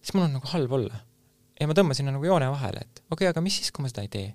siis 0.00 0.16
mul 0.16 0.26
on 0.26 0.38
nagu 0.40 0.50
halb 0.54 0.78
olla. 0.80 1.04
ja 1.60 1.68
ma 1.70 1.78
tõmban 1.78 1.94
sinna 1.94 2.14
nagu 2.14 2.26
joone 2.26 2.50
vahele, 2.50 2.82
et 2.82 3.04
okei 3.06 3.14
okay,, 3.22 3.30
aga 3.30 3.44
mis 3.44 3.60
siis, 3.60 3.70
kui 3.70 3.86
ma 3.86 3.92
seda 3.92 4.02
ei 4.02 4.10
tee? 4.10 4.32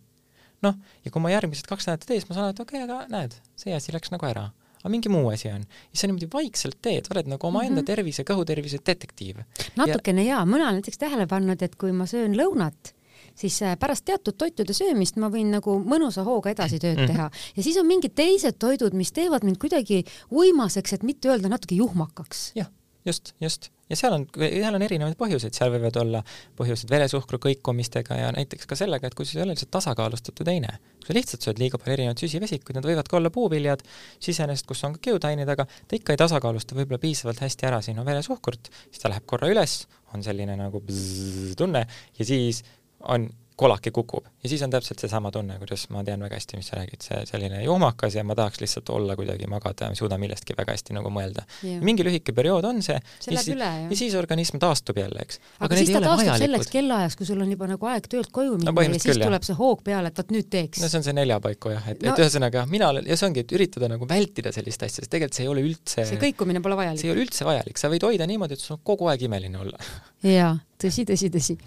noh, 0.63 0.79
ja 1.03 1.11
kui 1.11 1.21
ma 1.21 1.33
järgmised 1.33 1.67
kaks 1.67 1.89
nädalat 1.89 2.07
ei 2.07 2.13
tee, 2.13 2.21
siis 2.21 2.31
ma 2.31 2.37
saan 2.37 2.47
aru, 2.47 2.55
et 2.55 2.63
okei 2.63 2.85
okay,, 2.85 2.87
aga 2.87 3.11
näed, 3.11 3.35
see 3.59 3.75
asi 3.75 3.91
läks 3.93 4.15
nagu 4.15 4.25
ära 4.31 4.47
aga 4.87 4.93
mingi 4.95 5.11
muu 5.11 5.29
asi 5.29 5.51
on. 5.51 5.63
ja 5.67 5.99
sa 5.99 6.07
niimoodi 6.07 6.29
vaikselt 6.33 6.79
teed, 6.81 7.09
oled 7.11 7.31
nagu 7.33 7.47
omaenda 7.47 7.75
mm 7.75 7.81
-hmm. 7.81 7.91
tervise, 7.91 8.23
kõhutervise 8.23 8.79
detektiiv. 8.85 9.43
natukene 9.75 10.23
ja... 10.23 10.37
jaa, 10.37 10.45
mina 10.45 10.63
olen 10.69 10.79
näiteks 10.79 10.97
tähele 10.97 11.27
pannud, 11.27 11.61
et 11.61 11.75
kui 11.75 11.91
ma 11.91 12.05
söön 12.05 12.37
lõunat, 12.39 12.93
siis 13.35 13.61
äh, 13.61 13.77
pärast 13.79 14.05
teatud 14.05 14.37
toitude 14.37 14.73
söömist 14.73 15.17
ma 15.17 15.29
võin 15.29 15.51
nagu 15.51 15.79
mõnusa 15.83 16.23
hooga 16.23 16.49
edasi 16.49 16.79
tööd 16.79 16.97
-hmm. 16.97 17.07
teha 17.07 17.29
ja 17.55 17.63
siis 17.63 17.77
on 17.77 17.87
mingid 17.87 18.15
teised 18.15 18.57
toidud, 18.59 18.93
mis 18.93 19.11
teevad 19.11 19.43
mind 19.43 19.57
kuidagi 19.57 20.03
uimaseks, 20.31 20.93
et 20.93 21.03
mitte 21.03 21.29
öelda 21.29 21.49
natuke 21.49 21.75
juhmakaks. 21.75 22.51
jah, 22.55 22.71
just, 23.07 23.33
just. 23.41 23.69
Ja 23.87 23.95
seal 23.95 24.11
on, 24.11 24.25
seal 24.35 24.75
on 24.75 24.83
erinevaid 24.83 25.15
põhjuseid, 25.19 25.55
seal 25.55 25.71
võivad 25.71 25.95
olla 26.01 26.19
põhjused 26.59 26.91
veresuhkru 26.91 27.39
kõikumistega 27.45 28.17
ja 28.19 28.33
näiteks 28.35 28.67
ka 28.67 28.75
sellega, 28.75 29.07
et 29.07 29.15
kui 29.15 29.27
sul 29.27 29.39
ei 29.39 29.45
ole 29.45 29.55
lihtsalt 29.55 29.71
tasakaalustatud 29.77 30.51
heine, 30.51 30.73
kui 30.99 31.07
sa 31.07 31.15
lihtsalt 31.15 31.47
sööd 31.47 31.61
liiga 31.61 31.79
palju 31.79 31.95
erinevaid 31.95 32.23
süsivesikuid, 32.23 32.81
nad 32.81 32.89
võivad 32.89 33.07
ka 33.07 33.19
olla 33.21 33.31
puuviljad, 33.33 33.85
siseenesest, 34.19 34.67
kus 34.67 34.83
on 34.83 34.97
ka 34.97 35.05
kiudained, 35.07 35.47
aga 35.55 35.63
ta 35.69 35.99
ikka 35.99 36.17
ei 36.17 36.19
tasakaalusta 36.19 36.75
võib-olla 36.75 36.99
piisavalt 36.99 37.39
hästi 37.45 37.69
ära 37.69 37.79
sinu 37.85 38.03
veresuhkurt, 38.07 38.67
siis 38.89 39.03
ta 39.03 39.13
läheb 39.13 39.27
korra 39.29 39.47
üles, 39.53 39.85
on 40.11 40.25
selline 40.25 40.59
nagu 40.59 40.83
bzz 40.83 41.55
tunne 41.59 41.87
ja 41.87 42.27
siis 42.27 42.65
on 43.07 43.29
kolake 43.57 43.91
kukub 43.91 44.25
ja 44.43 44.49
siis 44.49 44.61
on 44.61 44.71
täpselt 44.73 45.01
seesama 45.01 45.31
tunne, 45.33 45.57
kuidas 45.57 45.87
ma 45.93 46.03
tean 46.05 46.21
väga 46.21 46.37
hästi, 46.37 46.59
mis 46.59 46.67
sa 46.69 46.77
räägid, 46.77 47.01
see 47.01 47.21
selline 47.25 47.63
joomakas 47.63 48.17
ja 48.17 48.23
ma 48.27 48.35
tahaks 48.37 48.61
lihtsalt 48.61 48.89
olla 48.93 49.15
kuidagi 49.17 49.49
magada, 49.49 49.89
ei 49.89 49.97
suuda 49.97 50.19
millestki 50.21 50.53
väga 50.57 50.75
hästi 50.75 50.93
nagu 50.97 51.09
mõelda. 51.13 51.45
mingi 51.81 52.05
lühike 52.05 52.35
periood 52.37 52.67
on 52.69 52.83
see, 52.85 52.99
see 53.19 53.33
ja, 53.33 53.43
siis, 53.43 53.57
ja 53.57 53.97
siis 53.97 54.15
organism 54.19 54.61
taastub 54.61 54.99
jälle, 55.01 55.25
eks. 55.25 55.41
aga, 55.57 55.65
aga 55.69 55.79
siis 55.81 55.89
ta 55.89 56.03
taastub 56.05 56.23
vajalikud. 56.23 56.45
selleks 56.45 56.71
kellaajaks, 56.75 57.17
kui 57.17 57.29
sul 57.31 57.41
on 57.43 57.51
juba 57.55 57.71
nagu 57.73 57.91
aeg 57.93 58.09
töölt 58.13 58.31
koju 58.37 58.59
minna 58.59 58.75
no, 58.75 58.85
ja 58.85 58.93
siis 58.93 59.09
küll, 59.09 59.25
tuleb 59.25 59.41
jah. 59.41 59.49
see 59.49 59.59
hoog 59.61 59.83
peale, 59.89 60.13
et 60.13 60.21
vot 60.21 60.37
nüüd 60.37 60.51
teeks. 60.53 60.83
no 60.83 60.91
see 60.93 61.01
on 61.01 61.09
see 61.09 61.17
neljapaiku 61.17 61.73
jah, 61.73 61.91
et 61.95 62.05
no,, 62.05 62.13
et 62.13 62.25
ühesõnaga 62.25 62.65
mina 62.69 62.93
olen, 62.93 63.09
ja 63.09 63.17
see 63.17 63.31
ongi, 63.31 63.45
et 63.45 63.57
üritada 63.57 63.89
nagu 63.89 64.09
vältida 64.09 64.53
sellist 64.53 64.85
asja, 64.85 65.01
sest 65.01 65.13
tegelikult 65.17 65.41
see 65.41 65.47
ei 65.47 65.53
ole 65.55 65.65
üldse 65.65 66.05
see 66.05 66.21
kõikumine 66.21 66.61
pole 66.61 66.77
vajalik. 66.77 67.01
see 67.01 67.09
ei 67.09 67.17
ole 67.17 67.25
üldse 67.25 67.47
vajalik, 67.47 67.81
sa 67.81 67.89
võid 67.89 68.05
hoida 68.05 68.29
niimoodi, 68.29 68.57
et 68.57 68.61
sul 68.61 68.77
on 68.77 68.83
kogu 68.85 69.09
aeg 69.09 69.25
imeline 69.25 69.65
olla. 69.65 69.81
jaa, 70.21 70.53
tõsi, 70.77 71.09
tõsi, 71.09 71.33
tõsi. 71.33 71.57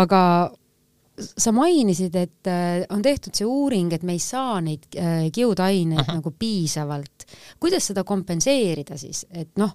aga 0.00 0.22
sa 1.16 1.52
mainisid, 1.52 2.14
et 2.18 2.50
äh, 2.50 2.84
on 2.92 3.02
tehtud 3.02 3.34
see 3.36 3.48
uuring, 3.48 3.92
et 3.96 4.04
me 4.06 4.16
ei 4.16 4.22
saa 4.22 4.60
neid 4.64 4.86
äh, 4.98 5.26
kiudaineid 5.32 6.04
Aha. 6.04 6.18
nagu 6.20 6.32
piisavalt. 6.38 7.26
kuidas 7.60 7.90
seda 7.92 8.04
kompenseerida 8.04 8.98
siis, 9.00 9.24
et 9.30 9.56
noh, 9.60 9.72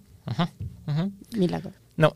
millega? 1.38 1.72
no 2.02 2.14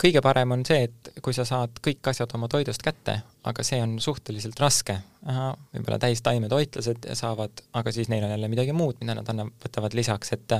kõige 0.00 0.20
parem 0.24 0.52
on 0.56 0.64
see, 0.68 0.88
et 0.88 1.10
kui 1.24 1.36
sa 1.36 1.46
saad 1.48 1.80
kõik 1.84 2.10
asjad 2.12 2.32
oma 2.36 2.48
toidust 2.52 2.84
kätte, 2.84 3.20
aga 3.48 3.64
see 3.64 3.80
on 3.82 3.96
suhteliselt 4.02 4.60
raske. 4.60 4.98
võib-olla 5.26 5.98
täistaimetoitlased 6.02 7.08
saavad, 7.16 7.64
aga 7.72 7.92
siis 7.92 8.10
neil 8.12 8.24
on 8.24 8.34
jälle 8.34 8.48
midagi 8.52 8.76
muud, 8.76 9.00
mida 9.00 9.16
nad 9.16 9.28
annavad, 9.32 9.56
võtavad 9.64 9.96
lisaks, 9.96 10.32
et 10.36 10.56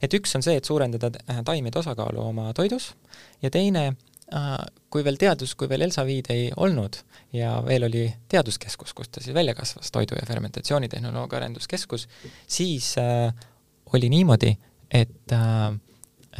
et 0.00 0.14
üks 0.16 0.32
on 0.36 0.42
see, 0.44 0.56
et 0.56 0.64
suurendada 0.64 1.10
taimede 1.44 1.78
osakaalu 1.78 2.22
oma 2.30 2.52
toidus 2.56 2.94
ja 3.42 3.50
teine 3.52 3.90
Äh, 3.90 4.09
kui 4.90 5.04
veel 5.06 5.18
teadus, 5.18 5.54
kui 5.58 5.68
veel 5.70 5.82
Elsaviid 5.86 6.30
ei 6.30 6.48
olnud 6.56 6.98
ja 7.34 7.56
veel 7.66 7.86
oli 7.88 8.04
teaduskeskus, 8.30 8.94
kus 8.94 9.10
ta 9.10 9.22
siis 9.22 9.34
välja 9.34 9.54
kasvas, 9.58 9.90
toidu- 9.94 10.18
ja 10.18 10.26
fermentatsioonitehnoloogia 10.26 11.40
arenduskeskus, 11.40 12.08
siis 12.46 12.92
äh, 12.98 13.34
oli 13.94 14.10
niimoodi, 14.12 14.52
et 14.90 15.34
äh, 15.34 15.70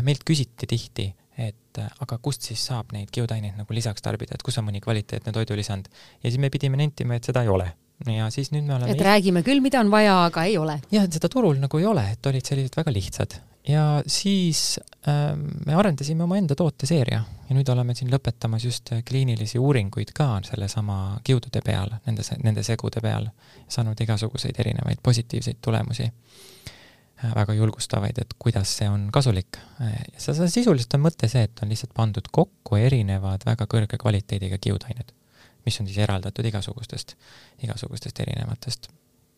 meilt 0.06 0.22
küsiti 0.26 0.70
tihti, 0.70 1.08
et 1.38 1.82
äh, 1.82 1.90
aga 2.00 2.18
kust 2.22 2.46
siis 2.46 2.62
saab 2.70 2.94
neid 2.94 3.10
kiudaineid 3.14 3.58
nagu 3.58 3.74
lisaks 3.74 4.02
tarbida, 4.06 4.38
et 4.38 4.46
kus 4.46 4.58
on 4.62 4.68
mõni 4.70 4.82
kvaliteetne 4.82 5.34
toidulisand. 5.34 5.90
ja 6.22 6.30
siis 6.30 6.38
me 6.38 6.50
pidime 6.50 6.78
nentima, 6.78 7.18
et 7.18 7.26
seda 7.26 7.42
ei 7.42 7.54
ole 7.54 7.72
ja 8.08 8.30
siis 8.32 8.48
nüüd 8.54 8.64
me 8.64 8.74
oleme 8.74 8.94
et 8.94 9.02
räägime 9.04 9.42
küll, 9.44 9.60
mida 9.60 9.80
on 9.82 9.90
vaja, 9.92 10.24
aga 10.30 10.44
ei 10.48 10.56
ole. 10.58 10.80
jah, 10.92 11.04
et 11.04 11.12
seda 11.18 11.28
turul 11.28 11.58
nagu 11.60 11.78
ei 11.78 11.86
ole, 11.86 12.06
et 12.14 12.26
olid 12.26 12.46
sellised 12.46 12.78
väga 12.78 12.94
lihtsad. 12.94 13.36
Ja 13.68 14.02
siis 14.06 14.80
äh, 15.08 15.36
me 15.66 15.74
arendasime 15.74 16.24
omaenda 16.24 16.54
tooteseeria 16.54 17.22
ja 17.48 17.56
nüüd 17.56 17.68
oleme 17.72 17.94
siin 17.94 18.10
lõpetamas 18.12 18.64
just 18.64 18.92
kliinilisi 19.08 19.58
uuringuid 19.58 20.14
ka 20.16 20.32
sellesama 20.46 21.20
kiudude 21.24 21.62
peal, 21.64 21.92
nende, 22.06 22.24
nende 22.44 22.64
segude 22.66 23.02
peal, 23.04 23.28
saanud 23.68 24.00
igasuguseid 24.00 24.60
erinevaid 24.64 25.02
positiivseid 25.02 25.60
tulemusi 25.62 26.08
äh, 26.08 27.34
väga 27.34 27.54
julgustavaid, 27.58 28.18
et 28.18 28.36
kuidas 28.38 28.76
see 28.80 28.88
on 28.88 29.08
kasulik. 29.12 29.60
see 30.16 30.48
sisuliselt 30.48 30.94
on 30.98 31.08
mõte 31.08 31.28
see, 31.28 31.44
et 31.48 31.62
on 31.62 31.68
lihtsalt 31.68 31.94
pandud 31.94 32.32
kokku 32.32 32.80
erinevad 32.80 33.44
väga 33.46 33.68
kõrge 33.68 34.00
kvaliteediga 34.00 34.58
kiudained 34.58 35.12
mis 35.64 35.80
on 35.80 35.86
siis 35.86 35.98
eraldatud 35.98 36.46
igasugustest, 36.48 37.14
igasugustest 37.62 38.20
erinevatest 38.24 38.88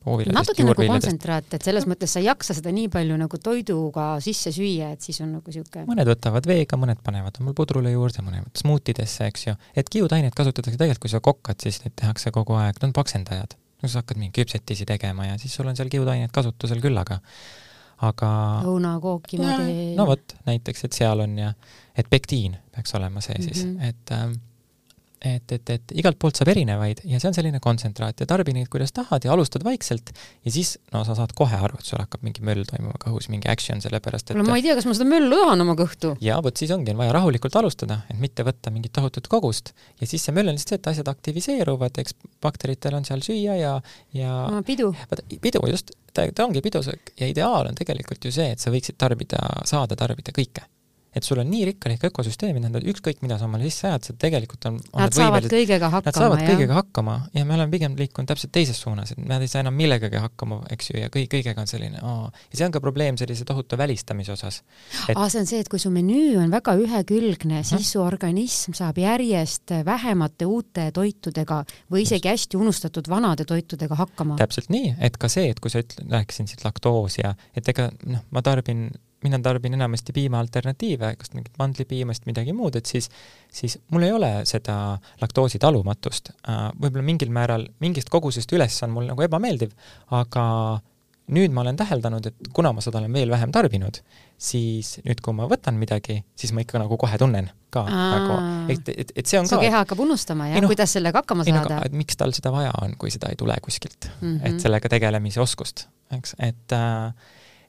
natuke 0.04 0.64
nagu 0.66 0.86
kontsentraat, 0.88 1.54
et 1.56 1.64
selles 1.66 1.86
mõttes 1.90 2.12
sa 2.14 2.20
ei 2.22 2.26
jaksa 2.26 2.56
seda 2.58 2.72
nii 2.74 2.88
palju 2.92 3.16
nagu 3.20 3.38
toiduga 3.42 4.06
sisse 4.24 4.52
süüa, 4.54 4.92
et 4.96 5.04
siis 5.04 5.20
on 5.24 5.32
nagu 5.36 5.52
niisugune 5.52 5.86
mõned 5.88 6.10
võtavad 6.12 6.46
veega, 6.48 6.78
mõned 6.80 7.02
panevad 7.04 7.38
omal 7.42 7.56
pudrule 7.58 7.92
juurde, 7.94 8.24
mõned 8.26 8.50
smuutidesse, 8.58 9.28
eks 9.30 9.48
ju, 9.48 9.56
et 9.78 9.90
kiudainet 9.92 10.36
kasutatakse 10.38 10.78
tegelikult, 10.78 11.04
kui 11.06 11.12
sa 11.12 11.22
kokkad, 11.24 11.60
siis 11.62 11.82
neid 11.84 11.96
tehakse 12.00 12.34
kogu 12.34 12.58
aeg, 12.58 12.78
nad 12.80 12.90
on 12.90 12.96
paksendajad. 12.98 13.58
no 13.82 13.90
sa 13.90 14.02
hakkad 14.02 14.20
mingeid 14.20 14.44
küpsetisi 14.44 14.86
tegema 14.86 15.26
ja 15.26 15.38
siis 15.42 15.54
sul 15.54 15.66
on 15.66 15.78
seal 15.78 15.90
kiudainet 15.90 16.32
kasutusel 16.34 16.82
küllaga. 16.82 17.20
aga 18.02 18.28
õunakooki 18.66 19.38
ma 19.38 19.58
teen. 19.60 19.96
no 19.98 20.06
vot, 20.06 20.34
näiteks, 20.46 20.88
et 20.88 20.96
seal 20.98 21.22
on 21.22 21.38
ja, 21.38 21.52
et 21.94 22.08
pektiin 22.10 22.56
peaks 22.74 22.94
olema 22.98 23.20
see 23.20 23.38
siis 23.42 23.64
mm, 23.64 23.76
-hmm. 23.76 23.88
et 23.88 24.12
ähm, 24.18 24.40
et, 25.22 25.52
et, 25.54 25.70
et 25.70 25.94
igalt 26.02 26.18
poolt 26.20 26.38
saab 26.38 26.50
erinevaid 26.52 27.02
ja 27.06 27.20
see 27.22 27.30
on 27.30 27.36
selline 27.36 27.60
kontsentraat 27.62 28.22
ja 28.22 28.26
tarbi 28.28 28.54
neid, 28.56 28.68
kuidas 28.72 28.94
tahad 28.96 29.24
ja 29.24 29.32
alustad 29.34 29.64
vaikselt 29.66 30.10
ja 30.42 30.52
siis 30.54 30.74
no 30.94 31.04
sa 31.06 31.16
saad 31.18 31.34
kohe 31.38 31.56
aru, 31.56 31.78
et 31.78 31.88
sul 31.88 32.00
hakkab 32.02 32.24
mingi 32.26 32.44
möll 32.46 32.66
toimuma 32.68 32.98
kõhus, 33.02 33.28
mingi 33.32 33.50
action, 33.52 33.80
sellepärast 33.84 34.32
et 34.32 34.38
no 34.38 34.46
ma 34.48 34.58
ei 34.58 34.66
tea, 34.66 34.74
kas 34.78 34.88
ma 34.88 34.96
seda 34.98 35.08
möllu 35.10 35.38
tahan 35.44 35.64
oma 35.64 35.76
kõhtu. 35.78 36.14
jaa, 36.24 36.40
vot 36.44 36.58
siis 36.58 36.72
ongi, 36.74 36.94
on 36.94 37.00
vaja 37.02 37.14
rahulikult 37.18 37.56
alustada, 37.62 38.00
et 38.10 38.18
mitte 38.22 38.46
võtta 38.46 38.74
mingit 38.74 38.94
tohutut 38.96 39.30
kogust 39.30 39.72
ja 40.00 40.10
siis 40.10 40.26
see 40.26 40.34
möll 40.34 40.50
on 40.50 40.58
lihtsalt 40.58 40.74
see, 40.74 40.82
et 40.82 40.92
asjad 40.94 41.12
aktiviseeruvad, 41.12 42.02
eks 42.02 42.18
bakteritel 42.42 42.98
on 42.98 43.06
seal 43.08 43.22
süüa 43.24 43.58
ja, 43.60 43.72
ja 44.16 44.36
no, 44.50 44.62
pidu. 44.66 44.90
pidu 45.42 45.62
just, 45.70 45.94
ta, 46.12 46.26
ta 46.34 46.46
ongi 46.48 46.64
pidusöök 46.64 47.14
ja 47.20 47.30
ideaal 47.30 47.70
on 47.70 47.78
tegelikult 47.78 48.24
ju 48.24 48.34
see, 48.34 48.52
et 48.56 48.62
sa 48.62 48.74
võiksid 48.74 48.98
tarbida, 49.00 49.42
saada 49.68 49.98
tarbida 49.98 50.34
kõike 50.34 50.66
et 51.12 51.26
sul 51.26 51.40
on 51.42 51.48
nii 51.50 51.66
rikkalik 51.68 52.06
ökosüsteem, 52.08 52.56
et 52.56 52.64
nad 52.64 52.86
ükskõik, 52.88 53.20
mida 53.24 53.36
sa 53.40 53.46
omale 53.48 53.68
sisse 53.68 53.88
ajad, 53.88 54.06
sa 54.06 54.14
tegelikult 54.24 54.68
on, 54.70 54.78
on 54.94 55.02
Nad 55.04 55.16
saavad 55.16 55.46
kõigega 55.52 55.90
hakkama, 55.92 56.08
Nad 56.08 56.18
saavad 56.18 56.40
jah. 56.40 56.52
kõigega 56.52 56.78
hakkama 56.78 57.16
ja 57.36 57.44
me 57.48 57.56
oleme 57.58 57.74
pigem 57.74 57.96
liikunud 57.98 58.30
täpselt 58.30 58.52
teises 58.56 58.80
suunas, 58.80 59.12
et 59.12 59.20
nad 59.20 59.44
ei 59.44 59.50
saa 59.52 59.60
enam 59.64 59.76
millegagi 59.76 60.20
hakkama, 60.22 60.62
eks 60.72 60.90
ju, 60.92 60.96
ja 61.02 61.10
kõik, 61.12 61.28
kõigega 61.34 61.64
on 61.64 61.68
selline 61.68 62.00
aa. 62.00 62.30
ja 62.32 62.60
see 62.60 62.68
on 62.68 62.72
ka 62.72 62.80
probleem 62.84 63.20
sellise 63.20 63.44
tohutu 63.48 63.76
välistamise 63.80 64.32
osas 64.32 64.62
et.... 65.08 65.16
aa, 65.16 65.28
see 65.28 65.44
on 65.44 65.50
see, 65.52 65.60
et 65.60 65.70
kui 65.72 65.82
su 65.82 65.92
menüü 65.92 66.40
on 66.40 66.54
väga 66.54 66.76
ühekülgne, 66.80 67.60
siis 67.60 67.82
mm. 67.82 67.90
su 67.90 68.02
organism 68.04 68.76
saab 68.78 69.02
järjest 69.02 69.76
vähemate 69.84 70.48
uute 70.48 70.88
toitudega 70.96 71.62
või 71.92 72.06
isegi 72.06 72.28
Just. 72.28 72.32
hästi 72.32 72.62
unustatud 72.62 73.12
vanade 73.12 73.44
toitudega 73.48 74.00
hakkama. 74.00 74.40
täpselt 74.40 74.72
nii, 74.72 74.96
et 75.04 75.20
ka 75.20 75.28
see, 75.32 75.52
et 75.52 75.60
kui 75.60 75.72
sa 75.72 75.84
ütled, 75.84 76.08
rääkisin 76.12 76.48
siit 76.48 76.64
laktoos 76.64 77.20
ja 77.20 77.36
et 77.56 77.68
ega 77.68 77.90
noh, 78.08 78.24
ma 78.32 78.42
tarbin 78.44 78.88
mina 79.22 79.38
tarbin 79.42 79.74
enamasti 79.78 80.12
piima 80.12 80.40
alternatiive, 80.42 81.14
kas 81.18 81.32
mingit 81.36 81.58
mandlipiimast, 81.60 82.26
midagi 82.26 82.54
muud, 82.56 82.76
et 82.78 82.86
siis, 82.86 83.10
siis 83.52 83.78
mul 83.94 84.06
ei 84.06 84.12
ole 84.12 84.32
seda 84.48 84.98
laktoosi 85.22 85.60
talumatust. 85.62 86.32
Äh, 86.48 86.64
võib-olla 86.76 87.06
mingil 87.06 87.34
määral 87.34 87.68
mingist 87.82 88.10
kogusest 88.12 88.52
üles 88.56 88.78
on 88.86 88.94
mul 88.96 89.10
nagu 89.12 89.28
ebameeldiv, 89.28 89.74
aga 90.10 90.46
nüüd 91.32 91.54
ma 91.54 91.62
olen 91.62 91.78
täheldanud, 91.78 92.26
et 92.28 92.52
kuna 92.54 92.72
ma 92.74 92.82
seda 92.84 93.00
olen 93.00 93.12
veel 93.14 93.30
vähem 93.30 93.52
tarbinud, 93.54 94.00
siis 94.42 94.96
nüüd, 95.06 95.20
kui 95.22 95.34
ma 95.36 95.46
võtan 95.50 95.78
midagi, 95.78 96.18
siis 96.38 96.52
ma 96.54 96.64
ikka 96.64 96.80
nagu 96.82 96.98
kohe 97.00 97.18
tunnen 97.20 97.50
ka 97.72 97.84
nagu, 97.88 98.38
et, 98.72 98.88
et, 98.90 99.12
et 99.16 99.28
see 99.28 99.38
on 99.40 99.48
su 99.48 99.56
ka. 99.56 99.62
keha 99.64 99.84
hakkab 99.84 100.02
unustama, 100.04 100.50
jah, 100.50 100.60
no, 100.60 100.68
kuidas 100.72 100.92
sellega 100.98 101.22
hakkama 101.22 101.46
saada. 101.46 101.78
et 101.86 101.94
miks 101.96 102.18
tal 102.20 102.34
seda 102.36 102.52
vaja 102.54 102.72
on, 102.82 102.96
kui 103.00 103.12
seda 103.14 103.30
ei 103.32 103.38
tule 103.40 103.56
kuskilt 103.64 104.10
mm, 104.10 104.26
-hmm. 104.26 104.48
et 104.50 104.66
sellega 104.66 104.90
tegelemise 104.92 105.40
oskust, 105.40 105.86
eks, 106.18 106.34
et 106.42 106.76
äh, 106.76 107.14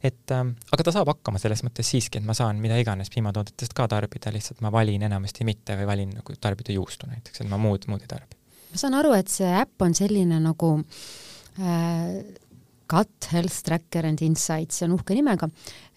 et 0.04 0.36
äh, 0.36 0.44
aga 0.76 0.86
ta 0.86 0.94
saab 0.96 1.12
hakkama 1.14 1.42
selles 1.42 1.64
mõttes 1.66 1.90
siiski, 1.94 2.20
et 2.20 2.28
ma 2.28 2.36
saan 2.38 2.60
mida 2.64 2.78
iganes 2.82 3.12
piimatoodetest 3.14 3.76
ka 3.78 3.88
tarbida, 3.92 4.34
lihtsalt 4.36 4.64
ma 4.66 4.72
valin 4.74 5.08
enamasti 5.08 5.48
mitte 5.48 5.78
või 5.80 5.90
valin 5.90 6.14
nagu 6.20 6.38
tarbida 6.42 6.76
juustu 6.76 7.10
näiteks, 7.10 7.44
et 7.44 7.52
ma 7.52 7.60
muud, 7.62 7.88
muud 7.92 8.04
ei 8.04 8.12
tarbi. 8.12 8.40
ma 8.74 8.82
saan 8.82 9.00
aru, 9.00 9.14
et 9.18 9.32
see 9.32 9.50
äpp 9.64 9.86
on 9.88 9.96
selline 9.98 10.40
nagu 10.44 10.76
äh, 11.60 12.24
Gut 12.94 13.30
Health 13.32 13.64
Tracker 13.64 14.06
and 14.06 14.22
Insights, 14.22 14.78
see 14.78 14.86
on 14.86 14.98
uhke 14.98 15.16
nimega, 15.16 15.48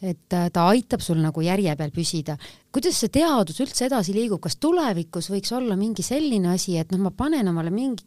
et 0.00 0.32
äh, 0.32 0.48
ta 0.54 0.68
aitab 0.70 1.02
sul 1.04 1.18
nagu 1.20 1.42
järje 1.42 1.74
peal 1.76 1.94
püsida. 1.94 2.38
kuidas 2.72 3.00
see 3.02 3.10
teadus 3.12 3.58
üldse 3.64 3.88
edasi 3.90 4.14
liigub, 4.14 4.40
kas 4.44 4.56
tulevikus 4.62 5.32
võiks 5.32 5.52
olla 5.56 5.76
mingi 5.76 6.06
selline 6.06 6.54
asi, 6.54 6.78
et 6.78 6.94
noh, 6.94 7.02
ma 7.08 7.10
panen 7.10 7.50
omale 7.50 7.74
mingi 7.74 8.06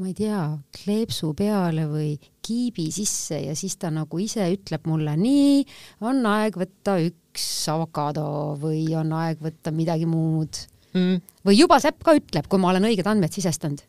ma 0.00 0.10
ei 0.10 0.14
tea, 0.16 0.40
kleepsu 0.82 1.32
peale 1.36 1.86
või 1.88 2.14
kiibi 2.44 2.88
sisse 2.94 3.40
ja 3.46 3.56
siis 3.58 3.76
ta 3.80 3.90
nagu 3.94 4.20
ise 4.22 4.46
ütleb 4.52 4.86
mulle, 4.90 5.16
nii, 5.20 5.64
on 6.06 6.22
aeg 6.30 6.58
võtta 6.60 6.98
üks 7.02 7.46
avokaado 7.72 8.26
või 8.60 8.86
on 8.98 9.12
aeg 9.16 9.42
võtta 9.42 9.72
midagi 9.74 10.08
muud. 10.08 10.62
Mm.. 10.96 11.20
või 11.44 11.58
juba 11.58 11.76
see 11.82 11.92
äpp 11.92 12.06
ka 12.06 12.14
ütleb, 12.16 12.46
kui 12.48 12.60
ma 12.62 12.70
olen 12.72 12.88
õiged 12.88 13.08
andmed 13.08 13.34
sisestanud? 13.34 13.82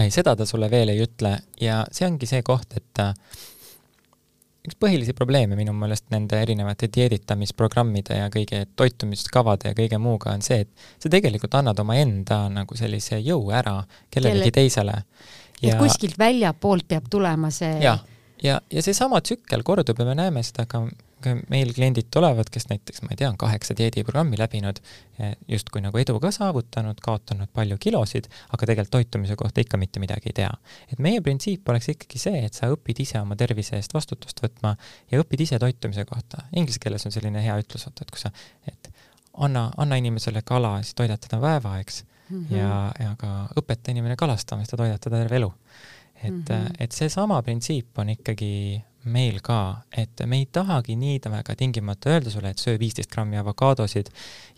ei, 0.00 0.10
seda 0.12 0.34
ta 0.36 0.44
sulle 0.48 0.68
veel 0.72 0.92
ei 0.92 1.00
ütle 1.04 1.36
ja 1.60 1.82
see 1.92 2.08
ongi 2.08 2.28
see 2.28 2.42
koht, 2.44 2.76
et 2.76 3.00
äh, 3.00 3.12
üks 4.62 4.78
põhilisi 4.78 5.14
probleeme 5.16 5.56
minu 5.58 5.74
meelest 5.74 6.06
nende 6.14 6.38
erinevate 6.38 6.88
dieeditamisprogrammide 6.94 8.18
ja 8.20 8.28
kõige 8.32 8.62
toitumiskavade 8.78 9.72
ja 9.72 9.78
kõige 9.78 9.98
muuga 10.02 10.34
on 10.36 10.44
see, 10.44 10.62
et 10.66 11.02
sa 11.02 11.10
tegelikult 11.12 11.56
annad 11.58 11.80
omaenda 11.82 12.44
nagu 12.52 12.78
sellise 12.78 13.18
jõu 13.18 13.50
ära 13.54 13.80
kellelegi 14.12 14.50
Kelle... 14.50 14.58
teisele 14.60 14.98
et 15.62 15.78
kuskilt 15.78 16.18
väljapoolt 16.18 16.88
peab 16.88 17.08
tulema 17.10 17.50
see 17.54 17.78
ja, 17.82 17.98
ja, 18.42 18.60
ja 18.72 18.82
seesama 18.82 19.20
tsükkel 19.20 19.62
kordub 19.66 19.98
ja 19.98 20.06
me 20.08 20.14
näeme 20.18 20.42
seda 20.46 20.64
ka, 20.70 20.82
ka 21.22 21.34
meil 21.52 21.72
kliendid 21.74 22.08
tulevad, 22.14 22.50
kes 22.52 22.66
näiteks, 22.70 23.02
ma 23.04 23.14
ei 23.14 23.20
tea, 23.20 23.30
on 23.30 23.38
kaheksa 23.40 23.76
dieediprogrammi 23.78 24.38
läbinud, 24.40 24.80
justkui 25.50 25.82
nagu 25.84 25.98
edu 26.02 26.18
ka 26.22 26.32
saavutanud, 26.34 26.98
kaotanud 27.04 27.52
palju 27.54 27.78
kilosid, 27.82 28.28
aga 28.50 28.68
tegelikult 28.68 28.92
toitumise 28.96 29.36
kohta 29.38 29.62
ikka 29.64 29.80
mitte 29.80 30.02
midagi 30.02 30.32
ei 30.32 30.38
tea. 30.42 30.50
et 30.92 30.98
meie 31.02 31.20
printsiip 31.20 31.68
oleks 31.68 31.92
ikkagi 31.94 32.22
see, 32.22 32.44
et 32.46 32.58
sa 32.58 32.70
õpid 32.74 33.04
ise 33.06 33.20
oma 33.22 33.38
tervise 33.38 33.78
eest 33.78 33.94
vastutust 33.94 34.42
võtma 34.42 34.76
ja 35.10 35.22
õpid 35.22 35.46
ise 35.46 35.58
toitumise 35.62 36.04
kohta. 36.08 36.46
Inglise 36.52 36.82
keeles 36.82 37.06
on 37.06 37.14
selline 37.14 37.44
hea 37.44 37.58
ütlus, 37.62 37.86
vaata, 37.86 38.06
et 38.06 38.14
kui 38.14 38.22
sa, 38.22 38.32
et 38.68 38.92
anna, 39.38 39.70
anna 39.76 39.98
inimesele 40.00 40.42
kala, 40.44 40.78
siis 40.82 40.98
toidad 40.98 41.22
teda 41.22 41.40
päeva, 41.42 41.78
eks 41.80 42.02
mm 42.28 42.44
-hmm. 42.44 42.56
ja, 42.56 42.92
ja 43.00 43.16
ka 43.18 43.48
õpeta 43.56 43.90
inimene 43.90 44.16
kalastama, 44.16 44.62
siis 44.62 44.70
ta 44.70 44.76
toidab 44.76 45.00
teda 45.00 45.22
terve 45.22 45.36
elu. 45.36 45.52
et 46.22 46.30
mm, 46.30 46.44
-hmm. 46.44 46.76
et 46.78 46.92
seesama 46.92 47.42
printsiip 47.42 47.98
on 47.98 48.08
ikkagi 48.08 48.82
meil 49.04 49.40
ka, 49.44 49.82
et 49.96 50.22
me 50.26 50.38
ei 50.42 50.46
tahagi 50.52 50.94
nii 50.98 51.20
väga 51.32 51.54
tingimata 51.58 52.10
öelda 52.12 52.30
sulle, 52.30 52.52
et 52.52 52.62
söö 52.62 52.78
viisteist 52.78 53.10
grammi 53.10 53.38
avokaadosid 53.40 54.10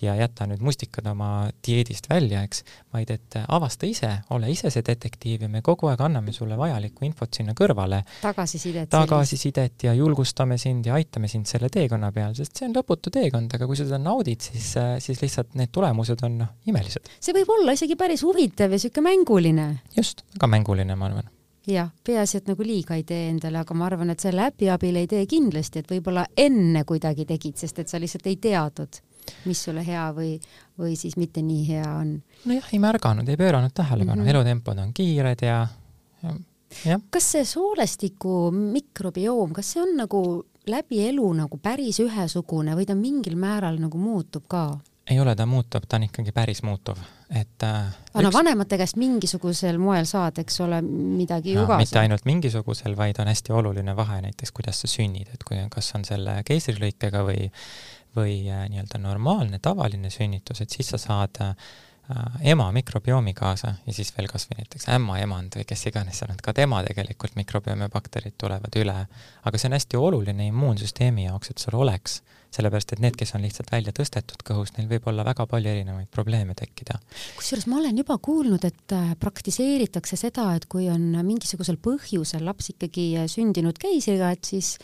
ja 0.02 0.14
jäta 0.18 0.46
nüüd 0.48 0.62
mustikad 0.64 1.06
oma 1.10 1.48
dieedist 1.66 2.08
välja, 2.10 2.42
eks, 2.44 2.64
vaid 2.92 3.10
et 3.14 3.38
avasta 3.48 3.86
ise, 3.86 4.10
ole 4.34 4.50
ise 4.52 4.70
see 4.70 4.84
detektiiv 4.86 5.46
ja 5.46 5.50
me 5.52 5.62
kogu 5.64 5.88
aeg 5.90 6.02
anname 6.04 6.32
sulle 6.32 6.58
vajalikku 6.60 7.06
infot 7.08 7.34
sinna 7.34 7.54
kõrvale. 7.56 8.02
tagasisidet. 8.22 8.90
tagasisidet 8.92 9.86
ja 9.88 9.94
julgustame 9.94 10.58
sind 10.58 10.86
ja 10.86 10.98
aitame 10.98 11.28
sind 11.28 11.48
selle 11.50 11.70
teekonna 11.72 12.12
peal, 12.12 12.34
sest 12.34 12.56
see 12.58 12.68
on 12.68 12.76
lõputu 12.76 13.12
teekond, 13.14 13.54
aga 13.54 13.68
kui 13.68 13.78
sa 13.78 13.88
seda 13.88 14.00
naudid, 14.02 14.44
siis, 14.44 14.74
siis 15.04 15.22
lihtsalt 15.22 15.54
need 15.58 15.72
tulemused 15.74 16.26
on 16.26 16.40
noh, 16.44 16.52
imelised. 16.68 17.08
see 17.20 17.36
võib 17.36 17.54
olla 17.58 17.76
isegi 17.76 17.96
päris 17.96 18.24
huvitav 18.26 18.72
ja 18.72 18.80
niisugune 18.80 19.08
mänguline. 19.10 19.70
just, 19.96 20.26
väga 20.36 20.50
mänguline, 20.58 20.98
ma 20.98 21.10
arvan 21.10 21.32
jah, 21.66 21.90
peaasi, 22.04 22.38
et 22.40 22.48
nagu 22.50 22.66
liiga 22.66 22.98
ei 22.98 23.04
tee 23.08 23.28
endale, 23.30 23.62
aga 23.62 23.76
ma 23.78 23.88
arvan, 23.88 24.12
et 24.12 24.20
selle 24.20 24.48
äpi 24.50 24.68
abil 24.72 24.98
ei 25.00 25.08
tee 25.10 25.24
kindlasti, 25.30 25.80
et 25.80 25.90
võib-olla 25.90 26.26
enne 26.36 26.84
kuidagi 26.88 27.26
tegid, 27.28 27.56
sest 27.60 27.80
et 27.80 27.92
sa 27.92 28.00
lihtsalt 28.00 28.26
ei 28.30 28.36
teadnud, 28.42 29.00
mis 29.48 29.62
sulle 29.66 29.84
hea 29.86 30.06
või, 30.16 30.34
või 30.80 30.96
siis 31.00 31.16
mitte 31.20 31.42
nii 31.42 31.68
hea 31.68 31.86
on. 32.00 32.16
nojah, 32.44 32.72
ei 32.72 32.82
märganud, 32.82 33.28
ei 33.28 33.40
pööranud 33.40 33.72
tähelepanu 33.74 34.22
mm 34.22 34.26
-hmm., 34.26 34.34
elutempod 34.34 34.78
on 34.78 34.92
kiired 34.92 35.46
ja, 35.46 35.66
ja 36.22 36.34
jah. 36.84 37.00
kas 37.10 37.30
see 37.36 37.44
soolestiku 37.44 38.50
mikrobioom, 38.50 39.52
kas 39.52 39.72
see 39.74 39.82
on 39.82 39.96
nagu 39.96 40.20
läbi 40.66 41.02
elu 41.08 41.32
nagu 41.32 41.58
päris 41.62 42.00
ühesugune 42.00 42.76
või 42.76 42.86
ta 42.88 42.96
mingil 42.98 43.36
määral 43.36 43.80
nagu 43.80 43.98
muutub 44.00 44.48
ka? 44.48 44.66
Ei 45.10 45.20
ole, 45.20 45.34
ta 45.36 45.46
muutub, 45.46 45.84
ta 45.88 45.98
on 45.98 46.06
ikkagi 46.06 46.32
päris 46.32 46.62
muutuv, 46.64 47.00
et 47.28 47.64
äh, 47.66 47.90
aga 48.14 48.22
no 48.24 48.30
vanemate 48.32 48.78
käest 48.80 48.96
mingisugusel 49.00 49.78
moel 49.82 50.06
saad, 50.08 50.38
eks 50.40 50.60
ole, 50.64 50.80
midagi 50.82 51.56
ju 51.56 51.66
ka. 51.68 51.78
mitte 51.80 52.00
ainult 52.00 52.24
mingisugusel, 52.28 52.96
vaid 52.96 53.20
on 53.20 53.28
hästi 53.28 53.52
oluline 53.52 53.96
vahe 53.96 54.22
näiteks, 54.24 54.54
kuidas 54.56 54.80
sa 54.80 54.90
sünnid, 54.90 55.28
et 55.34 55.44
kui, 55.44 55.60
kas 55.70 55.92
on 55.98 56.08
selle 56.08 56.40
keisrilõikega 56.48 57.24
või 57.26 57.50
või 58.14 58.44
äh, 58.46 58.68
nii-öelda 58.70 59.00
normaalne, 59.02 59.58
tavaline 59.58 60.10
sünnitus, 60.10 60.60
et 60.62 60.70
siis 60.70 60.92
sa 60.94 61.00
saad 61.02 61.40
äh, 61.42 61.56
ema 62.44 62.66
mikrobiomi 62.72 63.32
kaasa 63.34 63.74
ja 63.86 63.92
siis 63.96 64.10
veel 64.16 64.28
kas 64.28 64.44
või 64.50 64.58
näiteks 64.60 64.88
ämmaemand 64.92 65.56
või 65.56 65.64
kes 65.68 65.86
iganes 65.88 66.18
seal 66.20 66.34
on, 66.34 66.40
ka 66.42 66.52
tema 66.52 66.82
tegelikult 66.84 67.36
mikrobiomi 67.38 67.88
bakterid 67.92 68.36
tulevad 68.40 68.76
üle. 68.76 68.96
aga 69.44 69.58
see 69.58 69.70
on 69.70 69.76
hästi 69.78 69.96
oluline 69.96 70.48
immuunsüsteemi 70.50 71.24
jaoks, 71.24 71.50
et 71.50 71.64
sul 71.64 71.78
oleks, 71.80 72.18
sellepärast 72.52 72.92
et 72.92 73.00
need, 73.00 73.16
kes 73.16 73.32
on 73.34 73.42
lihtsalt 73.46 73.72
välja 73.72 73.94
tõstetud 73.96 74.44
kõhust, 74.44 74.76
neil 74.76 74.90
võib 74.90 75.08
olla 75.08 75.24
väga 75.24 75.46
palju 75.48 75.72
erinevaid 75.72 76.10
probleeme 76.12 76.54
tekkida. 76.58 76.98
kusjuures 77.38 77.66
ma 77.72 77.80
olen 77.80 77.98
juba 78.04 78.18
kuulnud, 78.18 78.68
et 78.68 78.96
äh, 78.96 79.16
praktiseeritakse 79.20 80.20
seda, 80.20 80.50
et 80.58 80.68
kui 80.68 80.90
on 80.92 81.08
mingisugusel 81.24 81.80
põhjusel 81.80 82.44
laps 82.44 82.74
ikkagi 82.76 83.08
sündinud 83.32 83.80
keisriga, 83.80 84.34
et 84.36 84.44
siis 84.44 84.76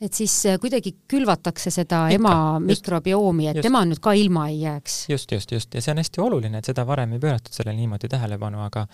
et 0.00 0.14
siis 0.14 0.34
äh, 0.46 0.58
kuidagi 0.62 0.94
külvatakse 1.10 1.72
seda 1.74 2.04
Ikka, 2.12 2.18
ema 2.18 2.62
mikrobiomi, 2.62 3.48
et 3.50 3.58
just. 3.58 3.66
tema 3.66 3.82
nüüd 3.88 4.00
ka 4.02 4.14
ilma 4.18 4.48
ei 4.52 4.62
jääks. 4.62 4.98
just, 5.10 5.32
just, 5.34 5.52
just 5.54 5.74
ja 5.74 5.82
see 5.84 5.94
on 5.94 6.02
hästi 6.02 6.24
oluline, 6.24 6.60
et 6.60 6.70
seda 6.70 6.86
varem 6.88 7.16
ei 7.16 7.22
pööratud 7.22 7.54
sellele 7.54 7.78
niimoodi 7.80 8.10
tähelepanu, 8.12 8.62
aga 8.64 8.86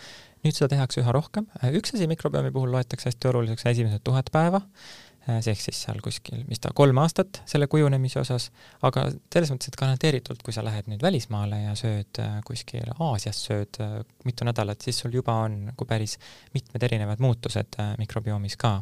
nüüd 0.45 0.57
seda 0.57 0.73
tehakse 0.75 1.03
üha 1.05 1.15
rohkem. 1.15 1.49
Äh, 1.61 1.75
üks 1.79 1.97
asi 1.97 2.09
mikrobiomi 2.11 2.53
puhul 2.55 2.73
loetakse 2.75 3.11
hästi 3.11 3.33
oluliseks 3.33 3.69
esimesed 3.75 4.05
tuhat 4.05 4.31
päeva, 4.33 4.63
äh, 5.29 5.43
ehk 5.45 5.61
siis 5.61 5.83
seal 5.85 6.01
kuskil, 6.05 6.41
mis 6.49 6.65
ta, 6.65 6.73
kolm 6.77 7.03
aastat 7.05 7.43
selle 7.51 7.69
kujunemise 7.69 8.23
osas, 8.25 8.49
aga 8.89 9.11
selles 9.33 9.53
mõttes, 9.53 9.73
et 9.73 9.79
garanteeritult, 9.81 10.41
kui 10.47 10.57
sa 10.57 10.65
lähed 10.65 10.89
nüüd 10.89 11.05
välismaale 11.05 11.61
ja 11.67 11.77
sööd 11.77 12.23
kuskil 12.49 12.97
Aasias, 12.97 13.45
sööd 13.51 13.77
mitu 14.25 14.49
nädalat, 14.49 14.81
siis 14.81 15.05
sul 15.05 15.21
juba 15.21 15.37
on 15.45 15.67
nagu 15.69 15.89
päris 15.89 16.17
mitmed 16.57 16.89
erinevad 16.89 17.21
muutused 17.21 17.81
mikrobiomis 18.01 18.57
ka 18.57 18.79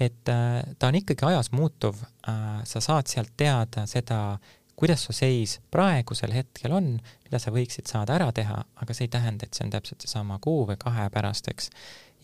et 0.00 0.28
äh, 0.28 0.62
ta 0.78 0.90
on 0.90 0.98
ikkagi 0.98 1.26
ajas 1.28 1.52
muutuv, 1.54 2.02
äh, 2.28 2.60
sa 2.68 2.82
saad 2.84 3.10
sealt 3.10 3.32
teada 3.36 3.86
seda, 3.90 4.38
kuidas 4.76 5.04
su 5.06 5.14
seis 5.14 5.58
praegusel 5.70 6.32
hetkel 6.34 6.74
on, 6.74 6.94
mida 7.26 7.40
sa 7.42 7.52
võiksid 7.54 7.90
saada 7.90 8.16
ära 8.16 8.30
teha, 8.34 8.62
aga 8.82 8.96
see 8.96 9.06
ei 9.06 9.12
tähenda, 9.12 9.46
et 9.46 9.54
see 9.54 9.66
on 9.66 9.72
täpselt 9.74 10.02
seesama 10.02 10.40
kuu 10.42 10.64
või 10.70 10.78
kahe 10.80 11.08
pärast, 11.12 11.48
eks. 11.52 11.70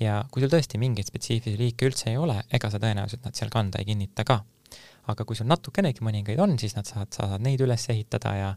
ja 0.02 0.22
kui 0.32 0.42
sul 0.42 0.52
tõesti 0.52 0.80
mingeid 0.80 1.10
spetsiifilisi 1.10 1.60
liike 1.60 1.88
üldse 1.90 2.10
ei 2.10 2.18
ole, 2.20 2.40
ega 2.54 2.70
sa 2.72 2.80
tõenäoliselt 2.82 3.26
nad 3.26 3.38
seal 3.38 3.52
kanda 3.54 3.82
ei 3.82 3.90
kinnita 3.92 4.26
ka. 4.26 4.42
aga 5.08 5.24
kui 5.24 5.36
sul 5.38 5.46
natukenegi 5.48 6.02
mõningaid 6.04 6.40
on, 6.44 6.58
siis 6.60 6.74
nad 6.76 6.84
saavad, 6.84 7.08
saavad 7.14 7.40
neid 7.40 7.62
üles 7.64 7.86
ehitada 7.88 8.34
ja 8.36 8.48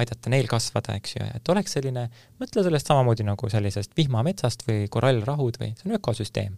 aidata 0.00 0.30
neil 0.32 0.46
kasvada, 0.48 0.94
eks 0.96 1.16
ju, 1.16 1.26
et 1.36 1.50
oleks 1.52 1.74
selline, 1.76 2.06
mõtle 2.40 2.64
sellest 2.64 2.88
samamoodi 2.88 3.26
nagu 3.26 3.50
sellisest 3.52 3.92
vihmametsast 3.98 4.64
või 4.68 4.86
korallrahud 4.88 5.58
või 5.60 5.74
see 5.76 5.90
on 5.90 5.98
ökosüsteem. 5.98 6.56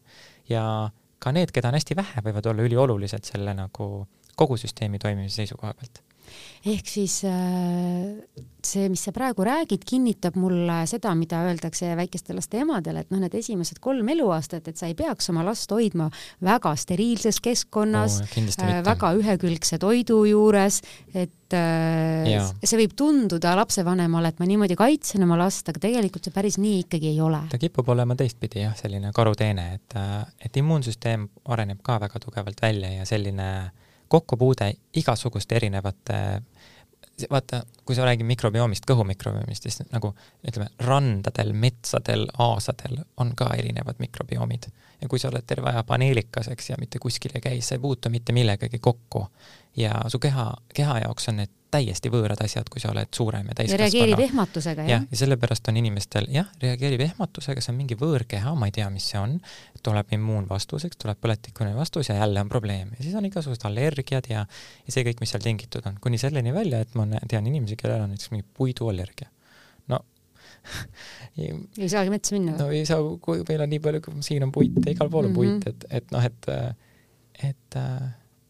ja 0.49 0.65
ka 1.21 1.33
need, 1.37 1.53
keda 1.53 1.69
on 1.69 1.77
hästi 1.79 1.97
vähe, 1.97 2.23
võivad 2.25 2.47
olla 2.51 2.65
üliolulised 2.67 3.29
selle 3.29 3.55
nagu 3.55 3.91
kogu 4.37 4.57
süsteemi 4.61 4.99
toimimise 4.99 5.43
seisukoha 5.43 5.75
pealt 5.77 6.03
ehk 6.67 6.89
siis 6.89 7.21
äh, 7.29 8.47
see, 8.67 8.89
mis 8.93 9.03
sa 9.07 9.13
praegu 9.15 9.45
räägid, 9.47 9.85
kinnitab 9.89 10.37
mulle 10.41 10.83
seda, 10.91 11.13
mida 11.19 11.41
öeldakse 11.49 11.95
väikeste 11.99 12.37
laste 12.37 12.61
emadele, 12.61 13.05
et 13.05 13.13
noh, 13.13 13.21
need 13.23 13.35
esimesed 13.39 13.81
kolm 13.83 14.09
eluaastat, 14.13 14.69
et 14.69 14.81
sa 14.81 14.91
ei 14.91 14.97
peaks 14.99 15.31
oma 15.33 15.45
last 15.47 15.71
hoidma 15.73 16.11
väga 16.45 16.75
steriilses 16.79 17.41
keskkonnas 17.45 18.21
oh,, 18.25 18.39
äh, 18.67 18.81
väga 18.87 19.13
ühekülgse 19.19 19.81
toidu 19.81 20.23
juures, 20.29 20.81
et 21.15 21.57
äh, 21.57 22.29
ja. 22.35 22.45
see 22.63 22.83
võib 22.83 22.95
tunduda 22.99 23.57
lapsevanemale, 23.61 24.35
et 24.35 24.43
ma 24.43 24.49
niimoodi 24.51 24.79
kaitsen 24.79 25.25
oma 25.27 25.39
last, 25.41 25.69
aga 25.73 25.83
tegelikult 25.83 26.29
see 26.29 26.37
päris 26.37 26.61
nii 26.61 26.85
ikkagi 26.85 27.15
ei 27.15 27.21
ole. 27.25 27.45
ta 27.53 27.61
kipub 27.61 27.89
olema 27.97 28.17
teistpidi 28.19 28.65
jah, 28.67 28.77
selline 28.79 29.15
karuteene, 29.17 29.69
et, 29.81 30.01
et 30.45 30.61
immuunsüsteem 30.63 31.29
areneb 31.51 31.81
ka 31.85 32.01
väga 32.03 32.21
tugevalt 32.23 32.61
välja 32.63 32.93
ja 32.99 33.09
selline 33.09 33.53
äh, 33.65 33.71
kokkupuude 34.11 34.73
igasuguste 35.01 35.57
erinevate 35.57 36.17
vaata, 37.31 37.63
kui 37.85 37.95
sa 37.95 38.05
räägid 38.05 38.27
mikrobiomist, 38.27 38.87
kõhumikrobiomist, 38.89 39.67
siis 39.67 39.83
nagu 39.91 40.13
ütleme, 40.47 40.71
randadel, 40.87 41.53
metsadel, 41.53 42.27
aasadel 42.39 43.03
on 43.21 43.35
ka 43.37 43.51
erinevad 43.59 44.01
mikrobiomid. 44.01 44.71
ja 45.01 45.09
kui 45.09 45.19
sa 45.19 45.29
oled 45.29 45.45
terve 45.47 45.71
aja 45.71 45.83
paneelikas, 45.85 46.49
eks, 46.53 46.71
ja 46.71 46.77
mitte 46.81 46.99
kuskil 46.99 47.33
ei 47.35 47.45
käi, 47.45 47.61
sa 47.61 47.75
ei 47.75 47.83
puutu 47.83 48.11
mitte 48.11 48.33
millegagi 48.33 48.79
kokku. 48.79 49.27
ja 49.77 49.95
su 50.09 50.19
keha, 50.19 50.53
keha 50.75 50.99
jaoks 50.99 51.29
on 51.29 51.37
need 51.43 51.60
täiesti 51.71 52.11
võõrad 52.13 52.41
asjad, 52.45 52.69
kui 52.73 52.83
sa 52.83 52.91
oled 52.93 53.11
suurem 53.15 53.49
ja 53.51 53.57
täiskasvanu. 53.59 53.79
ja 53.79 53.87
reageerib 53.87 54.23
ehmatusega, 54.25 54.85
jah? 54.85 54.91
jah, 54.91 55.07
ja 55.11 55.21
sellepärast 55.23 55.71
on 55.73 55.79
inimestel, 55.81 56.29
jah, 56.35 56.51
reageerib 56.63 57.05
ehmatusega, 57.07 57.63
see 57.65 57.73
on 57.73 57.79
mingi 57.79 57.99
võõrkeha, 58.01 58.53
ma 58.59 58.69
ei 58.71 58.75
tea, 58.77 58.89
mis 58.93 59.07
see 59.13 59.21
on, 59.21 59.37
tuleb 59.87 60.15
immuunvastuseks, 60.17 61.01
tuleb 61.01 61.21
põletikune 61.23 61.73
vastus 61.77 62.11
ja 62.11 62.19
jälle 62.21 62.45
on 62.45 62.53
probleem. 62.53 62.95
ja 62.99 63.07
siis 63.07 63.17
on 63.19 63.29
igasugused 63.29 63.67
allergiad 63.69 64.31
ja, 64.31 64.45
ja 64.87 64.95
see 64.95 65.07
kõik, 65.07 65.23
mis 65.25 65.35
seal 65.35 65.45
tingitud 65.45 65.87
on, 65.91 65.99
kuni 66.03 66.21
selleni 66.21 66.55
välja, 66.55 66.83
et 66.85 66.97
ma 66.99 67.09
tean 67.31 67.47
inimesi, 67.47 67.79
kellel 67.81 68.07
on 68.07 68.15
näiteks 68.15 68.35
mingi 68.35 68.47
puiduallergia. 68.59 69.31
no 69.93 70.03
ei 71.41 71.89
saagi 71.89 72.13
metsa 72.13 72.37
minna? 72.37 72.59
no 72.59 72.71
ei 72.75 72.87
saa, 72.89 73.03
kui 73.23 73.45
meil 73.49 73.67
on 73.67 73.75
nii 73.75 73.85
palju, 73.87 74.17
siin 74.27 74.47
on 74.47 74.55
puit 74.55 74.81
ja 74.85 74.95
igal 74.95 75.13
pool 75.13 75.31
on 75.31 75.37
mm 75.37 75.37
-hmm. 75.37 75.61
puit, 75.63 75.75
et, 75.75 76.01
et 76.03 76.17
noh, 76.17 76.25
et, 76.25 76.51
et 76.51 76.81
et 77.51 77.77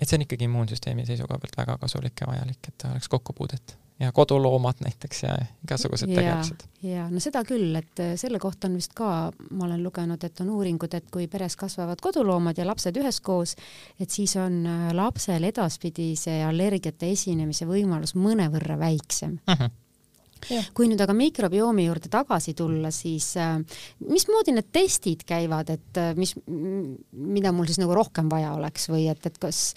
see 0.09 0.17
on 0.17 0.27
ikkagi 0.27 0.49
immuunsüsteemi 0.49 1.07
seisukoha 1.07 1.39
pealt 1.43 1.57
väga 1.61 1.79
kasulik 1.79 2.21
ja 2.21 2.29
vajalik, 2.31 2.69
et 2.69 2.89
oleks 2.91 3.09
kokkupuudet 3.09 3.77
ja 4.01 4.13
koduloomad 4.13 4.75
näiteks 4.81 5.23
ja 5.23 5.35
igasugused 5.65 6.09
tegelased. 6.09 6.65
ja 6.83 7.05
no 7.11 7.21
seda 7.21 7.43
küll, 7.45 7.75
et 7.77 8.01
äh, 8.01 8.15
selle 8.21 8.41
kohta 8.41 8.69
on 8.71 8.79
vist 8.81 8.95
ka, 8.97 9.11
ma 9.51 9.67
olen 9.67 9.83
lugenud, 9.85 10.25
et 10.25 10.41
on 10.41 10.51
uuringud, 10.57 10.95
et 10.97 11.11
kui 11.13 11.29
peres 11.29 11.57
kasvavad 11.61 12.01
koduloomad 12.01 12.59
ja 12.59 12.67
lapsed 12.67 12.97
üheskoos, 12.97 13.57
et 14.01 14.11
siis 14.11 14.37
on 14.41 14.63
äh, 14.67 14.89
lapsel 14.97 15.45
edaspidi 15.51 16.15
see 16.17 16.41
allergiate 16.47 17.13
esinemise 17.13 17.69
võimalus 17.69 18.17
mõnevõrra 18.17 18.79
väiksem 18.81 19.39
uh. 19.45 19.55
Mhm. 19.55 19.79
Kui 20.75 20.89
nüüd 20.91 21.01
aga 21.03 21.15
mikrobiomi 21.17 21.87
juurde 21.87 22.11
tagasi 22.13 22.55
tulla, 22.59 22.93
siis 22.95 23.33
äh, 23.41 23.59
mismoodi 24.09 24.55
need 24.57 24.71
testid 24.75 25.25
käivad, 25.29 25.73
et 25.75 26.01
äh, 26.01 26.15
mis, 26.19 26.35
mida 26.47 27.53
mul 27.57 27.69
siis 27.71 27.81
nagu 27.83 27.95
rohkem 27.97 28.31
vaja 28.33 28.55
oleks 28.57 28.89
või 28.93 29.07
et, 29.13 29.25
et 29.27 29.39
kas, 29.43 29.71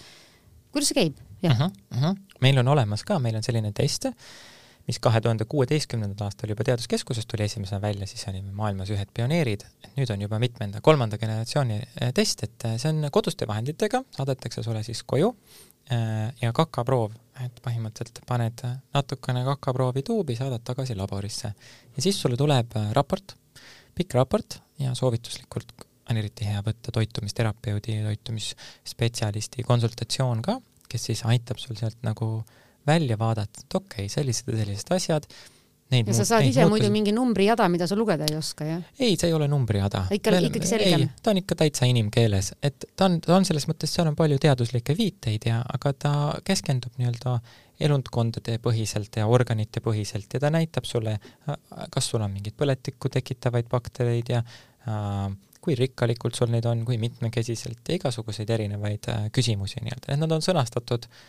kuidas 0.73 0.91
see 0.91 0.99
käib? 1.01 1.21
uh 1.43 1.51
-huh, 1.51 1.71
uh 1.91 2.01
-huh. 2.01 2.17
meil 2.41 2.57
on 2.57 2.67
olemas 2.67 3.03
ka, 3.03 3.19
meil 3.19 3.35
on 3.35 3.43
selline 3.43 3.71
test, 3.71 4.07
mis 4.87 4.99
kahe 4.99 5.21
tuhande 5.21 5.45
kuueteistkümnendal 5.45 6.25
aastal 6.25 6.49
juba 6.49 6.63
Teaduskeskuses 6.63 7.25
tuli 7.25 7.43
esimesena 7.43 7.81
välja, 7.81 8.07
siis 8.07 8.27
olime 8.27 8.51
maailmas 8.51 8.89
ühed 8.89 9.07
pioneerid, 9.13 9.63
nüüd 9.97 10.13
on 10.13 10.21
juba 10.21 10.39
mitmenda, 10.39 10.81
kolmanda 10.81 11.17
generatsiooni 11.17 11.81
äh, 11.81 12.13
test, 12.13 12.43
et 12.43 12.63
see 12.77 12.89
on 12.89 13.09
koduste 13.11 13.47
vahenditega, 13.47 14.03
saadetakse 14.11 14.63
sulle 14.63 14.83
siis 14.83 15.03
koju 15.03 15.35
ja 16.41 16.53
kakaproov 16.53 17.11
et 17.41 17.61
põhimõtteliselt 17.65 18.21
paned 18.29 18.61
natukene 18.93 19.43
kakaproovi 19.47 20.03
tuubi, 20.05 20.35
saadad 20.37 20.63
tagasi 20.65 20.95
laborisse. 20.97 21.53
Ja 21.95 22.03
siis 22.05 22.19
sulle 22.21 22.37
tuleb 22.39 22.75
äh, 22.77 22.91
raport, 22.97 23.35
pikk 23.97 24.17
raport 24.19 24.59
ja 24.81 24.93
soovituslikult 24.97 25.73
on 26.09 26.19
eriti 26.19 26.45
hea 26.45 26.61
võtta 26.65 26.91
toitumisterapeudi, 26.93 28.01
toitumisspetsialisti 28.03 29.63
konsultatsioon 29.67 30.43
ka, 30.45 30.57
kes 30.89 31.09
siis 31.09 31.23
aitab 31.29 31.61
sul 31.61 31.79
sealt 31.79 32.01
nagu 32.05 32.43
välja 32.87 33.17
vaadata, 33.17 33.63
et 33.63 33.75
okei 33.79 34.05
okay,, 34.05 34.11
sellised 34.11 34.49
ja 34.51 34.59
sellised 34.59 34.91
asjad, 34.91 35.27
Neid 35.93 36.09
ja 36.09 36.15
sa 36.17 36.25
saad 36.27 36.47
ise 36.47 36.65
muidu 36.69 36.89
mingi 36.93 37.13
numbrijada, 37.15 37.67
mida 37.71 37.87
sa 37.89 37.97
lugeda 37.99 38.27
ei 38.29 38.37
oska, 38.37 38.65
jah? 38.67 38.81
ei, 38.99 39.15
see 39.19 39.29
ei 39.29 39.35
ole 39.37 39.47
numbrijada. 39.51 40.05
ikka, 40.13 40.33
ikkagi 40.49 40.69
selgem? 40.69 41.05
ta 41.23 41.33
on 41.33 41.41
ikka 41.43 41.57
täitsa 41.59 41.89
inimkeeles, 41.89 42.53
et 42.63 42.87
ta 42.95 43.09
on, 43.09 43.19
ta 43.23 43.35
on 43.37 43.47
selles 43.47 43.67
mõttes, 43.69 43.93
seal 43.93 44.09
on 44.09 44.17
palju 44.19 44.39
teaduslikke 44.43 44.95
viiteid 44.97 45.47
ja, 45.49 45.61
aga 45.75 45.93
ta 46.05 46.13
keskendub 46.47 46.97
nii-öelda 47.01 47.37
elundkondade 47.83 48.57
põhiselt 48.63 49.17
ja 49.19 49.27
organite 49.27 49.81
põhiselt 49.83 50.33
ja 50.33 50.41
ta 50.43 50.51
näitab 50.53 50.87
sulle, 50.87 51.17
kas 51.93 52.09
sul 52.09 52.21
on 52.21 52.31
mingeid 52.33 52.55
põletikku 52.59 53.11
tekitavaid 53.13 53.69
baktereid 53.71 54.33
ja 54.35 54.43
äh, 54.43 55.29
kui 55.63 55.77
rikkalikult 55.79 56.35
sul 56.35 56.51
neid 56.53 56.67
on, 56.69 56.83
kui 56.87 56.99
mitmekesiselt 57.01 57.87
ja 57.89 57.97
igasuguseid 57.99 58.49
erinevaid 58.55 59.09
äh, 59.11 59.29
küsimusi 59.35 59.81
nii-öelda, 59.83 60.13
et 60.13 60.21
nad 60.21 60.37
on 60.37 60.45
sõnastatud 60.45 61.07
äh, 61.09 61.23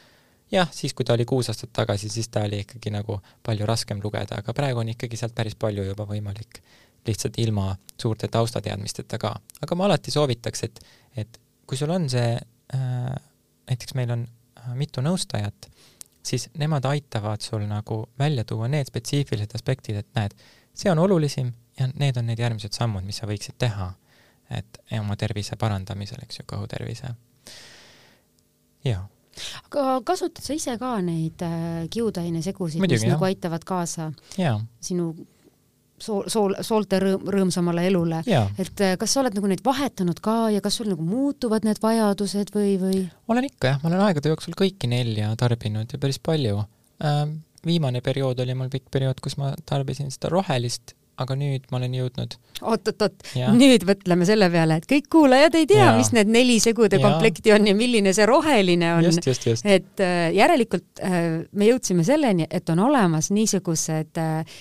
jah, 0.53 0.69
siis 0.73 0.95
kui 0.95 1.05
ta 1.05 1.15
oli 1.15 1.25
kuus 1.25 1.49
aastat 1.51 1.73
tagasi, 1.73 2.09
siis 2.09 2.29
ta 2.29 2.45
oli 2.49 2.61
ikkagi 2.65 2.93
nagu 2.95 3.19
palju 3.47 3.67
raskem 3.67 4.01
lugeda, 4.05 4.41
aga 4.43 4.55
praegu 4.57 4.83
on 4.83 4.93
ikkagi 4.93 5.17
sealt 5.17 5.35
päris 5.35 5.57
palju 5.59 5.85
juba 5.87 6.07
võimalik 6.09 6.61
lihtsalt 7.07 7.39
ilma 7.39 7.75
suurte 8.01 8.29
taustateadmisteta 8.33 9.19
ka. 9.21 9.35
aga 9.63 9.77
ma 9.77 9.89
alati 9.89 10.11
soovitaks, 10.11 10.63
et, 10.65 10.81
et 11.17 11.41
kui 11.67 11.79
sul 11.79 11.91
on 11.91 12.09
see 12.11 12.37
äh,, 12.37 13.15
näiteks 13.71 13.95
meil 13.95 14.15
on 14.17 14.27
äh, 14.27 14.71
mitu 14.79 15.05
nõustajat, 15.05 15.69
siis 16.25 16.49
nemad 16.61 16.85
aitavad 16.89 17.45
sul 17.45 17.67
nagu 17.69 18.05
välja 18.19 18.45
tuua 18.45 18.69
need 18.69 18.89
spetsiifilised 18.89 19.57
aspektid, 19.59 20.01
et 20.01 20.09
näed, 20.17 20.37
see 20.75 20.93
on 20.93 20.99
olulisim 20.99 21.53
ja 21.79 21.89
need 21.93 22.17
on 22.17 22.29
need 22.31 22.41
järgmised 22.41 22.73
sammud, 22.73 23.05
mis 23.05 23.21
sa 23.21 23.29
võiksid 23.29 23.59
teha, 23.59 23.93
et 24.51 24.81
oma 25.01 25.17
tervise 25.21 25.57
parandamisel, 25.61 26.25
eks 26.25 26.41
ju, 26.41 26.49
kõhutervise. 26.49 27.15
jaa 28.85 29.05
aga 29.69 30.01
kasutad 30.07 30.45
sa 30.45 30.57
ise 30.57 30.77
ka 30.81 30.97
neid 31.05 31.45
äh, 31.45 31.85
kiudainesegusid, 31.93 32.83
mis 32.83 33.03
jah. 33.03 33.15
nagu 33.15 33.29
aitavad 33.29 33.65
kaasa 33.69 34.11
ja. 34.41 34.57
sinu 34.81 35.13
sool, 36.01 36.27
sool, 36.33 36.57
soolte 36.65 36.99
rõõm, 37.03 37.29
rõõmsamale 37.37 37.87
elule, 37.89 38.23
et 38.27 38.85
äh, 38.85 38.97
kas 39.01 39.15
sa 39.15 39.23
oled 39.23 39.37
nagu 39.37 39.51
neid 39.51 39.63
vahetanud 39.65 40.21
ka 40.25 40.37
ja 40.55 40.63
kas 40.65 40.81
sul 40.81 40.91
nagu 40.91 41.05
muutuvad 41.07 41.67
need 41.67 41.81
vajadused 41.83 42.53
või, 42.55 42.77
või? 42.81 43.05
olen 43.31 43.49
ikka 43.51 43.75
jah, 43.75 43.83
ma 43.83 43.91
olen 43.93 44.05
aegade 44.09 44.33
jooksul 44.33 44.57
kõiki 44.59 44.91
nelja 44.91 45.33
tarbinud 45.41 45.95
ja 45.95 46.01
päris 46.03 46.21
palju 46.23 46.63
ähm, 47.05 47.39
viimane 47.67 48.03
periood 48.05 48.43
oli 48.45 48.57
mul 48.59 48.73
pikk 48.73 48.91
periood, 48.93 49.23
kus 49.25 49.39
ma 49.41 49.55
tarbisin 49.67 50.13
seda 50.15 50.33
rohelist 50.35 50.97
aga 51.21 51.37
nüüd 51.39 51.67
ma 51.71 51.79
olen 51.79 51.95
jõudnud 51.95 52.37
oot-oot-oot, 52.65 53.27
nüüd 53.55 53.87
mõtleme 53.89 54.27
selle 54.29 54.49
peale, 54.53 54.79
et 54.81 54.87
kõik 54.91 55.09
kuulajad 55.13 55.59
ei 55.59 55.67
tea, 55.71 55.89
mis 55.99 56.13
need 56.17 56.31
neli 56.33 56.61
segude 56.63 56.99
ja. 56.99 57.03
komplekti 57.05 57.55
on 57.55 57.69
ja 57.71 57.75
milline 57.79 58.15
see 58.17 58.27
roheline 58.29 58.95
on. 58.99 59.11
et 59.65 60.05
äh, 60.05 60.29
järelikult 60.35 61.03
äh, 61.05 61.19
me 61.53 61.69
jõudsime 61.71 62.07
selleni, 62.07 62.49
et 62.51 62.73
on 62.73 62.83
olemas 62.89 63.31
niisugused 63.35 64.23
äh, 64.23 64.57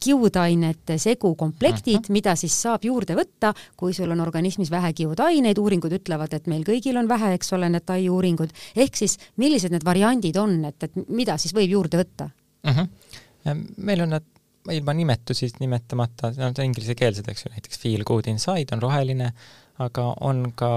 kiudainete 0.00 0.96
segukomplektid 0.98 1.98
uh, 1.98 2.00
-huh. 2.00 2.12
mida 2.12 2.32
siis 2.36 2.54
saab 2.62 2.84
juurde 2.84 3.14
võtta, 3.18 3.52
kui 3.76 3.92
sul 3.92 4.10
on 4.10 4.20
organismis 4.20 4.70
vähe 4.70 4.92
kiudaineid, 4.96 5.58
uuringud 5.58 5.92
ütlevad, 5.92 6.32
et 6.32 6.46
meil 6.48 6.64
kõigil 6.64 6.96
on 6.96 7.08
vähe, 7.08 7.34
eks 7.36 7.52
ole, 7.52 7.68
need 7.68 7.84
tai 7.84 8.08
uuringud, 8.08 8.48
ehk 8.76 8.96
siis 8.96 9.18
millised 9.36 9.72
need 9.72 9.84
variandid 9.84 10.36
on, 10.40 10.64
et, 10.64 10.88
et 10.88 11.08
mida 11.08 11.36
siis 11.36 11.52
võib 11.54 11.76
juurde 11.76 12.00
võtta 12.00 12.30
uh? 12.64 12.76
-huh. 12.76 13.64
meil 13.76 14.00
on 14.00 14.16
nad 14.16 14.24
ilma 14.70 14.92
nimetusi 14.92 15.48
nimetamata, 15.60 16.32
nad 16.36 16.58
on 16.58 16.68
inglisekeelsed, 16.68 17.28
eks 17.32 17.46
ju, 17.46 17.52
näiteks 17.54 17.80
Feel 17.80 18.04
Good 18.06 18.28
Inside 18.28 18.76
on 18.76 18.82
roheline, 18.82 19.32
aga 19.80 20.06
on 20.20 20.50
ka 20.56 20.70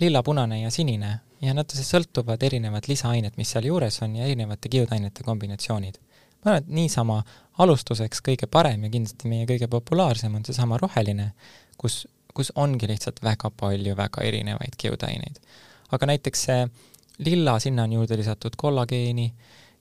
lilla, 0.00 0.22
punane 0.22 0.60
ja 0.60 0.70
sinine 0.70 1.18
ja 1.42 1.54
nad 1.54 1.70
sõltuvad 1.74 2.42
erinevad 2.46 2.86
lisaained, 2.88 3.34
mis 3.36 3.50
seal 3.52 3.66
juures 3.68 3.98
on 4.06 4.14
ja 4.16 4.28
erinevate 4.28 4.70
kiudainete 4.72 5.26
kombinatsioonid 5.26 5.98
ma 6.44 6.52
arvan, 6.52 6.62
et 6.62 6.72
niisama 6.76 7.18
alustuseks 7.64 8.20
kõige 8.24 8.48
parem 8.50 8.84
ja 8.84 8.90
kindlasti 8.92 9.30
meie 9.30 9.46
kõige 9.48 9.68
populaarsem 9.70 10.34
on 10.36 10.44
seesama 10.44 10.78
roheline, 10.80 11.30
kus, 11.80 12.04
kus 12.34 12.52
ongi 12.60 12.88
lihtsalt 12.90 13.22
väga 13.24 13.50
palju 13.56 13.96
väga 13.96 14.24
erinevaid 14.28 14.76
kiudaineid. 14.78 15.40
aga 15.92 16.06
näiteks 16.10 16.44
see 16.48 16.66
lilla, 17.24 17.58
sinna 17.60 17.84
on 17.84 17.92
juurde 17.92 18.16
lisatud 18.18 18.56
kollageeni 18.56 19.32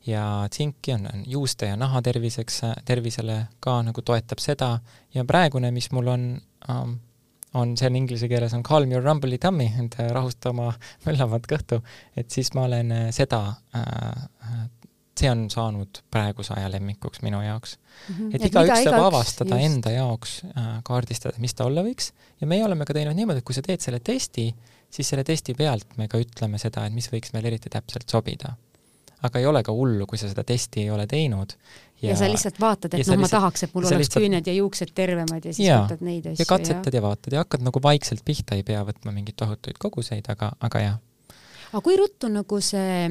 ja 0.08 0.48
tsinki 0.52 0.94
on, 0.94 1.08
on 1.14 1.24
juuste 1.28 1.72
ja 1.72 1.80
naha 1.80 2.02
terviseks, 2.02 2.62
tervisele 2.86 3.38
ka 3.64 3.80
nagu 3.88 4.02
toetab 4.02 4.42
seda 4.44 4.78
ja 5.14 5.26
praegune, 5.26 5.72
mis 5.72 5.92
mul 5.92 6.12
on 6.12 6.30
um, 6.70 7.00
on, 7.54 7.76
see 7.78 7.88
on 7.88 7.96
inglise 7.96 8.28
keeles 8.28 8.54
on 8.58 8.64
calm 8.64 8.92
your 8.92 9.04
rumbly 9.06 9.38
tummy, 9.38 9.70
et 9.86 9.98
rahusta 10.12 10.52
oma 10.52 10.72
möllavat 11.06 11.48
kõhtu, 11.50 11.82
et 12.18 12.32
siis 12.32 12.54
ma 12.58 12.68
olen 12.68 12.94
seda 13.16 13.44
äh, 13.78 14.64
see 15.20 15.30
on 15.30 15.46
saanud 15.52 16.02
praeguse 16.12 16.54
aja 16.56 16.70
lemmikuks 16.74 17.22
minu 17.22 17.42
jaoks 17.44 17.78
mm. 17.78 18.16
-hmm. 18.16 18.36
et 18.36 18.46
igaüks 18.50 18.84
saab 18.84 18.88
igaks, 18.88 19.08
avastada 19.08 19.56
just. 19.56 19.66
enda 19.66 19.92
jaoks 19.92 20.36
äh,, 20.46 20.70
kaardistada, 20.84 21.40
mis 21.40 21.54
ta 21.54 21.68
olla 21.70 21.84
võiks 21.86 22.12
ja 22.42 22.48
meie 22.48 22.66
oleme 22.66 22.86
ka 22.86 22.94
teinud 22.98 23.16
niimoodi, 23.16 23.44
et 23.44 23.48
kui 23.48 23.56
sa 23.56 23.62
teed 23.62 23.82
selle 23.82 24.00
testi, 24.00 24.50
siis 24.90 25.10
selle 25.10 25.24
testi 25.24 25.54
pealt 25.54 25.98
me 25.98 26.08
ka 26.08 26.22
ütleme 26.22 26.58
seda, 26.62 26.86
et 26.86 26.94
mis 26.94 27.10
võiks 27.12 27.34
meil 27.34 27.46
eriti 27.46 27.70
täpselt 27.70 28.10
sobida. 28.10 28.56
Aga 29.24 29.40
ei 29.40 29.48
ole 29.50 29.64
ka 29.64 29.76
hullu, 29.76 30.08
kui 30.10 30.20
sa 30.20 30.30
seda 30.32 30.44
testi 30.48 30.84
ei 30.84 30.92
ole 30.94 31.08
teinud. 31.08 31.56
ja, 32.04 32.18
sa 32.20 32.28
lihtsalt 32.28 32.60
vaatad, 32.60 32.98
et 32.98 33.08
noh, 33.08 33.22
ma 33.24 33.32
tahaks, 33.32 33.64
et 33.68 33.74
mul 33.76 33.88
oleks 33.88 34.06
lihtsalt... 34.06 34.26
küüned 34.26 34.50
ja 34.50 34.58
juuksed 34.58 34.92
tervemad 34.96 35.46
ja 35.46 35.54
siis 35.56 35.68
ja, 35.70 35.80
võtad 35.86 36.04
neid 36.04 36.28
asju. 36.34 36.44
ja 36.44 36.50
katsetad 36.50 36.92
ja. 36.92 37.00
ja 37.00 37.08
vaatad 37.08 37.38
ja 37.38 37.46
hakkad 37.46 37.64
nagu 37.64 37.84
vaikselt 37.84 38.26
pihta, 38.28 38.60
ei 38.60 38.68
pea 38.68 38.84
võtma 38.88 39.16
mingeid 39.16 39.40
tohutuid 39.40 39.80
koguseid, 39.80 40.28
aga, 40.34 40.52
aga 40.60 40.84
jah 40.84 41.02
aga 41.74 41.82
kui 41.82 41.98
ruttu 41.98 42.30
nagu 42.30 42.60
see 42.62 43.10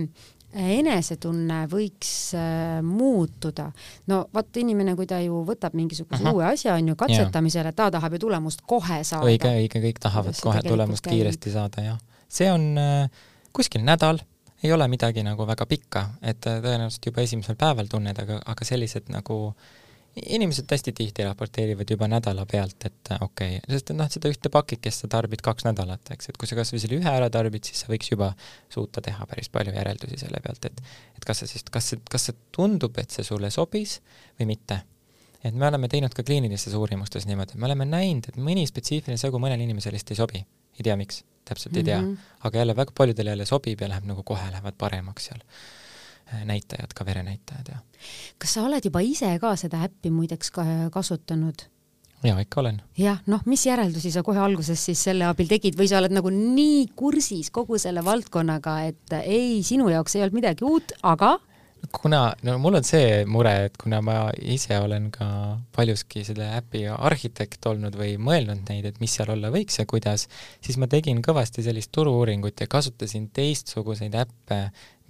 enesetunne 0.53 1.63
võiks 1.71 2.11
äh, 2.37 2.81
muutuda. 2.85 3.71
no 4.13 4.19
vot, 4.35 4.51
inimene, 4.61 4.95
kui 4.99 5.09
ta 5.09 5.19
ju 5.25 5.41
võtab 5.49 5.75
mingisuguse 5.79 6.23
-huh. 6.23 6.35
uue 6.35 6.45
asja, 6.45 6.75
on 6.75 6.93
ju, 6.93 6.97
katsetamisele, 6.97 7.73
ta 7.73 7.91
tahab 7.91 8.13
ju 8.13 8.19
tulemust 8.27 8.61
kohe 8.67 9.03
saada. 9.05 9.27
õige, 9.27 9.49
õige, 9.49 9.81
kõik 9.81 10.01
tahavad 10.01 10.37
kohe 10.41 10.63
tulemust 10.63 11.05
käib. 11.05 11.17
kiiresti 11.17 11.51
saada, 11.51 11.83
jah. 11.83 11.99
see 12.29 12.53
on 12.53 12.77
äh, 12.79 13.09
kuskil 13.53 13.85
nädal, 13.85 14.21
ei 14.63 14.73
ole 14.73 14.89
midagi 14.89 15.23
nagu 15.27 15.47
väga 15.47 15.67
pikka, 15.67 16.09
et 16.23 16.47
äh, 16.47 16.61
tõenäoliselt 16.63 17.07
juba 17.11 17.23
esimesel 17.27 17.59
päeval 17.59 17.89
tunned, 17.91 18.19
aga, 18.23 18.39
aga 18.53 18.67
sellised 18.67 19.11
nagu 19.13 19.39
inimesed 20.29 20.69
hästi 20.69 20.93
tihti 20.93 21.25
raporteerivad 21.25 21.89
juba 21.91 22.07
nädala 22.11 22.45
pealt, 22.47 22.85
et 22.85 23.13
äh, 23.15 23.23
okei 23.25 23.57
okay., 23.57 23.75
sest 23.75 23.95
noh, 23.97 24.11
seda 24.13 24.31
ühte 24.33 24.53
pakikest 24.53 25.05
sa 25.05 25.11
tarbid 25.11 25.43
kaks 25.45 25.67
nädalat, 25.67 26.13
eks, 26.15 26.31
et 26.31 26.39
kui 26.39 26.51
sa 26.51 26.59
kas 26.59 26.73
või 26.75 26.83
selle 26.85 27.01
ühe 27.01 27.15
ära 27.17 27.31
tarbid, 27.33 27.65
siis 27.67 27.83
sa 27.83 27.91
võiks 27.91 28.13
juba 28.13 28.33
suuta 28.73 29.03
teha 29.05 29.27
päris 29.31 29.51
palju 29.53 29.75
järeldusi 29.75 30.21
selle 30.21 30.43
pealt, 30.45 30.69
et 30.69 30.83
et 31.17 31.27
kas 31.27 31.43
see 31.43 31.55
siis, 31.55 31.67
kas 31.73 31.93
see, 31.93 32.03
kas 32.11 32.29
see 32.29 32.39
tundub, 32.55 32.99
et 33.01 33.15
see 33.15 33.27
sulle 33.27 33.51
sobis 33.51 34.01
või 34.39 34.53
mitte. 34.55 34.83
et 35.43 35.55
me 35.55 35.67
oleme 35.67 35.89
teinud 35.91 36.13
ka 36.15 36.23
kliinilistes 36.23 36.75
uurimustes 36.79 37.27
niimoodi, 37.27 37.57
et 37.57 37.61
me 37.61 37.67
oleme 37.67 37.89
näinud, 37.89 38.29
et 38.29 38.37
mõni 38.39 38.67
spetsiifiline 38.69 39.19
segu 39.19 39.41
mõnele 39.43 39.65
inimesele 39.65 39.97
lihtsalt 39.97 40.13
ei 40.15 40.21
sobi, 40.21 40.45
ei 40.83 40.89
tea 40.91 40.99
miks, 41.01 41.23
täpselt 41.49 41.77
ei 41.79 41.87
tea 41.87 42.01
mm, 42.01 42.11
-hmm. 42.11 42.43
aga 42.49 42.59
jälle 42.65 42.77
väga 42.77 42.99
paljudele 42.99 43.37
jälle 43.37 43.47
sobib 43.47 43.81
ja 43.81 43.89
läheb 43.95 44.11
nagu 44.11 44.27
kohe, 44.27 44.51
lähevad 44.51 44.79
paremaks 44.79 45.31
seal 45.31 45.47
Äh, 46.33 46.45
näitajad, 46.45 46.95
ka 46.95 47.05
verenäitajad 47.05 47.69
ja. 47.69 47.79
kas 48.41 48.55
sa 48.55 48.63
oled 48.65 48.85
juba 48.87 49.03
ise 49.05 49.29
ka 49.43 49.51
seda 49.59 49.83
äppi 49.85 50.09
muideks 50.15 50.53
ka 50.55 50.65
kasutanud? 50.95 51.65
jaa, 52.25 52.39
ikka 52.41 52.61
olen. 52.63 52.79
jah, 52.97 53.19
noh, 53.29 53.43
mis 53.51 53.67
järeldusi 53.67 54.13
sa 54.15 54.23
kohe 54.25 54.41
alguses 54.41 54.81
siis 54.87 55.03
selle 55.11 55.27
abil 55.29 55.51
tegid 55.51 55.77
või 55.77 55.91
sa 55.91 55.99
oled 55.99 56.15
nagu 56.15 56.33
nii 56.33 56.87
kursis 56.97 57.51
kogu 57.53 57.77
selle 57.83 58.05
valdkonnaga, 58.07 58.79
et 58.89 59.17
ei, 59.21 59.61
sinu 59.67 59.91
jaoks 59.93 60.17
ei 60.17 60.25
olnud 60.25 60.39
midagi 60.39 60.65
uut, 60.65 60.95
aga 61.03 61.35
kuna, 61.93 62.21
no 62.47 62.57
mul 62.63 62.79
on 62.79 62.87
see 62.87 63.23
mure, 63.29 63.53
et 63.69 63.77
kuna 63.81 64.01
ma 64.05 64.17
ise 64.39 64.79
olen 64.81 65.11
ka 65.15 65.27
paljuski 65.77 66.25
selle 66.27 66.49
äpi 66.57 66.87
arhitekt 66.93 67.69
olnud 67.71 67.97
või 67.99 68.17
mõelnud 68.21 68.65
neid, 68.71 68.89
et 68.89 69.01
mis 69.03 69.15
seal 69.19 69.33
olla 69.35 69.53
võiks 69.55 69.79
ja 69.81 69.87
kuidas, 69.89 70.27
siis 70.65 70.79
ma 70.81 70.89
tegin 70.91 71.23
kõvasti 71.25 71.65
sellist 71.67 71.93
turu-uuringut 71.95 72.65
ja 72.65 72.71
kasutasin 72.71 73.29
teistsuguseid 73.37 74.17
äppe 74.25 74.63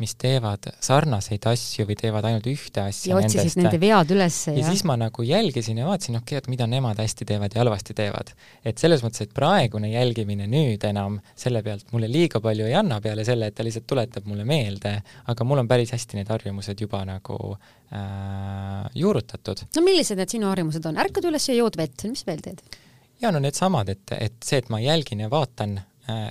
mis 0.02 0.14
teevad 0.18 0.66
sarnaseid 0.82 1.46
asju 1.48 1.86
või 1.88 1.96
teevad 1.98 2.26
ainult 2.28 2.46
ühte 2.50 2.82
asja 2.84 3.12
ja 3.12 3.20
otsisid 3.20 3.60
nende 3.60 3.80
vead 3.82 4.12
üles 4.14 4.38
ja, 4.48 4.56
ja 4.58 4.66
siis 4.66 4.84
ma 4.88 4.96
nagu 5.00 5.24
jälgisin 5.26 5.78
ja 5.80 5.86
vaatasin, 5.88 6.18
okei 6.18 6.36
okay,, 6.36 6.42
et 6.42 6.50
mida 6.52 6.66
nemad 6.70 6.98
hästi 7.00 7.26
teevad 7.28 7.54
ja 7.54 7.62
halvasti 7.62 7.96
teevad. 7.98 8.32
et 8.64 8.82
selles 8.82 9.04
mõttes, 9.04 9.26
et 9.26 9.34
praegune 9.36 9.92
jälgimine 9.92 10.48
nüüd 10.50 10.84
enam 10.88 11.20
selle 11.38 11.62
pealt 11.62 11.92
mulle 11.94 12.10
liiga 12.10 12.42
palju 12.44 12.66
ei 12.68 12.76
anna, 12.78 13.00
peale 13.04 13.24
selle, 13.28 13.48
et 13.48 13.58
ta 13.58 13.66
lihtsalt 13.66 13.86
tuletab 13.88 14.26
mulle 14.30 14.46
meelde, 14.48 14.96
aga 15.32 15.48
mul 15.48 15.62
on 15.62 15.70
päris 15.70 15.94
hästi 15.94 16.20
need 16.20 16.32
harjumused 16.32 16.80
juba 16.82 17.04
nagu 17.08 17.38
äh, 17.54 18.88
juurutatud. 18.98 19.66
no 19.76 19.86
millised 19.86 20.18
need 20.20 20.34
sinu 20.34 20.50
harjumused 20.50 20.90
on, 20.90 21.00
ärkad 21.02 21.30
üles 21.30 21.48
ja 21.48 21.58
jood 21.58 21.78
vett, 21.80 22.08
mis 22.10 22.26
veel 22.26 22.42
teed? 22.44 22.62
jaa, 23.22 23.30
no 23.30 23.40
needsamad, 23.42 23.92
et, 23.92 24.18
et 24.18 24.38
see, 24.42 24.58
et 24.62 24.70
ma 24.72 24.82
jälgin 24.82 25.22
ja 25.22 25.30
vaatan 25.30 25.78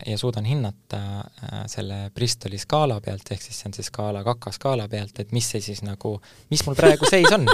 ja 0.06 0.18
suudan 0.18 0.46
hinnata 0.46 0.98
äh, 1.22 1.62
selle 1.72 2.10
Bristoli 2.16 2.60
skaala 2.60 3.00
pealt, 3.04 3.32
ehk 3.32 3.44
siis 3.44 3.62
see 3.62 3.70
on 3.70 3.78
see 3.78 3.88
skaala 3.88 4.24
kakaskaala 4.28 4.88
pealt, 4.92 5.20
et 5.24 5.32
mis 5.32 5.48
see 5.54 5.64
siis 5.64 5.84
nagu, 5.88 6.18
mis 6.52 6.66
mul 6.68 6.76
praegu 6.76 7.08
seis 7.10 7.32
on 7.32 7.48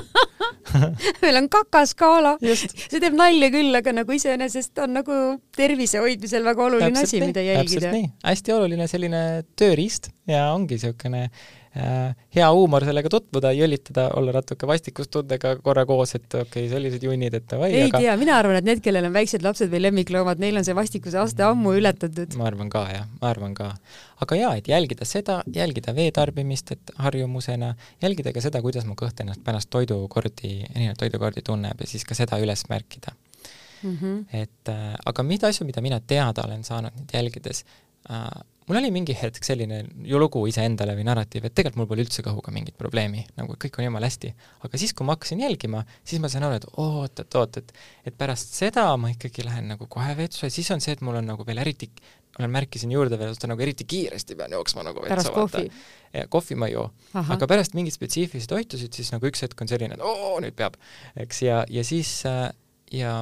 meil 1.24 1.40
on 1.40 1.50
kakaskaala. 1.52 2.38
see 2.42 3.00
teeb 3.00 3.16
nalja 3.18 3.52
küll, 3.54 3.70
aga 3.80 3.94
nagu 4.00 4.18
iseenesest 4.18 4.82
on 4.84 4.98
nagu 4.98 5.20
tervise 5.56 6.02
hoidmisel 6.04 6.48
väga 6.48 6.66
oluline 6.66 6.92
täpselt 6.96 7.08
asi, 7.08 7.22
mida 7.24 7.46
jälgida. 7.46 7.94
hästi 8.26 8.58
oluline 8.58 8.90
selline 8.90 9.24
tööriist 9.60 10.12
ja 10.28 10.50
ongi 10.56 10.76
niisugune 10.76 11.28
Äh, 11.28 11.67
hea 11.78 12.48
huumor 12.54 12.86
sellega 12.88 13.10
tutvuda, 13.12 13.52
jõllitada, 13.56 14.08
olla 14.18 14.34
natuke 14.38 14.68
vastikustundega 14.70 15.56
korra 15.66 15.86
koos, 15.90 16.16
et 16.18 16.26
okei 16.26 16.48
okay,, 16.48 16.70
sellised 16.72 17.04
junnid, 17.04 17.38
et 17.38 17.46
davai, 17.50 17.70
ei 17.74 17.88
aga... 17.88 18.02
tea, 18.02 18.16
mina 18.20 18.38
arvan, 18.40 18.58
et 18.60 18.68
need, 18.68 18.82
kellel 18.86 19.10
on 19.10 19.16
väiksed 19.16 19.46
lapsed 19.46 19.72
või 19.74 19.84
lemmikloomad, 19.86 20.42
neil 20.42 20.58
on 20.60 20.66
see 20.68 20.78
vastikuse 20.78 21.20
aste 21.22 21.46
ammu 21.46 21.76
ületatud. 21.78 22.38
ma 22.40 22.50
arvan 22.50 22.72
ka, 22.74 22.84
jah, 22.94 23.06
ma 23.22 23.32
arvan 23.32 23.54
ka. 23.58 23.70
aga 24.26 24.40
jaa, 24.42 24.56
et 24.62 24.72
jälgida 24.72 25.06
seda, 25.06 25.40
jälgida 25.54 25.94
vee 25.98 26.10
tarbimist, 26.16 26.74
et 26.78 26.96
harjumusena, 27.04 27.74
jälgida 28.04 28.34
ka 28.34 28.44
seda, 28.44 28.64
kuidas 28.66 28.88
mu 28.90 28.98
kõht 29.00 29.22
ennast 29.24 29.44
pärast 29.46 29.70
toidukordi, 29.74 30.58
erinevaid 30.74 31.00
toidukordi 31.04 31.46
tunneb 31.46 31.84
ja 31.84 31.90
siis 31.90 32.08
ka 32.08 32.18
seda 32.18 32.42
üles 32.42 32.66
märkida 32.72 33.14
mm. 33.84 33.98
-hmm. 34.02 34.26
et 34.34 34.70
äh, 34.70 34.94
aga 35.06 35.24
mida 35.24 35.48
asju, 35.48 35.66
mida 35.66 35.82
mina 35.82 36.00
teada 36.00 36.46
olen 36.46 36.64
saanud 36.64 36.96
nüüd 36.98 37.14
jälgides 37.14 37.66
äh,, 38.10 38.30
mul 38.68 38.80
oli 38.82 38.92
mingi 38.92 39.16
hetk 39.16 39.46
selline 39.48 39.80
ju 40.08 40.20
lugu 40.20 40.42
iseendale 40.50 40.96
või 40.98 41.06
narratiiv, 41.08 41.48
et 41.48 41.56
tegelikult 41.56 41.82
mul 41.82 41.90
pole 41.92 42.04
üldse 42.04 42.24
kõhuga 42.26 42.52
mingit 42.56 42.78
probleemi, 42.80 43.24
nagu 43.40 43.56
kõik 43.56 43.80
on 43.80 43.88
jumala 43.88 44.10
hästi. 44.10 44.34
aga 44.68 44.82
siis, 44.82 44.94
kui 44.98 45.08
ma 45.08 45.16
hakkasin 45.16 45.44
jälgima, 45.46 45.84
siis 46.04 46.22
ma 46.24 46.32
sain 46.32 46.46
aru, 46.48 46.60
et 46.60 46.68
oot-oot-oot, 46.74 47.62
et 47.62 47.74
et 48.12 48.18
pärast 48.18 48.56
seda 48.58 48.90
ma 49.00 49.12
ikkagi 49.14 49.46
lähen 49.48 49.72
nagu 49.72 49.88
kohe 49.92 50.16
vetsu 50.18 50.46
ja 50.46 50.54
siis 50.54 50.70
on 50.76 50.84
see, 50.84 50.98
et 50.98 51.04
mul 51.06 51.20
on 51.22 51.32
nagu 51.32 51.48
veel 51.48 51.64
eriti, 51.64 51.90
ma 52.38 52.50
märkisin 52.58 52.92
juurde 52.92 53.20
veel, 53.20 53.34
et 53.34 53.48
nagu 53.50 53.64
eriti 53.64 53.88
kiiresti 53.88 54.36
pean 54.40 54.54
jooksma 54.58 54.86
nagu 54.88 55.04
vetsu. 55.06 55.34
kohvi? 55.36 55.68
kohvi 56.30 56.60
ma 56.60 56.68
ei 56.68 56.76
joo. 56.76 56.90
aga 57.24 57.48
pärast 57.48 57.76
mingeid 57.78 57.96
spetsiifilisi 57.96 58.52
toitusid, 58.52 58.94
siis 58.94 59.12
nagu 59.16 59.32
üks 59.32 59.48
hetk 59.48 59.64
on 59.64 59.72
selline, 59.72 59.96
et 59.96 60.04
oo, 60.04 60.38
nüüd 60.44 60.56
peab, 60.60 60.76
eks, 61.16 61.44
ja, 61.48 61.64
ja 61.72 61.88
siis 61.88 62.20
äh, 62.28 62.50
ja 62.92 63.22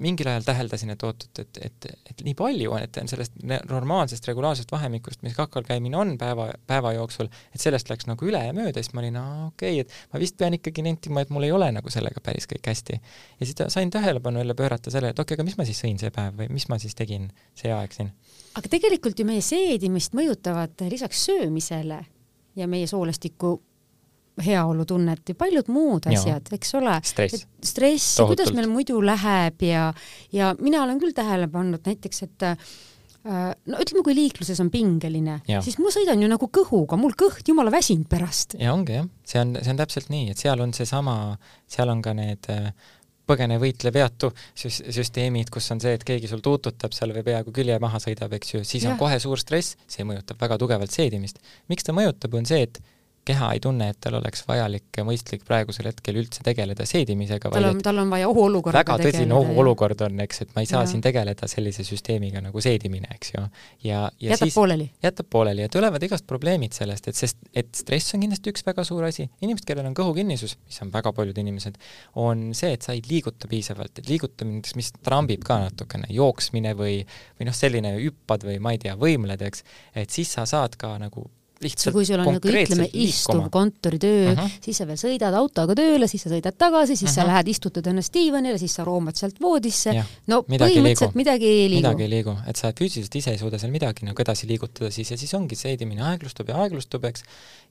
mingil 0.00 0.28
ajal 0.30 0.44
täheldasin, 0.46 0.92
et 0.94 1.02
oot, 1.04 1.26
et, 1.26 1.40
et, 1.42 1.60
et, 1.66 1.88
et 2.10 2.22
nii 2.24 2.34
palju 2.38 2.72
on, 2.72 2.82
et 2.84 2.98
sellest 3.10 3.36
normaalsest 3.68 4.26
regulaarsest 4.30 4.72
vahemikust, 4.72 5.22
mis 5.26 5.36
kakal 5.36 5.66
käimine 5.66 5.98
on 6.00 6.14
päeva, 6.20 6.48
päeva 6.70 6.92
jooksul, 6.96 7.30
et 7.54 7.62
sellest 7.62 7.90
läks 7.92 8.08
nagu 8.08 8.28
üle 8.28 8.40
ja 8.46 8.54
mööda, 8.56 8.80
siis 8.80 8.94
ma 8.96 9.04
olin, 9.04 9.18
aa 9.20 9.46
okei 9.50 9.80
okay,, 9.80 9.86
et 9.86 10.14
ma 10.14 10.22
vist 10.22 10.38
pean 10.40 10.56
ikkagi 10.56 10.84
nentima, 10.86 11.24
et 11.24 11.32
mul 11.34 11.48
ei 11.48 11.54
ole 11.54 11.70
nagu 11.76 11.92
sellega 11.92 12.22
päris 12.24 12.48
kõik 12.50 12.70
hästi. 12.72 13.00
ja 13.40 13.48
siis 13.48 13.64
sain 13.74 13.90
tähelepanu 13.90 14.42
jälle 14.42 14.56
pöörata 14.56 14.90
sellele, 14.90 15.14
et 15.14 15.18
okei 15.18 15.34
okay,, 15.34 15.40
aga 15.40 15.48
mis 15.50 15.58
ma 15.60 15.68
siis 15.68 15.82
sõin 15.84 16.00
see 16.00 16.12
päev 16.14 16.38
või 16.40 16.50
mis 16.56 16.68
ma 16.72 16.80
siis 16.80 16.96
tegin 16.96 17.28
see 17.58 17.72
aeg 17.74 17.96
siin. 17.96 18.12
aga 18.56 18.72
tegelikult 18.76 19.20
ju 19.20 19.28
meie 19.28 19.44
seedimist 19.44 20.16
mõjutavad 20.16 20.88
lisaks 20.90 21.26
söömisele 21.28 22.04
ja 22.56 22.68
meie 22.68 22.86
soolestiku 22.90 23.58
heaolutunnet 24.44 25.32
ja 25.32 25.38
paljud 25.38 25.70
muud 25.72 26.06
asjad, 26.10 26.52
eks 26.56 26.76
ole. 26.78 26.98
stress. 27.06 27.46
stress, 27.72 28.20
kuidas 28.20 28.52
meil 28.56 28.70
muidu 28.70 29.00
läheb 29.04 29.66
ja, 29.66 29.90
ja 30.34 30.54
mina 30.60 30.84
olen 30.84 31.00
küll 31.02 31.16
tähele 31.16 31.50
pannud 31.52 31.84
näiteks, 31.86 32.22
et 32.28 32.46
äh, 32.50 32.70
no 33.24 33.80
ütleme, 33.82 34.04
kui 34.06 34.16
liikluses 34.16 34.60
on 34.62 34.70
pingeline, 34.72 35.40
siis 35.64 35.76
ma 35.82 35.92
sõidan 35.92 36.22
ju 36.22 36.30
nagu 36.30 36.48
kõhuga, 36.60 36.98
mul 37.00 37.16
kõht 37.18 37.48
jumala 37.48 37.72
väsinud 37.74 38.08
pärast. 38.10 38.56
ja 38.60 38.72
ongi 38.76 39.00
jah, 39.00 39.10
see 39.28 39.42
on, 39.42 39.58
see 39.60 39.74
on 39.74 39.82
täpselt 39.82 40.08
nii, 40.12 40.30
et 40.32 40.40
seal 40.40 40.62
on 40.64 40.72
seesama, 40.76 41.18
seal 41.70 41.92
on 41.92 42.02
ka 42.04 42.16
need 42.16 42.48
äh, 42.52 42.72
põgene, 43.30 43.58
võitle, 43.62 43.92
veatu 43.94 44.30
süs-, 44.58 44.82
süsteemid, 44.90 45.50
kus 45.52 45.70
on 45.74 45.82
see, 45.82 45.94
et 45.98 46.06
keegi 46.06 46.30
sul 46.30 46.42
tuututab 46.44 46.94
seal 46.96 47.14
või 47.16 47.24
peaaegu 47.26 47.54
külje 47.54 47.76
maha 47.82 48.00
sõidab, 48.02 48.34
eks 48.38 48.54
ju, 48.54 48.62
siis 48.66 48.86
ja. 48.86 48.94
on 48.94 49.00
kohe 49.00 49.18
suur 49.22 49.40
stress, 49.40 49.76
see 49.90 50.06
mõjutab 50.08 50.40
väga 50.40 50.58
tugevalt 50.60 50.94
seedimist. 50.94 51.42
miks 51.70 51.86
ta 51.86 51.94
mõjutab, 51.96 52.34
on 52.40 52.48
see, 52.48 52.64
et 52.66 52.80
keha 53.28 53.50
ei 53.54 53.60
tunne, 53.62 53.90
et 53.92 53.98
tal 54.00 54.16
oleks 54.18 54.42
vajalik 54.48 54.96
ja 54.96 55.04
mõistlik 55.06 55.42
praegusel 55.46 55.90
hetkel 55.90 56.16
üldse 56.22 56.44
tegeleda 56.46 56.86
seedimisega. 56.88 57.50
tal 57.52 57.68
on, 57.68 57.80
tal 57.84 58.00
on 58.02 58.12
vaja 58.12 58.28
ohuolukorraga 58.30 58.96
väga 58.96 59.10
tõsine 59.10 59.36
ohuolukord 59.36 60.04
on, 60.06 60.20
eks, 60.24 60.44
et 60.46 60.54
ma 60.56 60.64
ei 60.64 60.68
saa 60.70 60.82
ja. 60.84 60.90
siin 60.90 61.02
tegeleda 61.04 61.48
sellise 61.50 61.84
süsteemiga 61.86 62.40
nagu 62.44 62.62
seedimine, 62.64 63.10
eks 63.14 63.32
ju. 63.34 63.42
ja, 63.84 64.02
ja 64.22 64.32
jätab 64.32 64.48
siis 64.48 64.56
pooleli. 64.56 64.88
jätab 65.04 65.30
pooleli 65.32 65.66
ja 65.66 65.72
tulevad 65.72 66.06
igast 66.06 66.26
probleemid 66.30 66.76
sellest, 66.76 67.10
et 67.12 67.18
sest, 67.18 67.42
et 67.54 67.68
stress 67.76 68.16
on 68.16 68.24
kindlasti 68.24 68.54
üks 68.54 68.64
väga 68.66 68.84
suur 68.88 69.04
asi. 69.08 69.28
inimesed, 69.44 69.66
kellel 69.68 69.90
on 69.90 69.96
kõhukinnisus, 69.98 70.56
mis 70.64 70.80
on 70.84 70.92
väga 70.94 71.12
paljud 71.16 71.42
inimesed, 71.44 71.76
on 72.20 72.48
see, 72.56 72.72
et 72.76 72.86
sa 72.86 72.96
ei 72.96 73.04
liiguta 73.08 73.50
piisavalt, 73.50 74.00
et 74.00 74.08
liigutamine, 74.08 74.64
mis 74.80 74.92
trambib 75.04 75.44
ka 75.46 75.60
natukene, 75.66 76.08
jooksmine 76.14 76.72
või, 76.78 77.02
või 77.38 77.50
noh, 77.50 77.56
selline 77.56 77.92
hüppad 77.98 78.48
või 78.48 78.56
ma 78.62 78.74
ei 78.74 78.80
tea, 78.82 78.96
võimled, 79.00 79.44
eks, 79.50 79.66
et 79.94 80.10
siis 80.14 80.32
sa 80.38 80.48
saad 80.48 80.80
ka 80.80 80.96
nagu 81.02 81.28
lihtsalt 81.60 81.92
kui 81.92 82.06
sul 82.08 82.20
on 82.22 82.28
nagu 82.32 82.50
ütleme, 82.50 82.86
istuv 83.02 83.48
kontoritöö 83.52 84.32
uh, 84.32 84.38
-huh. 84.38 84.52
siis 84.64 84.78
sa 84.80 84.86
veel 84.88 84.96
sõidad 85.00 85.34
autoga 85.36 85.74
tööle, 85.76 86.08
siis 86.08 86.24
sa 86.24 86.32
sõidad 86.32 86.56
tagasi, 86.56 86.96
siis 86.96 87.10
uh 87.10 87.16
-huh. 87.16 87.20
sa 87.20 87.26
lähed, 87.28 87.48
istutad 87.52 87.86
ennast 87.86 88.14
diivanile, 88.14 88.58
siis 88.58 88.74
sa 88.74 88.84
roomad 88.84 89.16
sealt 89.16 89.40
voodisse, 89.40 89.92
no 90.26 90.42
midagi 90.48 90.78
põhimõtteliselt 90.78 91.18
midagi 91.20 91.46
ei 91.46 91.68
liigu. 91.68 91.82
midagi 91.82 92.02
ei 92.02 92.10
liigu, 92.10 92.36
et 92.46 92.56
sa 92.56 92.72
füüsiliselt 92.72 93.16
ise 93.20 93.30
ei 93.30 93.38
suuda 93.38 93.58
seal 93.58 93.72
midagi 93.72 94.08
nagu 94.08 94.22
edasi 94.22 94.48
liigutada 94.48 94.90
siis 94.90 95.10
ja 95.10 95.18
siis 95.20 95.34
ongi 95.34 95.56
seedimine 95.56 96.02
aeglustub 96.02 96.48
ja 96.48 96.56
aeglustub, 96.64 97.04
eks, 97.04 97.22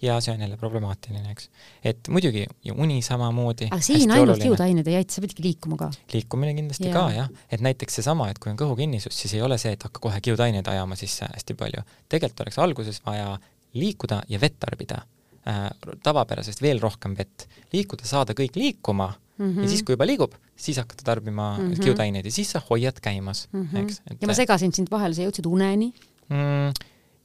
ja 0.02 0.22
see 0.22 0.34
on 0.34 0.42
jälle 0.42 0.58
problemaatiline, 0.58 1.32
eks. 1.32 1.50
et 1.84 2.08
muidugi 2.08 2.46
ja 2.64 2.74
uni 2.74 3.02
samamoodi. 3.02 3.72
aga 3.72 3.82
siin 3.82 4.12
ainult 4.12 4.42
kiudained 4.42 4.88
ei 4.88 4.96
aita, 5.02 5.14
sa 5.14 5.22
peadki 5.22 5.44
liikuma 5.44 5.78
ka. 5.78 5.92
liikumine 6.14 6.54
kindlasti 6.54 6.88
ja. 6.88 6.94
ka 6.94 7.12
jah, 7.12 7.30
et 7.52 7.62
näiteks 7.62 7.96
seesama, 7.96 8.30
et 8.30 8.40
kui 8.40 8.52
on 8.52 8.58
kõhukinnisus, 8.58 9.18
siis 9.18 9.34
ei 9.34 9.42
ole 9.42 9.58
see, 9.58 9.74
et 9.74 9.84
hakka 9.84 10.00
kohe 10.00 10.22
kiudaineid 10.22 10.68
ajama 10.68 10.96
sisse 10.96 11.26
hästi 11.26 11.54
palju. 11.54 11.82
tegelikult 12.10 12.46
oleks 12.46 12.60
alguses 12.60 13.02
vaja 13.06 13.40
liikuda 13.74 14.22
ja 14.30 14.40
vett 14.42 14.60
tarbida 14.60 15.02
äh,, 15.48 15.66
tavapärasest 16.04 16.62
veel 16.62 16.82
rohkem 16.82 17.16
vett, 17.18 17.48
liikuda, 17.74 18.08
saada 18.10 18.34
kõik 18.38 18.58
liikuma 18.60 19.12
mm 19.40 19.56
-hmm. 19.56 19.64
ja 19.64 19.70
siis, 19.70 19.84
kui 19.84 19.94
juba 19.94 20.06
liigub, 20.06 20.34
siis 20.56 20.78
hakata 20.78 21.04
tarbima 21.04 21.58
mm 21.58 21.72
-hmm. 21.72 21.84
kiudaineid 21.84 22.26
ja 22.26 22.32
siis 22.32 22.52
sa 22.52 22.62
hoiad 22.70 23.00
käimas 23.02 23.48
mm, 23.52 23.68
-hmm. 23.74 23.84
eks. 23.84 24.02
ja 24.22 24.28
ma 24.28 24.34
segasin 24.34 24.74
sind 24.74 24.92
vahele, 24.92 25.16
sa 25.16 25.22
jõudsid 25.22 25.48
uneni 25.48 25.94
mm,? 26.30 26.74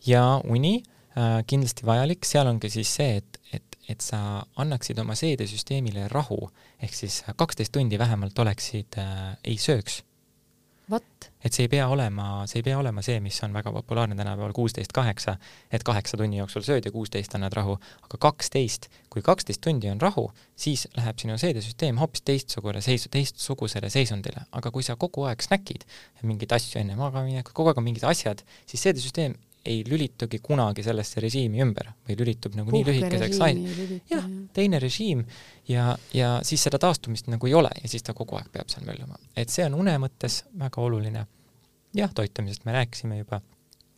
ja 0.07 0.41
uni 0.45 0.83
äh, 1.17 1.45
kindlasti 1.47 1.87
vajalik, 1.87 2.25
seal 2.25 2.47
ongi 2.47 2.71
siis 2.71 2.95
see, 2.95 3.17
et, 3.17 3.41
et, 3.53 3.77
et 3.89 4.01
sa 4.01 4.47
annaksid 4.57 4.99
oma 4.99 5.15
seedesüsteemile 5.15 6.09
rahu, 6.09 6.51
ehk 6.83 6.95
siis 6.95 7.23
kaksteist 7.37 7.73
tundi 7.73 7.99
vähemalt 7.99 8.39
oleksid 8.39 8.99
äh,, 8.99 9.37
ei 9.45 9.57
sööks. 9.57 10.03
Et 11.45 11.53
see 11.53 11.65
ei 11.67 11.71
pea 11.73 11.87
olema, 11.89 12.45
see 12.49 12.61
ei 12.61 12.65
pea 12.67 12.79
olema 12.79 13.03
see, 13.05 13.17
mis 13.25 13.37
on 13.45 13.53
väga 13.57 13.73
populaarne 13.73 14.17
tänapäeval, 14.17 14.53
kuusteist 14.57 14.93
kaheksa, 14.97 15.37
et 15.73 15.85
kaheksa 15.85 16.19
tunni 16.21 16.39
jooksul 16.41 16.65
sööd 16.67 16.89
ja 16.89 16.93
kuusteist 16.93 17.37
annad 17.37 17.57
rahu, 17.57 17.77
aga 18.07 18.21
kaksteist, 18.27 18.89
kui 19.13 19.25
kaksteist 19.25 19.63
tundi 19.65 19.91
on 19.93 20.01
rahu, 20.01 20.27
siis 20.57 20.87
läheb 20.97 21.21
sinu 21.21 21.39
seedesüsteem 21.41 22.01
hoopis 22.01 22.25
teistsugune 22.29 22.85
seisu, 22.85 23.13
teistsugusele 23.13 23.91
seisundile, 23.93 24.47
aga 24.53 24.73
kui 24.75 24.87
sa 24.87 24.97
kogu 25.01 25.29
aeg 25.29 25.45
snäkid 25.45 25.85
mingeid 26.23 26.53
asju 26.57 26.81
enne 26.81 26.97
magaminekut, 27.01 27.57
kogu 27.57 27.73
aeg 27.73 27.81
on 27.81 27.89
mingid 27.89 28.07
asjad, 28.09 28.45
siis 28.65 28.89
seedesüsteem 28.89 29.37
ei 29.65 29.85
lülitugi 29.89 30.39
kunagi 30.43 30.83
sellesse 30.85 31.23
režiimi 31.25 31.63
ümber 31.65 31.91
või 32.09 32.17
lülitub 32.19 32.57
nagu 32.59 32.73
nii 32.75 32.85
lühikeseks 32.89 33.41
ajaks. 33.47 33.95
jah, 34.11 34.27
teine 34.57 34.81
režiim 34.83 35.25
ja, 35.69 35.95
ja 36.15 36.37
siis 36.45 36.67
seda 36.67 36.81
taastumist 36.83 37.31
nagu 37.33 37.49
ei 37.49 37.57
ole 37.57 37.71
ja 37.81 37.89
siis 37.89 38.05
ta 38.05 38.15
kogu 38.17 38.37
aeg 38.39 38.51
peab 38.53 38.69
seal 38.73 38.85
möllama. 38.89 39.19
et 39.37 39.53
see 39.53 39.65
on 39.65 39.79
une 39.81 39.97
mõttes 40.03 40.43
väga 40.61 40.85
oluline. 40.85 41.27
jah, 41.97 42.13
toitumisest 42.15 42.69
me 42.69 42.77
rääkisime 42.77 43.19
juba. 43.23 43.41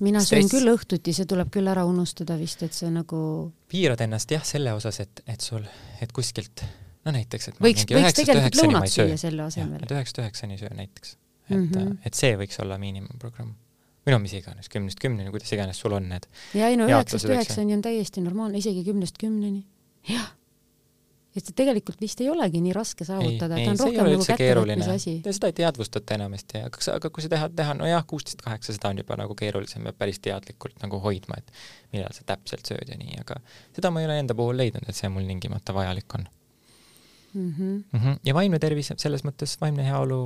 mina 0.03 0.23
söön 0.25 0.51
küll 0.53 0.71
õhtuti, 0.77 1.15
see 1.17 1.27
tuleb 1.27 1.51
küll 1.53 1.73
ära 1.73 1.85
unustada 1.89 2.39
vist, 2.39 2.63
et 2.63 2.73
see 2.77 2.91
nagu 2.95 3.21
piirad 3.69 4.07
ennast 4.07 4.31
jah, 4.31 4.45
selle 4.47 4.73
osas, 4.77 5.01
et, 5.03 5.23
et 5.27 5.41
sul, 5.41 5.67
et 6.01 6.13
kuskilt 6.15 6.63
no 7.05 7.15
näiteks, 7.15 7.53
et 7.53 7.63
võiks, 7.63 7.87
võiks 7.91 8.19
tegelikult 8.23 8.63
lõunat 8.63 8.91
süüa 8.95 9.19
selle 9.19 9.47
asemel. 9.51 9.83
et 9.83 9.99
üheksast 9.99 10.23
üheksani 10.23 10.59
söö 10.63 10.75
näiteks. 10.75 11.17
et 11.51 11.57
mm, 11.57 11.71
-hmm. 11.71 12.03
et 12.05 12.15
see 12.15 12.37
võiks 12.39 12.63
olla 12.63 12.79
miinimumprogramm 12.79 13.55
või 14.07 14.15
noh, 14.15 14.23
mis 14.23 14.37
iganes, 14.39 14.71
kümnest 14.73 15.03
kümneni, 15.03 15.33
kuidas 15.35 15.53
iganes 15.57 15.83
sul 15.83 15.97
on 15.97 16.09
need. 16.13 16.27
ja 16.55 16.71
ei 16.71 16.79
no 16.79 16.87
üheksast 16.89 17.29
üheksani 17.29 17.75
on 17.77 17.85
täiesti 17.85 18.23
normaalne, 18.25 18.63
isegi 18.63 18.85
kümnest 18.87 19.19
kümneni. 19.19 19.65
jah. 20.09 20.29
et 21.37 21.51
tegelikult 21.59 22.01
vist 22.01 22.21
ei 22.23 22.31
olegi 22.33 22.63
nii 22.65 22.73
raske 22.77 23.05
saavutada, 23.05 23.59
ta 23.59 23.73
on 23.75 23.81
rohkem 23.83 24.11
nagu 24.13 24.29
kättevõtmise 24.31 24.95
asi. 24.95 25.17
seda 25.27 25.51
ei 25.51 25.59
teadvustata 25.59 26.17
enamasti, 26.21 26.63
aga, 26.69 26.85
aga 26.95 27.11
kui 27.11 27.27
sa 27.27 27.33
tahad 27.35 27.59
teha, 27.59 27.75
nojah, 27.83 28.07
kuusteist 28.09 28.47
kaheksa, 28.47 28.77
seda 28.79 28.95
on 28.95 29.03
juba 29.03 29.19
nagu 29.21 29.37
keerulisem 29.39 29.91
ja 29.91 29.97
päris 29.97 30.23
teadlikult 30.25 30.79
nagu 30.87 31.03
hoidma, 31.03 31.43
et 31.43 31.53
millal 31.93 32.15
sa 32.15 32.25
täpselt 32.31 32.71
sööd 32.71 32.95
ja 32.95 32.99
nii, 33.01 33.19
aga 33.27 33.43
seda 33.75 33.91
ma 33.91 34.05
ei 34.05 34.11
ole 34.11 34.23
enda 34.23 34.39
puhul 34.39 34.63
leidnud, 34.63 34.87
et 34.87 34.97
see 34.97 35.11
mul 35.13 35.27
tingimata 35.29 35.75
vajalik 35.77 36.19
on 36.21 36.31
mm. 37.37 37.55
-hmm. 37.55 37.85
Mm 37.93 38.01
-hmm. 38.01 38.19
ja 38.25 38.35
vaimne 38.35 38.59
tervis, 38.59 38.93
selles 38.97 39.25
mõttes 39.25 39.57
vaimne 39.61 39.85
heaolu, 39.87 40.21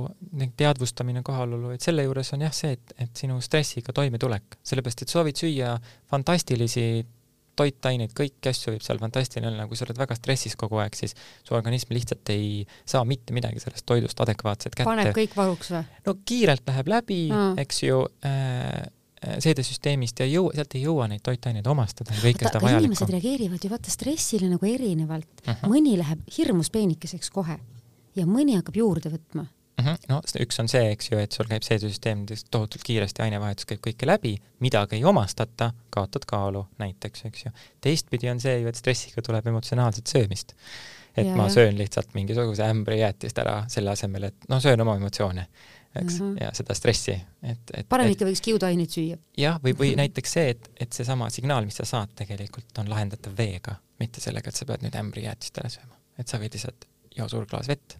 teadvustamine, 0.57 1.23
kohalolu, 1.23 1.71
et 1.75 1.81
selle 1.81 2.03
juures 2.07 2.33
on 2.33 2.41
jah 2.47 2.53
see, 2.53 2.71
et, 2.77 2.93
et 2.97 3.23
sinu 3.23 3.41
stressiga 3.41 3.93
toimetulek, 3.93 4.59
sellepärast 4.63 5.01
et 5.01 5.09
soovid 5.09 5.35
süüa 5.35 5.77
fantastilisi 6.11 7.05
toitaineid, 7.55 8.13
kõiki 8.15 8.49
asju 8.49 8.71
võib 8.73 8.83
seal 8.85 8.99
fantastiline 9.01 9.51
olla, 9.51 9.67
kui 9.67 9.77
sa 9.77 9.85
oled 9.85 9.97
väga 9.99 10.15
stressis 10.15 10.55
kogu 10.55 10.79
aeg, 10.81 10.95
siis 10.95 11.13
su 11.43 11.55
organism 11.55 11.93
lihtsalt 11.93 12.29
ei 12.33 12.65
saa 12.85 13.03
mitte 13.05 13.35
midagi 13.35 13.59
sellest 13.59 13.85
toidust 13.85 14.23
adekvaatselt 14.23 14.75
kätte. 14.75 14.87
paneb 14.87 15.11
kõik 15.15 15.35
varuks 15.35 15.73
või? 15.75 15.83
no 16.07 16.15
kiirelt 16.25 16.63
läheb 16.71 16.87
läbi 16.87 17.21
mm., 17.29 17.59
eks 17.65 17.83
ju 17.83 18.01
Äh, 18.25 18.87
seedesüsteemist 19.21 20.19
ja 20.23 20.25
jõu-, 20.25 20.49
sealt 20.55 20.75
ei 20.75 20.83
jõua 20.85 21.07
neid 21.11 21.21
toitaineid 21.25 21.67
omastada 21.69 22.13
ja 22.15 22.23
kõike 22.23 22.47
seda 22.47 22.61
vajalikku. 22.61 22.87
inimesed 22.87 23.13
reageerivad 23.13 23.65
ju 23.65 23.69
vaata 23.69 23.93
stressile 23.93 24.49
nagu 24.49 24.65
erinevalt 24.65 25.29
uh. 25.29 25.47
Mhm. 25.47 25.57
-huh. 25.59 25.73
mõni 25.73 25.97
läheb 25.99 26.23
hirmus 26.37 26.71
peenikeseks 26.73 27.29
kohe 27.29 27.59
ja 28.15 28.25
mõni 28.25 28.57
hakkab 28.57 28.75
juurde 28.75 29.11
võtma. 29.13 29.45
Mhm. 29.77 29.87
-huh. 29.87 29.97
no 30.09 30.21
üks 30.45 30.59
on 30.59 30.67
see, 30.67 30.91
eks 30.91 31.11
ju, 31.11 31.19
et 31.21 31.31
sul 31.31 31.45
käib 31.49 31.63
seedesüsteem 31.63 32.25
tohutult 32.51 32.83
kiiresti, 32.83 33.21
ainevahetus 33.21 33.65
käib 33.69 33.83
kõike 33.87 34.09
läbi, 34.09 34.37
midagi 34.59 34.95
ei 34.95 35.03
omastata, 35.05 35.71
kaotad 35.89 36.25
kaalu 36.25 36.65
näiteks, 36.77 37.25
eks 37.25 37.45
ju. 37.45 37.51
teistpidi 37.81 38.29
on 38.29 38.39
see 38.39 38.59
ju, 38.61 38.67
et 38.67 38.75
stressiga 38.75 39.21
tuleb 39.21 39.47
emotsionaalset 39.47 40.07
söömist. 40.07 40.55
et 41.17 41.27
ja, 41.27 41.35
ma 41.35 41.49
söön 41.49 41.77
lihtsalt 41.77 42.13
mingisuguse 42.13 42.63
ämbri 42.63 42.99
jäätist 42.99 43.37
ära 43.37 43.65
selle 43.67 43.91
asemel, 43.91 44.23
et 44.23 44.49
noh, 44.49 44.61
söön 44.61 44.81
oma 44.81 44.95
emotsioone 44.95 45.47
eks 45.95 46.19
mm, 46.19 46.25
-hmm. 46.25 46.43
ja 46.43 46.51
seda 46.55 46.75
stressi, 46.77 47.15
et, 47.43 47.73
et 47.77 47.89
parem 47.89 48.11
ikka 48.13 48.27
võiks 48.27 48.41
kiudaineid 48.45 48.93
süüa. 48.93 49.17
jah, 49.37 49.59
või, 49.63 49.73
või 49.77 49.91
näiteks 49.99 50.37
see, 50.37 50.53
et, 50.55 50.69
et 50.79 50.93
seesama 50.93 51.29
signaal, 51.29 51.67
mis 51.67 51.81
sa 51.81 51.85
saad, 51.87 52.13
tegelikult 52.15 52.79
on 52.79 52.89
lahendatav 52.89 53.35
veega, 53.37 53.75
mitte 53.99 54.23
sellega, 54.23 54.49
et 54.49 54.55
sa 54.61 54.67
pead 54.69 54.85
nüüd 54.85 54.95
ämbrijäätist 54.95 55.59
ära 55.59 55.69
sööma. 55.73 55.99
et 56.17 56.31
sa 56.31 56.39
võid 56.39 56.55
lihtsalt 56.55 56.87
joo 57.17 57.27
suur 57.29 57.45
klaas 57.45 57.67
vett, 57.67 57.97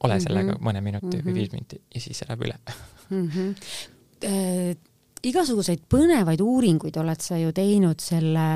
ole 0.00 0.14
mm 0.14 0.18
-hmm. 0.18 0.26
sellega 0.26 0.58
mõne 0.58 0.80
minuti 0.80 1.06
mm 1.06 1.12
-hmm. 1.12 1.24
või 1.24 1.30
mhm. 1.30 1.38
viis 1.38 1.52
minutit 1.52 1.82
ja 1.94 2.00
siis 2.00 2.18
see 2.18 2.28
läheb 2.28 2.42
üle 2.42 2.58
mm. 3.10 3.28
-hmm 3.28 4.76
igasuguseid 5.26 5.84
põnevaid 5.90 6.40
uuringuid 6.42 6.96
oled 7.00 7.22
sa 7.22 7.38
ju 7.40 7.52
teinud 7.54 8.00
selle, 8.02 8.46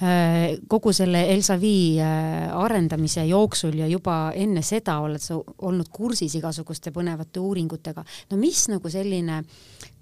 äh, 0.00 0.56
kogu 0.68 0.92
selle 0.96 1.24
Elsavi 1.34 1.78
äh, 2.00 2.48
arendamise 2.56 3.26
jooksul 3.28 3.76
ja 3.82 3.88
juba 3.90 4.18
enne 4.34 4.62
seda 4.62 4.98
oled 5.04 5.22
sa 5.22 5.38
olnud 5.38 5.90
kursis 5.92 6.38
igasuguste 6.38 6.92
põnevate 6.94 7.42
uuringutega. 7.42 8.04
no 8.30 8.40
mis 8.40 8.68
nagu 8.72 8.90
selline 8.90 9.42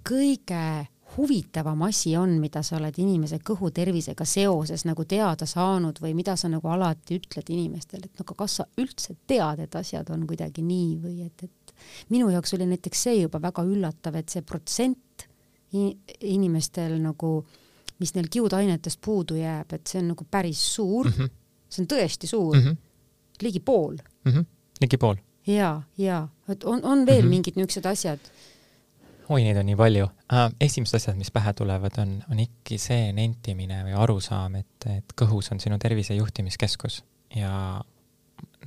kõige 0.06 0.86
huvitavam 1.16 1.82
asi 1.82 2.16
on, 2.16 2.36
mida 2.40 2.62
sa 2.66 2.76
oled 2.76 2.98
inimese 3.00 3.38
kõhutervisega 3.44 4.24
seoses 4.28 4.84
nagu 4.84 5.04
teada 5.08 5.46
saanud 5.48 6.00
või 6.02 6.12
mida 6.18 6.34
sa 6.36 6.50
nagu 6.52 6.68
alati 6.68 7.16
ütled 7.20 7.52
inimestele, 7.54 8.06
et 8.06 8.18
no 8.18 8.26
aga 8.26 8.34
kas 8.42 8.58
sa 8.60 8.66
üldse 8.78 9.16
tead, 9.26 9.62
et 9.64 9.78
asjad 9.78 10.10
on 10.12 10.26
kuidagi 10.28 10.64
nii 10.66 10.90
või 11.00 11.22
et, 11.26 11.46
et 11.46 11.74
minu 12.12 12.28
jaoks 12.34 12.54
oli 12.58 12.68
näiteks 12.68 13.06
see 13.08 13.22
juba 13.22 13.40
väga 13.42 13.64
üllatav, 13.64 14.18
et 14.20 14.34
see 14.34 14.44
protsent 14.44 15.26
inimestel 15.72 16.98
nagu, 17.02 17.30
mis 17.98 18.14
neil 18.14 18.28
kiudainetest 18.30 19.00
puudu 19.04 19.38
jääb, 19.40 19.72
et 19.72 19.86
see 19.86 20.00
on 20.02 20.12
nagu 20.14 20.26
päris 20.30 20.62
suur 20.74 21.08
mm, 21.08 21.14
-hmm. 21.14 21.30
see 21.68 21.82
on 21.82 21.88
tõesti 21.92 22.26
suur 22.26 22.56
mm, 22.56 22.62
-hmm. 22.62 22.76
ligi 23.42 23.60
pool 23.60 23.96
mm. 24.24 24.32
-hmm. 24.32 24.44
ligi 24.80 24.96
pool? 24.96 25.16
ja, 25.46 25.82
ja, 25.98 26.28
et 26.48 26.64
on, 26.64 26.84
on 26.84 27.06
veel 27.06 27.22
mm 27.22 27.26
-hmm. 27.26 27.30
mingid 27.30 27.56
niisugused 27.56 27.86
asjad? 27.86 28.18
oi, 29.28 29.42
neid 29.42 29.56
on 29.56 29.66
nii 29.66 29.76
palju 29.76 30.08
äh,. 30.32 30.52
esimesed 30.60 30.96
asjad, 30.96 31.16
mis 31.16 31.30
pähe 31.30 31.52
tulevad, 31.52 31.98
on, 31.98 32.22
on 32.30 32.40
ikkagi 32.40 32.78
see 32.78 33.12
nentimine 33.12 33.84
või 33.84 33.94
arusaam, 33.94 34.54
et, 34.54 34.86
et 34.86 35.12
kõhus 35.22 35.52
on 35.52 35.60
sinu 35.60 35.78
tervise 35.78 36.14
juhtimiskeskus 36.14 37.04
ja 37.36 37.84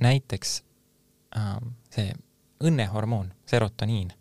näiteks 0.00 0.62
äh, 1.36 1.56
see 1.90 2.12
õnnehormoon, 2.60 3.32
serotoniin 3.46 4.12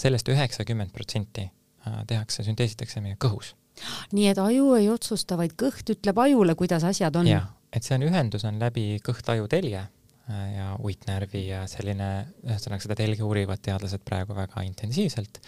sellest 0.00 0.28
üheksakümmend 0.32 0.92
protsenti 0.94 1.48
äh, 1.48 2.00
tehakse, 2.08 2.44
sünteesitakse 2.46 3.02
meie 3.04 3.18
kõhus. 3.20 3.54
nii 4.12 4.26
et 4.32 4.40
aju 4.42 4.72
ei 4.78 4.88
otsusta, 4.90 5.38
vaid 5.38 5.54
kõht 5.60 5.94
ütleb 5.94 6.18
ajule, 6.24 6.56
kuidas 6.58 6.86
asjad 6.88 7.16
on? 7.20 7.30
jah, 7.30 7.48
et 7.72 7.84
see 7.84 7.98
on, 7.98 8.08
ühendus 8.08 8.46
on 8.48 8.58
läbi 8.60 8.90
kõht-aju 9.04 9.48
telje 9.50 9.80
äh, 9.84 10.44
ja 10.56 10.74
uitnärvi 10.82 11.48
ja 11.50 11.64
selline, 11.70 12.12
ühesõnaga 12.46 12.86
seda 12.86 12.98
telge 12.98 13.26
uurivad 13.26 13.62
teadlased 13.64 14.04
praegu 14.06 14.36
väga 14.38 14.64
intensiivselt, 14.66 15.42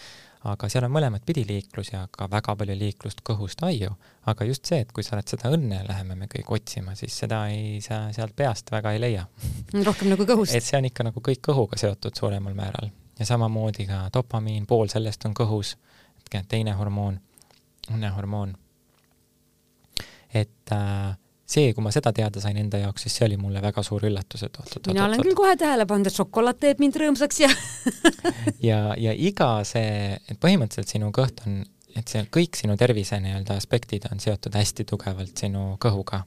aga 0.51 0.69
seal 0.73 0.87
on 0.87 0.93
mõlemat 0.93 1.25
pidi 1.25 1.43
liiklus 1.45 1.91
ja 1.91 2.05
ka 2.13 2.29
väga 2.31 2.55
palju 2.57 2.77
liiklust 2.77 3.21
kõhust 3.25 3.61
aiu. 3.65 3.91
aga 4.25 4.45
just 4.45 4.65
see, 4.65 4.81
et 4.85 4.93
kui 4.93 5.03
sa 5.03 5.17
oled 5.17 5.33
seda 5.33 5.51
õnne, 5.53 5.83
läheme 5.87 6.15
me 6.15 6.29
kõik 6.31 6.49
otsima, 6.57 6.95
siis 6.95 7.17
seda 7.25 7.43
ei, 7.49 7.81
sa 7.81 8.07
sealt 8.13 8.35
peast 8.37 8.71
väga 8.71 8.95
ei 8.95 9.01
leia. 9.01 9.27
rohkem 9.89 10.13
nagu 10.13 10.25
kõhust. 10.29 10.55
et 10.55 10.65
see 10.65 10.77
on 10.77 10.89
ikka 10.89 11.09
nagu 11.09 11.21
kõik 11.21 11.43
kõhuga 11.51 11.77
seotud 11.81 12.17
suuremal 12.17 12.57
määral 12.57 12.93
ja 13.21 13.25
samamoodi 13.25 13.85
ka 13.85 14.07
dopamiin, 14.13 14.65
pool 14.67 14.89
sellest 14.89 15.25
on 15.29 15.35
kõhus, 15.37 15.75
teine 16.49 16.73
hormoon, 16.73 17.19
õnnehormoon. 17.93 18.55
et 20.33 20.71
äh, 20.73 21.17
see, 21.51 21.73
kui 21.75 21.83
ma 21.83 21.91
seda 21.93 22.13
teada 22.15 22.41
sain 22.41 22.57
enda 22.57 22.79
jaoks, 22.81 23.05
siis 23.05 23.17
see 23.19 23.27
oli 23.27 23.37
mulle 23.37 23.61
väga 23.63 23.83
suur 23.83 24.05
üllatus, 24.07 24.45
et 24.47 24.57
oot-oot-oot. 24.57 24.93
mina 24.93 25.05
olen 25.05 25.21
küll 25.21 25.37
kohe 25.37 25.57
tähele 25.59 25.85
pannud, 25.89 26.07
et 26.07 26.17
šokolaad 26.17 26.61
teeb 26.61 26.81
mind 26.81 26.97
rõõmsaks 27.03 27.43
ja 27.43 27.51
ja, 28.69 28.79
ja 28.97 29.13
iga 29.13 29.51
see, 29.67 30.15
et 30.15 30.39
põhimõtteliselt 30.41 30.95
sinu 30.95 31.11
kõht 31.15 31.43
on, 31.45 31.61
et 31.99 32.07
see 32.07 32.23
kõik 32.31 32.57
sinu 32.57 32.77
tervise 32.79 33.19
nii-öelda 33.21 33.59
aspektid 33.59 34.07
on 34.11 34.23
seotud 34.23 34.55
hästi 34.55 34.87
tugevalt 34.89 35.45
sinu 35.45 35.75
kõhuga 35.83 36.23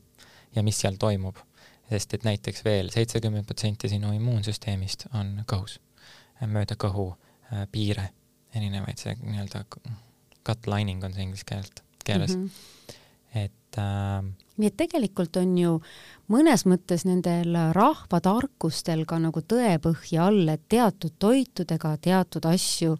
ja 0.54 0.62
mis 0.66 0.78
seal 0.84 1.00
toimub. 1.00 1.40
sest 1.88 2.14
et 2.16 2.24
näiteks 2.24 2.64
veel 2.64 2.88
seitsekümmend 2.92 3.48
protsenti 3.48 3.88
sinu 3.92 4.12
immuunsüsteemist 4.16 5.08
on 5.14 5.40
kõhus, 5.48 5.78
mööda 6.46 6.76
kõhu 6.80 7.10
äh, 7.14 7.66
piire, 7.72 8.10
erinevaid, 8.54 9.00
see 9.00 9.16
nii-öelda 9.22 9.64
gut 10.44 10.66
lining 10.70 11.04
on 11.04 11.14
see 11.14 11.26
inglise 11.26 11.46
keelt, 11.48 11.82
keeles 12.04 12.36
mm. 12.36 12.44
-hmm. 12.44 12.98
et 13.44 13.78
äh, 13.78 14.22
nii 14.56 14.70
et 14.70 14.76
tegelikult 14.76 15.36
on 15.40 15.56
ju 15.58 15.72
mõnes 16.30 16.66
mõttes 16.70 17.06
nendel 17.08 17.56
rahvatarkustel 17.74 19.04
ka 19.06 19.18
nagu 19.18 19.40
tõepõhja 19.40 20.28
all, 20.28 20.48
et 20.48 20.68
teatud 20.68 21.16
toitudega 21.18 21.96
teatud 21.96 22.46
asju 22.46 22.96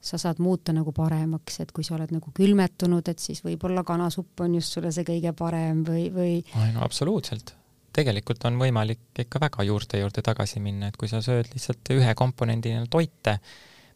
sa 0.00 0.18
saad 0.18 0.40
muuta 0.40 0.72
nagu 0.72 0.92
paremaks, 0.96 1.60
et 1.60 1.72
kui 1.76 1.84
sa 1.84 1.94
oled 1.94 2.12
nagu 2.14 2.32
külmetunud, 2.34 3.08
et 3.12 3.20
siis 3.20 3.42
võib-olla 3.44 3.84
kanasupp 3.84 4.40
on 4.40 4.56
just 4.56 4.72
sulle 4.72 4.92
see 4.96 5.04
kõige 5.04 5.34
parem 5.36 5.84
või, 5.84 6.06
või 6.14 6.36
oi 6.56 6.70
no 6.74 6.84
absoluutselt. 6.86 7.54
Tegelikult 7.96 8.44
on 8.48 8.58
võimalik 8.60 9.24
ikka 9.24 9.40
väga 9.42 9.66
juurte 9.66 10.00
juurde 10.00 10.22
tagasi 10.24 10.62
minna, 10.62 10.90
et 10.90 10.96
kui 11.00 11.10
sa 11.10 11.22
sööd 11.24 11.50
lihtsalt 11.54 11.92
ühe 11.96 12.14
komponendina 12.18 12.84
toite, 12.90 13.38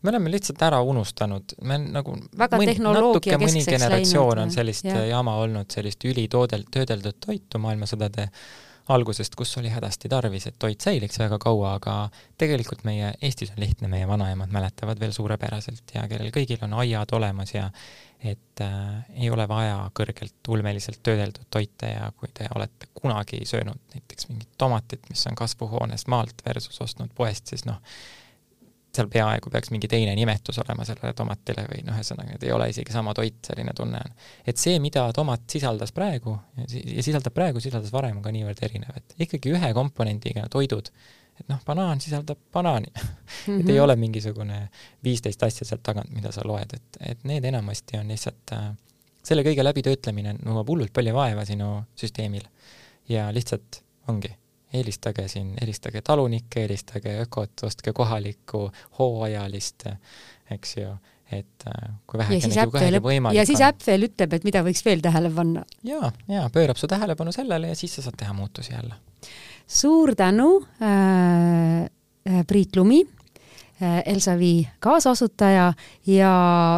me 0.03 0.13
oleme 0.13 0.33
lihtsalt 0.35 0.61
ära 0.67 0.83
unustanud, 0.85 1.57
me 1.65 1.79
nagu 1.81 2.17
väga 2.39 2.61
mõni, 2.61 2.77
natuke 2.83 3.39
mõni 3.41 3.65
generatsioon 3.65 4.35
läinud, 4.35 4.45
on 4.45 4.55
sellist 4.55 4.91
ja. 4.91 5.07
jama 5.15 5.39
olnud, 5.45 5.71
sellist 5.73 6.05
ülitoodelt, 6.05 6.69
töödeldud 6.75 7.21
toitu 7.25 7.61
maailmasõdade 7.63 8.29
algusest, 8.89 9.35
kus 9.39 9.57
oli 9.59 9.71
hädasti 9.73 10.09
tarvis, 10.13 10.47
et 10.47 10.57
toit 10.59 10.81
säiliks 10.81 11.19
väga 11.19 11.39
kaua, 11.41 11.75
aga 11.79 11.95
tegelikult 12.41 12.85
meie, 12.85 13.15
Eestis 13.23 13.55
on 13.55 13.63
lihtne, 13.63 13.89
meie 13.89 14.09
vanaemad 14.09 14.53
mäletavad 14.53 15.01
veel 15.01 15.15
suurepäraselt 15.17 15.95
ja 15.95 16.05
kellel 16.11 16.33
kõigil 16.35 16.61
on 16.67 16.77
aiad 16.85 17.15
olemas 17.17 17.55
ja 17.55 17.71
et 18.25 18.61
äh, 18.65 19.05
ei 19.21 19.31
ole 19.31 19.45
vaja 19.49 19.79
kõrgelt 19.97 20.49
ulmeliselt 20.49 21.03
töödeldud 21.05 21.49
toite 21.53 21.91
ja 21.93 22.11
kui 22.17 22.31
te 22.33 22.49
olete 22.55 22.89
kunagi 22.97 23.43
söönud 23.49 23.81
näiteks 23.93 24.29
mingit 24.31 24.49
tomatit, 24.59 25.09
mis 25.11 25.27
on 25.29 25.37
kasvuhoonest 25.37 26.09
maalt 26.09 26.45
versus 26.47 26.81
ostnud 26.81 27.13
poest, 27.15 27.53
siis 27.53 27.67
noh, 27.69 27.81
seal 28.95 29.09
peaaegu 29.13 29.51
peaks 29.53 29.73
mingi 29.75 29.89
teine 29.91 30.15
nimetus 30.17 30.59
olema 30.63 30.87
sellele 30.87 31.13
tomatile 31.17 31.67
või 31.71 31.83
noh, 31.87 31.97
ühesõnaga, 31.99 32.37
et 32.37 32.47
ei 32.47 32.53
ole 32.55 32.69
isegi 32.73 32.95
sama 32.95 33.15
toit, 33.17 33.41
selline 33.49 33.75
tunne 33.77 34.01
on. 34.05 34.15
et 34.47 34.61
see, 34.61 34.79
mida 34.83 35.07
tomat 35.17 35.45
sisaldas 35.51 35.93
praegu 35.97 36.37
ja 36.61 37.03
sisaldab 37.03 37.35
praegu, 37.35 37.63
sisaldas 37.65 37.93
varem 37.95 38.23
ka 38.25 38.33
niivõrd 38.35 38.63
erinev, 38.67 38.97
et 39.01 39.17
ikkagi 39.27 39.55
ühe 39.55 39.73
komponendiga 39.77 40.47
toidud, 40.53 40.91
et 41.41 41.51
noh, 41.51 41.61
banaan 41.67 42.03
sisaldab 42.05 42.41
banaani 42.55 42.93
mm. 42.93 43.03
-hmm. 43.09 43.61
et 43.61 43.69
ei 43.69 43.75
mhm. 43.75 43.85
ole 43.85 43.97
mingisugune 43.97 44.61
viisteist 45.05 45.43
asja 45.43 45.67
sealt 45.67 45.83
tagant, 45.83 46.11
mida 46.15 46.33
sa 46.33 46.47
loed, 46.47 46.77
et, 46.79 47.01
et 47.01 47.25
need 47.25 47.45
enamasti 47.45 47.99
on 47.99 48.15
lihtsalt 48.15 48.55
äh, 48.55 48.71
selle 49.25 49.43
kõige 49.47 49.65
läbitöötlemine 49.65 50.39
nõuab 50.43 50.69
hullult 50.69 50.93
palju 50.93 51.15
vaeva 51.15 51.45
sinu 51.49 51.83
süsteemil 51.99 52.47
ja 53.09 53.31
lihtsalt 53.33 53.83
ongi 54.09 54.31
eelistage 54.75 55.29
siin, 55.31 55.55
eelistage 55.61 56.03
talunikke, 56.05 56.65
eelistage 56.65 57.17
ökot, 57.25 57.65
ostke 57.67 57.93
kohalikku, 57.97 58.67
hooajalist, 58.99 59.87
eks 60.55 60.77
ju, 60.77 60.93
et 61.33 61.67
äh, 61.71 61.89
kui 62.07 62.21
vähegi, 62.21 62.53
kui 62.53 62.79
vähegi 62.79 63.03
võimalik 63.05 63.39
ja 63.39 63.47
siis 63.49 63.63
äpp 63.65 63.83
veel 63.87 64.09
ütleb, 64.09 64.37
et 64.37 64.47
mida 64.47 64.63
võiks 64.67 64.85
veel 64.87 65.03
tähele 65.05 65.33
panna. 65.35 65.65
jaa, 65.87 66.13
jaa, 66.31 66.47
pöörab 66.53 66.81
su 66.81 66.91
tähelepanu 66.91 67.33
sellele 67.35 67.73
ja 67.73 67.79
siis 67.79 67.97
sa 67.97 68.05
saad 68.05 68.19
teha 68.21 68.37
muutusi 68.37 68.75
jälle. 68.75 68.95
suur 69.67 70.15
tänu 70.15 70.49
äh,, 70.83 71.85
äh 72.29 72.47
Priit 72.47 72.77
Lumi 72.77 73.03
äh,, 73.83 74.03
Elsavi 74.07 74.69
kaasasutaja 74.79 75.73
ja 76.07 76.33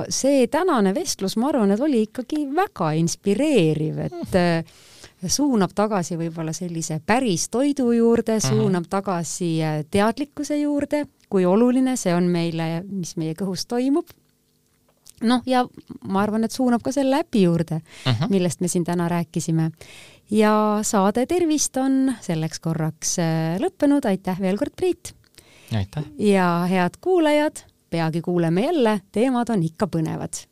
see 0.09 0.47
tänane 0.47 0.95
vestlus, 0.95 1.37
ma 1.37 1.51
arvan, 1.51 1.75
et 1.75 1.81
oli 1.81 2.07
ikkagi 2.07 2.47
väga 2.55 2.93
inspireeriv, 3.01 4.05
et 4.07 4.23
mm 4.23 4.85
suunab 5.25 5.73
tagasi 5.75 6.17
võib-olla 6.21 6.53
sellise 6.57 7.01
päris 7.07 7.49
toidu 7.53 7.91
juurde, 7.97 8.37
mhm. 8.37 8.47
suunab 8.49 8.83
mm 8.83 8.85
-hmm. 8.85 8.91
tagasi 8.91 9.51
äh, 9.63 9.85
teadlikkuse 9.91 10.59
juurde, 10.59 11.07
kui 11.29 11.47
oluline 11.47 11.97
see 11.97 12.15
on 12.15 12.29
meile, 12.31 12.85
mis 12.91 13.17
meie 13.17 13.35
kõhus 13.35 13.67
toimub. 13.69 14.07
noh, 15.23 15.43
ja 15.47 15.65
ma 16.05 16.23
arvan, 16.23 16.45
et 16.45 16.53
suunab 16.53 16.83
ka 16.83 16.93
selle 16.93 17.17
äpi 17.17 17.43
juurde 17.43 17.79
mm, 17.79 18.13
-hmm. 18.13 18.31
millest 18.31 18.61
me 18.61 18.69
siin 18.69 18.85
täna 18.85 19.09
rääkisime. 19.09 19.71
ja 20.31 20.79
saade 20.83 21.27
Tervist 21.27 21.77
on 21.77 22.15
selleks 22.21 22.61
korraks 22.61 23.19
äh, 23.19 23.57
lõppenud, 23.59 24.05
aitäh 24.05 24.41
veel 24.41 24.59
kord, 24.59 24.73
Priit! 24.77 25.15
aitäh! 25.73 26.05
ja 26.19 26.67
head 26.71 27.01
kuulajad, 27.01 27.57
peagi 27.91 28.21
kuuleme 28.21 28.61
jälle, 28.61 29.01
teemad 29.13 29.49
on 29.49 29.63
ikka 29.63 29.87
põnevad 29.87 30.47